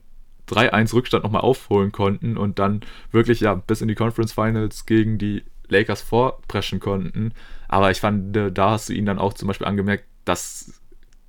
[0.49, 5.17] 3-1 Rückstand nochmal aufholen konnten und dann wirklich ja bis in die Conference Finals gegen
[5.17, 7.33] die Lakers vorpreschen konnten.
[7.67, 10.81] Aber ich fand, da hast du ihnen dann auch zum Beispiel angemerkt, dass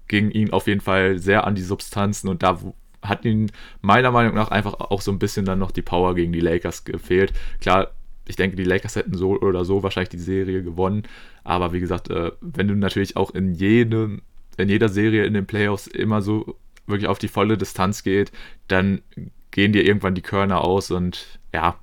[0.08, 2.58] ging ihn auf jeden Fall sehr an die Substanzen und da
[3.02, 6.32] hat ihn meiner Meinung nach einfach auch so ein bisschen dann noch die Power gegen
[6.32, 7.32] die Lakers gefehlt.
[7.60, 7.92] Klar,
[8.26, 11.04] ich denke, die Lakers hätten so oder so wahrscheinlich die Serie gewonnen,
[11.44, 14.22] aber wie gesagt, äh, wenn du natürlich auch in jedem,
[14.56, 16.56] in jeder Serie in den Playoffs immer so
[16.86, 18.32] wirklich auf die volle Distanz geht,
[18.66, 19.02] dann
[19.50, 21.78] gehen dir irgendwann die Körner aus und ja,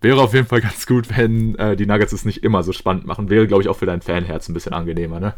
[0.00, 3.06] wäre auf jeden Fall ganz gut, wenn äh, die Nuggets es nicht immer so spannend
[3.06, 3.30] machen.
[3.30, 5.34] Wäre, glaube ich, auch für dein Fanherz ein bisschen angenehmer, ne?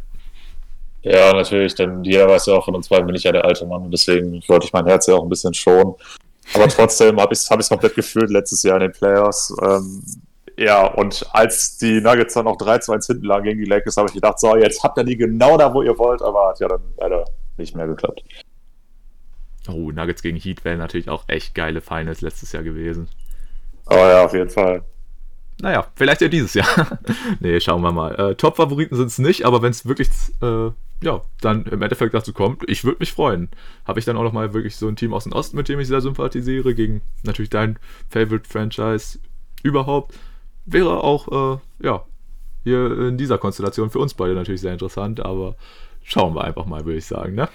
[1.03, 3.67] Ja, natürlich, denn jeder weiß ja auch von uns beiden bin ich ja der alte
[3.67, 5.95] Mann und deswegen wollte ich mein Herz ja auch ein bisschen schonen.
[6.55, 9.55] Aber trotzdem habe ich es hab komplett gefühlt letztes Jahr in den Playoffs.
[9.63, 10.03] Ähm,
[10.57, 14.15] ja, und als die Nuggets dann noch 3-2-1 hinten lagen gegen die Lakers, habe ich
[14.15, 16.83] gedacht, so, jetzt habt ihr die genau da, wo ihr wollt, aber hat ja dann
[16.99, 17.25] leider
[17.57, 18.23] nicht mehr geklappt.
[19.69, 23.09] Oh, Nuggets gegen Heat wären natürlich auch echt geile Finals letztes Jahr gewesen.
[23.89, 24.85] Oh ja, auf jeden Fall.
[25.63, 26.99] Naja, vielleicht ja dieses Jahr.
[27.41, 28.15] nee, schauen wir mal.
[28.17, 30.09] Äh, Top-Favoriten sind es nicht, aber wenn es wirklich
[30.43, 30.71] äh,
[31.03, 33.49] ja, dann im Endeffekt dazu kommt, ich würde mich freuen.
[33.85, 35.87] Habe ich dann auch nochmal wirklich so ein Team aus dem Osten, mit dem ich
[35.87, 37.79] sehr sympathisiere, gegen natürlich dein
[38.11, 39.21] Favorite-Franchise
[39.63, 40.19] überhaupt.
[40.65, 42.05] Wäre auch, äh, ja,
[42.65, 45.55] hier in dieser Konstellation für uns beide natürlich sehr interessant, aber
[46.03, 47.49] schauen wir einfach mal, würde ich sagen, ne?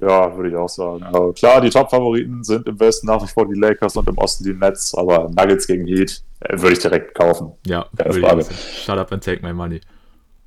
[0.00, 1.02] Ja, würde ich auch sagen.
[1.02, 4.44] Also klar, die Top-Favoriten sind im Westen nach wie vor die Lakers und im Osten
[4.44, 7.52] die Nets, aber Nuggets gegen Heat äh, würde ich direkt kaufen.
[7.66, 8.44] Ja, Keine Frage.
[8.44, 9.80] Shut up and take my money.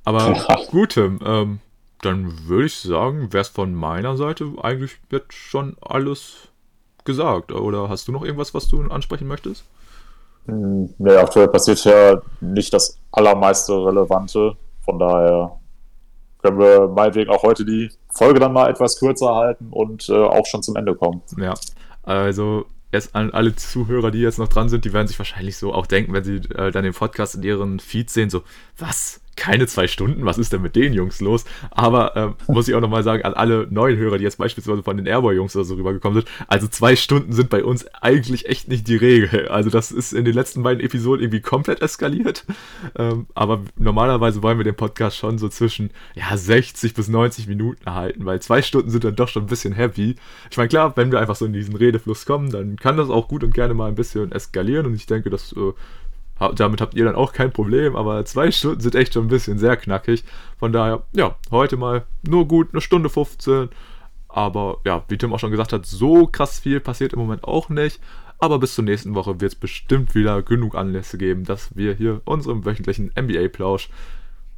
[0.04, 0.34] Aber
[0.70, 1.60] gut, Tim, ähm,
[2.00, 6.48] dann würde ich sagen, wäre es von meiner Seite eigentlich jetzt schon alles
[7.04, 7.52] gesagt.
[7.52, 9.64] Oder hast du noch irgendwas, was du ansprechen möchtest?
[10.46, 14.56] Hm, nee, aktuell passiert ja nicht das allermeiste Relevante.
[14.80, 15.58] Von daher
[16.42, 20.46] können wir meinetwegen auch heute die Folge dann mal etwas kürzer halten und äh, auch
[20.46, 21.22] schon zum Ende kommen.
[21.38, 21.54] Ja,
[22.02, 25.72] also erst an alle Zuhörer, die jetzt noch dran sind, die werden sich wahrscheinlich so
[25.72, 28.42] auch denken, wenn sie äh, dann den Podcast in ihren Feed sehen, so,
[28.78, 29.20] was?
[29.36, 31.44] Keine zwei Stunden, was ist denn mit den Jungs los?
[31.70, 34.96] Aber ähm, muss ich auch nochmal sagen, an alle neuen Hörer, die jetzt beispielsweise von
[34.96, 38.88] den Airboy-Jungs oder so rübergekommen sind, also zwei Stunden sind bei uns eigentlich echt nicht
[38.88, 39.48] die Regel.
[39.48, 42.44] Also das ist in den letzten beiden Episoden irgendwie komplett eskaliert.
[42.96, 47.84] Ähm, aber normalerweise wollen wir den Podcast schon so zwischen ja, 60 bis 90 Minuten
[47.86, 50.16] erhalten, weil zwei Stunden sind dann doch schon ein bisschen heavy.
[50.50, 53.28] Ich meine, klar, wenn wir einfach so in diesen Redefluss kommen, dann kann das auch
[53.28, 55.72] gut und gerne mal ein bisschen eskalieren und ich denke, das äh,
[56.50, 59.58] damit habt ihr dann auch kein Problem, aber zwei Stunden sind echt schon ein bisschen
[59.58, 60.24] sehr knackig.
[60.58, 63.68] Von daher, ja, heute mal nur gut eine Stunde 15.
[64.28, 67.68] Aber ja, wie Tim auch schon gesagt hat, so krass viel passiert im Moment auch
[67.68, 68.00] nicht.
[68.38, 72.22] Aber bis zur nächsten Woche wird es bestimmt wieder genug Anlässe geben, dass wir hier
[72.24, 73.90] unseren wöchentlichen NBA-Plausch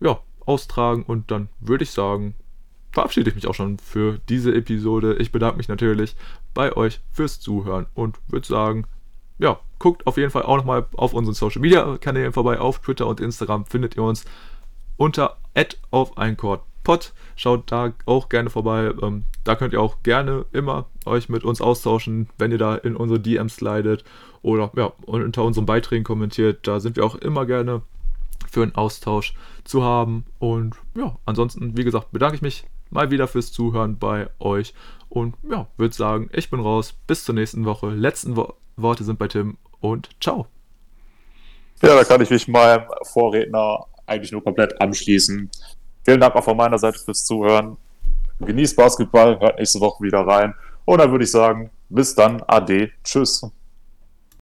[0.01, 1.03] ja, austragen.
[1.03, 2.35] Und dann würde ich sagen,
[2.93, 5.17] verabschiede ich mich auch schon für diese Episode.
[5.17, 6.15] Ich bedanke mich natürlich
[6.55, 8.87] bei euch fürs Zuhören und würde sagen,
[9.39, 12.59] ja, guckt auf jeden Fall auch nochmal auf unseren Social Media Kanälen vorbei.
[12.59, 14.25] Auf Twitter und Instagram findet ihr uns
[14.97, 15.37] unter
[15.91, 17.13] auf ein Pod.
[17.37, 18.95] Schaut da auch gerne vorbei.
[19.03, 22.97] Ähm, da könnt ihr auch gerne immer euch mit uns austauschen, wenn ihr da in
[22.97, 24.05] unsere DMs slidet
[24.41, 26.67] oder ja, unter unseren Beiträgen kommentiert.
[26.67, 27.83] Da sind wir auch immer gerne
[28.51, 29.35] für einen Austausch
[29.65, 30.25] zu haben.
[30.39, 34.73] Und ja, ansonsten, wie gesagt, bedanke ich mich mal wieder fürs Zuhören bei euch.
[35.11, 36.95] Und ja, würde sagen, ich bin raus.
[37.07, 37.91] Bis zur nächsten Woche.
[37.91, 40.47] Letzten Wo Worte sind bei Tim und ciao.
[41.83, 45.51] Ja, da kann ich mich meinem Vorredner eigentlich nur komplett anschließen.
[46.05, 47.77] Vielen Dank auch von meiner Seite fürs Zuhören.
[48.41, 50.55] Genießt Basketball, hört nächste Woche wieder rein.
[50.87, 53.47] Und dann würde ich sagen, bis dann, ade, tschüss.